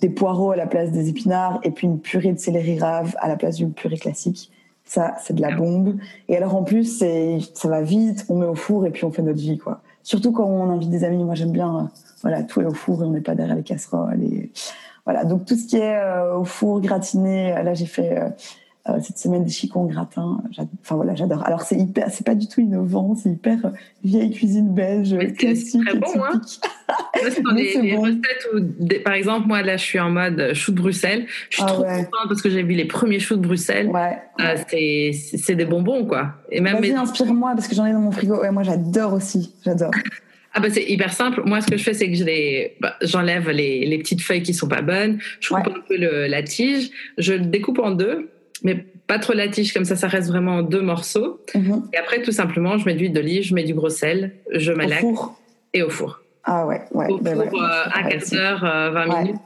des 0.00 0.10
poireaux 0.10 0.50
à 0.50 0.56
la 0.56 0.66
place 0.66 0.90
des 0.90 1.08
épinards 1.08 1.60
et 1.62 1.70
puis 1.70 1.86
une 1.86 2.00
purée 2.00 2.32
de 2.32 2.38
céleri 2.38 2.78
rave 2.78 3.14
à 3.20 3.28
la 3.28 3.36
place 3.36 3.56
d'une 3.56 3.72
purée 3.72 3.98
classique. 3.98 4.50
Ça, 4.90 5.14
c'est 5.22 5.34
de 5.34 5.40
la 5.40 5.54
bombe. 5.54 5.98
Et 6.26 6.36
alors 6.36 6.56
en 6.56 6.64
plus, 6.64 6.98
c'est 6.98 7.38
ça 7.54 7.68
va 7.68 7.80
vite, 7.80 8.26
on 8.28 8.38
met 8.38 8.46
au 8.46 8.56
four 8.56 8.86
et 8.86 8.90
puis 8.90 9.04
on 9.04 9.12
fait 9.12 9.22
notre 9.22 9.38
vie, 9.38 9.56
quoi. 9.56 9.82
Surtout 10.02 10.32
quand 10.32 10.44
on 10.44 10.68
invite 10.68 10.90
des 10.90 11.04
amis. 11.04 11.22
Moi, 11.22 11.36
j'aime 11.36 11.52
bien, 11.52 11.76
euh, 11.76 11.82
voilà, 12.22 12.42
tout 12.42 12.60
est 12.60 12.64
au 12.64 12.74
four 12.74 13.00
et 13.00 13.06
on 13.06 13.12
n'est 13.12 13.20
pas 13.20 13.36
derrière 13.36 13.54
les 13.54 13.62
casseroles. 13.62 14.20
Et 14.20 14.50
voilà. 15.04 15.24
Donc 15.24 15.44
tout 15.44 15.54
ce 15.54 15.68
qui 15.68 15.76
est 15.76 15.94
euh, 15.94 16.38
au 16.38 16.44
four, 16.44 16.80
gratiné. 16.80 17.50
Là, 17.62 17.72
j'ai 17.72 17.86
fait 17.86 18.18
euh, 18.18 18.30
cette 19.00 19.18
semaine 19.18 19.44
des 19.44 19.50
chicons 19.50 19.84
gratin. 19.84 20.42
Enfin 20.82 20.96
voilà, 20.96 21.14
j'adore. 21.14 21.44
Alors 21.44 21.62
c'est 21.62 21.76
hyper, 21.76 22.10
c'est 22.10 22.24
pas 22.24 22.34
du 22.34 22.48
tout 22.48 22.60
innovant, 22.60 23.14
c'est 23.14 23.30
hyper 23.30 23.58
vieille 24.02 24.30
cuisine 24.30 24.74
belge 24.74 25.16
classique. 25.36 25.84
Très 25.86 25.98
bon, 25.98 26.24
hein. 26.24 26.40
c'est 27.30 27.42
dans 27.42 27.52
les, 27.52 27.96
recettes 27.96 28.48
où, 28.54 28.60
par 29.04 29.12
exemple, 29.12 29.46
moi 29.46 29.62
là, 29.62 29.76
je 29.76 29.84
suis 29.84 30.00
en 30.00 30.10
mode 30.10 30.52
chou 30.54 30.72
de 30.72 30.80
Bruxelles. 30.80 31.26
Je 31.50 31.56
suis 31.56 31.64
ah 31.66 31.72
trop 31.72 31.84
contente 31.84 32.28
parce 32.28 32.42
que 32.42 32.50
j'ai 32.50 32.62
vu 32.62 32.74
les 32.74 32.86
premiers 32.86 33.20
choux 33.20 33.36
de 33.36 33.46
Bruxelles. 33.46 33.88
Ouais. 33.88 34.18
Euh, 34.40 34.56
c'est, 34.68 35.12
c'est 35.12 35.54
des 35.54 35.66
bonbons 35.66 36.06
quoi. 36.06 36.34
Et 36.50 36.60
même. 36.60 36.80
Vas-y, 36.80 36.92
inspire-moi 36.92 37.52
parce 37.54 37.68
que 37.68 37.74
j'en 37.74 37.84
ai 37.86 37.92
dans 37.92 38.00
mon 38.00 38.10
frigo. 38.10 38.40
Ouais, 38.40 38.50
moi 38.50 38.62
j'adore 38.62 39.12
aussi, 39.12 39.54
j'adore. 39.64 39.92
Ah 40.52 40.58
bah 40.58 40.66
c'est 40.68 40.82
hyper 40.82 41.12
simple. 41.12 41.42
Moi, 41.46 41.60
ce 41.60 41.68
que 41.68 41.76
je 41.76 41.82
fais, 41.84 41.94
c'est 41.94 42.10
que 42.10 42.16
je 42.16 42.24
les, 42.24 42.76
bah, 42.80 42.96
j'enlève 43.02 43.50
les, 43.50 43.86
les, 43.86 43.98
petites 43.98 44.20
feuilles 44.20 44.42
qui 44.42 44.52
sont 44.52 44.66
pas 44.66 44.82
bonnes. 44.82 45.20
Je 45.38 45.50
coupe 45.50 45.68
un 45.68 45.80
peu 45.86 45.96
le, 45.96 46.26
la 46.26 46.42
tige. 46.42 46.90
Je 47.18 47.34
le 47.34 47.46
découpe 47.46 47.78
en 47.78 47.92
deux 47.92 48.28
mais 48.62 48.76
pas 49.06 49.18
trop 49.18 49.32
la 49.32 49.48
tige, 49.48 49.72
comme 49.72 49.84
ça, 49.84 49.96
ça 49.96 50.08
reste 50.08 50.28
vraiment 50.28 50.56
en 50.56 50.62
deux 50.62 50.82
morceaux. 50.82 51.40
Mhm. 51.54 51.88
Et 51.92 51.96
après, 51.96 52.22
tout 52.22 52.32
simplement, 52.32 52.78
je 52.78 52.86
mets 52.86 52.94
de 52.94 53.00
l'huile 53.00 53.12
d'olive, 53.12 53.42
je 53.42 53.54
mets 53.54 53.64
du 53.64 53.74
gros 53.74 53.88
sel, 53.88 54.34
je 54.52 54.72
mets 54.72 54.86
Au 54.86 55.00
four 55.00 55.40
Et 55.74 55.82
au 55.82 55.90
four. 55.90 56.20
Ah 56.44 56.66
ouais, 56.66 56.82
ouais. 56.92 57.08
Au 57.08 57.18
ben 57.18 57.36
four, 57.36 57.62
euh, 57.62 57.84
un 57.94 58.02
quart 58.08 58.30
d'heure, 58.30 58.92
20 58.92 59.22
minutes. 59.22 59.40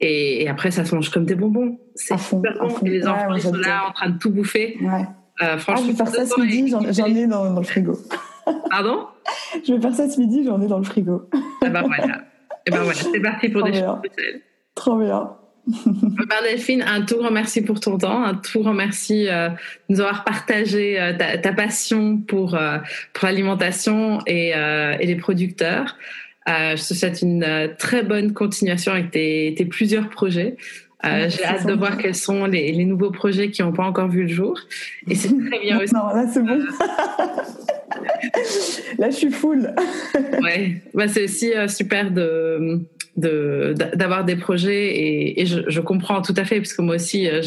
Et, 0.00 0.48
après, 0.48 0.72
ça 0.72 0.84
se 0.84 0.94
mange 0.94 1.10
comme 1.10 1.24
des 1.24 1.36
bonbons. 1.36 1.78
C'est 1.94 2.18
super 2.18 2.54
bon. 2.58 2.74
Et 2.84 2.90
les 2.90 3.06
enfants, 3.06 3.34
ils 3.34 3.42
sont 3.42 3.52
là 3.54 3.88
en 3.88 3.92
train 3.92 4.10
de 4.10 4.18
tout 4.18 4.30
bouffer. 4.30 4.76
Ouais. 4.80 5.06
Euh, 5.42 5.58
franchement, 5.58 5.84
ah, 5.84 5.86
je 5.86 5.90
vais 5.92 5.96
faire 5.96 6.08
ça 6.08 6.26
ce 6.26 6.40
midi, 6.40 6.68
j'en 6.68 6.80
ai 7.06 7.26
dans, 7.26 7.58
le 7.58 7.62
frigo. 7.62 7.98
Pardon? 8.70 9.06
Je 9.64 9.74
vais 9.74 9.80
faire 9.80 9.94
ça 9.94 10.08
ce 10.08 10.20
midi, 10.20 10.44
j'en 10.44 10.60
ai 10.60 10.66
dans 10.66 10.78
le 10.78 10.84
frigo. 10.84 11.28
Ah 11.62 11.68
ben 11.68 11.82
voilà. 11.82 12.22
Et 12.66 12.70
ben 12.70 12.82
voilà, 12.82 12.94
c'est 12.94 13.20
parti 13.20 13.48
pour 13.48 13.62
des 13.62 13.72
choses 13.72 13.98
Trop 14.74 14.98
bien. 14.98 15.36
Delphine, 15.66 16.82
un 16.82 17.02
tout 17.02 17.18
grand 17.18 17.30
merci 17.30 17.62
pour 17.62 17.78
ton 17.78 17.98
temps, 17.98 18.24
un 18.24 18.34
tout 18.34 18.60
grand 18.60 18.74
merci 18.74 19.28
euh, 19.28 19.48
de 19.48 19.54
nous 19.90 20.00
avoir 20.00 20.24
partagé 20.24 21.00
euh, 21.00 21.12
ta, 21.16 21.52
passion 21.52 22.18
pour, 22.18 22.54
euh, 22.54 22.78
pour 23.12 23.26
l'alimentation 23.26 24.20
et, 24.26 24.48
et, 24.48 25.06
les 25.06 25.16
producteurs. 25.16 25.96
je 26.46 26.88
te 26.88 26.94
souhaite 26.94 27.22
une 27.22 27.74
très 27.78 28.02
bonne 28.02 28.32
continuation 28.32 28.92
avec 28.92 29.12
tes, 29.12 29.54
tes 29.56 29.64
plusieurs 29.64 30.08
projets. 30.08 30.56
J'ai 31.04 31.44
hâte 31.44 31.66
de 31.66 31.74
voir 31.74 31.98
quels 31.98 32.14
sont 32.14 32.46
les, 32.46 32.70
les 32.72 32.84
nouveaux 32.84 33.10
projets 33.10 33.50
qui 33.50 33.60
n'ont 33.62 33.72
pas 33.72 33.84
encore 33.84 34.08
vu 34.08 34.22
le 34.22 34.28
jour. 34.28 34.58
Et 35.08 35.16
c'est 35.16 35.28
très 35.28 35.60
bien 35.60 35.80
aussi. 35.80 35.94
Non, 35.94 36.08
là 36.08 36.26
c'est 36.32 36.42
bon. 36.42 36.58
là 38.98 39.10
je 39.10 39.16
suis 39.16 39.30
full. 39.30 39.74
ouais, 40.42 40.82
bah, 40.94 41.08
c'est 41.08 41.24
aussi 41.24 41.52
super 41.68 42.10
de 42.10 42.86
d'avoir 43.16 44.24
des 44.24 44.36
projets 44.36 44.86
et, 44.86 45.42
et 45.42 45.46
je, 45.46 45.60
je, 45.66 45.80
comprends 45.80 46.22
tout 46.22 46.34
à 46.36 46.44
fait 46.44 46.56
parce 46.56 46.72
que 46.72 46.80
moi 46.80 46.94
aussi 46.94 47.28
euh, 47.28 47.42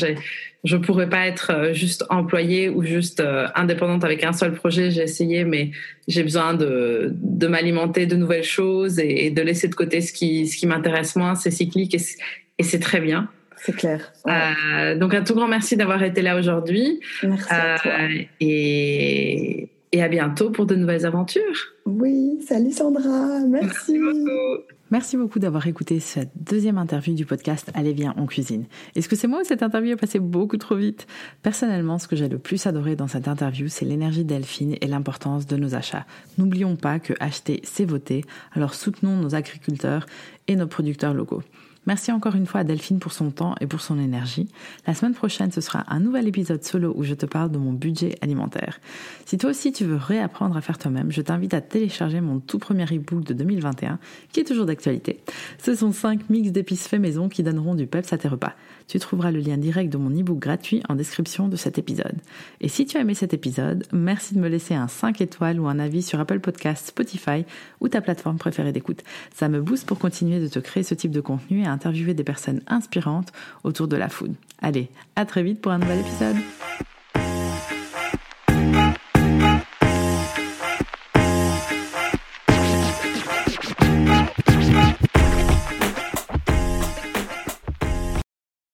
je 0.64 0.78
pourrais 0.78 1.10
pas 1.10 1.26
être 1.26 1.52
euh, 1.52 1.74
juste 1.74 2.06
employée 2.10 2.70
ou 2.70 2.84
juste 2.84 3.20
euh, 3.20 3.48
indépendante 3.56 4.04
avec 4.04 4.24
un 4.24 4.34
seul 4.34 4.54
projet 4.54 4.92
j'ai 4.92 5.02
essayé 5.02 5.44
mais 5.44 5.72
j'ai 6.08 6.22
besoin 6.22 6.54
de, 6.54 7.12
de 7.14 7.48
m'alimenter 7.48 8.06
de 8.06 8.16
nouvelles 8.16 8.44
choses 8.44 9.00
et, 9.00 9.32
de 9.32 9.42
laisser 9.42 9.68
de 9.68 9.76
côté 9.76 10.02
ce 10.02 10.14
qui 10.14 10.48
ce 10.48 10.56
qui 10.56 10.68
m'intéresse 10.68 11.16
moins 11.16 11.34
c'est 11.34 11.52
cyclique 11.52 11.96
et, 11.96 12.64
c'est 12.64 12.80
très 12.80 13.00
bien 13.00 13.30
c'est 13.58 13.76
clair. 13.76 14.14
Euh, 14.28 14.96
donc 14.96 15.16
un 15.16 15.24
tout 15.24 15.34
grand 15.34 15.48
merci 15.48 15.76
d'avoir 15.76 16.04
été 16.04 16.22
là 16.22 16.38
aujourd'hui. 16.38 17.00
Merci 17.24 17.48
à 17.50 17.80
toi. 17.80 17.92
Et, 18.40 19.70
et 19.92 20.04
à 20.04 20.08
bientôt 20.08 20.52
pour 20.52 20.68
de 20.68 20.76
nouvelles 20.76 21.06
aventures. 21.06 21.74
Oui, 21.86 22.40
salut 22.48 22.72
Sandra, 22.72 23.40
merci. 23.48 23.98
Merci 23.98 24.00
beaucoup. 24.00 24.75
Merci 24.96 25.18
beaucoup 25.18 25.40
d'avoir 25.40 25.68
écouté 25.68 26.00
cette 26.00 26.32
deuxième 26.42 26.78
interview 26.78 27.14
du 27.14 27.26
podcast 27.26 27.70
Allez 27.74 27.92
viens 27.92 28.14
on 28.16 28.26
cuisine. 28.26 28.64
Est-ce 28.96 29.10
que 29.10 29.18
c'est 29.18 29.28
moi 29.28 29.42
ou 29.42 29.44
cette 29.44 29.62
interview 29.62 29.92
est 29.92 29.98
passée 29.98 30.20
beaucoup 30.20 30.56
trop 30.56 30.78
vite? 30.78 31.06
Personnellement, 31.42 32.00
ce 32.00 32.08
que 32.08 32.16
j'ai 32.16 32.30
le 32.30 32.38
plus 32.38 32.66
adoré 32.66 32.96
dans 32.96 33.10
cette 33.10 33.28
interview, 33.28 33.68
c'est 33.68 33.84
l'énergie 33.84 34.24
Delphine 34.24 34.78
et 34.80 34.88
l'importance 34.88 35.48
de 35.48 35.58
nos 35.58 35.76
achats. 35.76 36.06
N'oublions 36.38 36.78
pas 36.78 37.00
que 37.00 37.14
acheter, 37.20 37.60
c'est 37.66 37.84
voter, 37.84 38.24
alors 38.54 38.74
soutenons 38.74 39.18
nos 39.18 39.36
agriculteurs 39.36 40.06
et 40.48 40.56
nos 40.56 40.66
producteurs 40.66 41.14
locaux. 41.14 41.44
Merci 41.88 42.12
encore 42.12 42.36
une 42.36 42.48
fois 42.48 42.62
à 42.62 42.64
Delphine 42.64 42.98
pour 42.98 43.12
son 43.12 43.30
temps 43.30 43.54
et 43.62 43.68
pour 43.68 43.82
son 43.82 44.00
énergie. 44.00 44.48
La 44.88 44.96
semaine 44.96 45.14
prochaine, 45.14 45.52
ce 45.52 45.62
sera 45.62 45.84
un 45.88 46.00
nouvel 46.00 46.28
épisode 46.28 46.64
solo 46.64 46.92
où 46.96 47.04
je 47.04 47.14
te 47.14 47.28
parle 47.28 47.52
de 47.52 47.60
mon 47.60 47.74
budget 47.74 48.16
alimentaire. 48.22 48.80
Si 49.26 49.38
toi 49.38 49.52
aussi 49.52 49.72
tu 49.72 49.86
veux 49.86 49.96
réapprendre 49.96 50.58
à 50.58 50.62
faire 50.62 50.80
toi-même, 50.80 51.12
je 51.12 51.22
t'invite 51.22 51.54
à 51.54 51.62
télécharger 51.62 52.22
mon 52.22 52.40
tout 52.40 52.58
premier 52.58 52.86
ebook 52.92 53.24
de 53.24 53.34
2021 53.34 54.00
qui 54.32 54.40
est 54.40 54.46
toujours 54.46 54.66
d'actualité. 54.66 55.20
Ce 55.64 55.76
sont 55.76 55.92
5 55.92 56.30
mix 56.30 56.52
d'épices 56.52 56.88
fait 56.88 57.00
maison 57.00 57.30
qui 57.30 57.44
donneront 57.44 57.76
du 57.76 57.86
peps 57.86 58.12
à 58.14 58.18
tes 58.18 58.28
repas. 58.28 58.54
Tu 58.88 59.00
trouveras 59.00 59.32
le 59.32 59.40
lien 59.40 59.58
direct 59.58 59.92
de 59.92 59.98
mon 59.98 60.16
ebook 60.16 60.40
gratuit 60.40 60.84
en 60.90 60.96
description 60.96 61.48
de 61.48 61.56
cet 61.56 61.80
épisode. 61.80 62.16
Et 62.62 62.68
si 62.68 62.86
tu 62.86 62.98
as 62.98 63.02
aimé 63.02 63.16
cet 63.16 63.34
épisode, 63.34 63.86
merci 63.92 64.36
de 64.36 64.40
me 64.40 64.48
laisser 64.48 64.76
un 64.76 64.88
5 64.88 65.22
étoiles 65.22 65.60
ou 65.60 65.68
un 65.68 65.80
avis 65.80 66.04
sur 66.04 66.20
Apple 66.20 66.40
Podcasts, 66.40 66.88
Spotify 66.88 67.46
ou 67.80 67.88
ta 67.88 68.02
plateforme 68.02 68.38
préférée 68.38 68.72
d'écoute. 68.72 69.04
Ça 69.34 69.50
me 69.50 69.62
booste 69.62 69.88
pour 69.88 69.98
continuer 69.98 70.40
de 70.40 70.48
te 70.48 70.60
créer 70.60 70.84
ce 70.84 70.94
type 70.94 71.12
de 71.12 71.22
contenu 71.22 71.66
interviewer 71.76 72.14
des 72.14 72.24
personnes 72.24 72.62
inspirantes 72.68 73.32
autour 73.64 73.88
de 73.88 73.98
la 73.98 74.10
food. 74.10 74.34
Allez, 74.62 74.90
à 75.16 75.26
très 75.26 75.44
vite 75.44 75.62
pour 75.62 75.72
un 75.72 75.78
nouvel 75.78 76.00
épisode. 76.00 76.38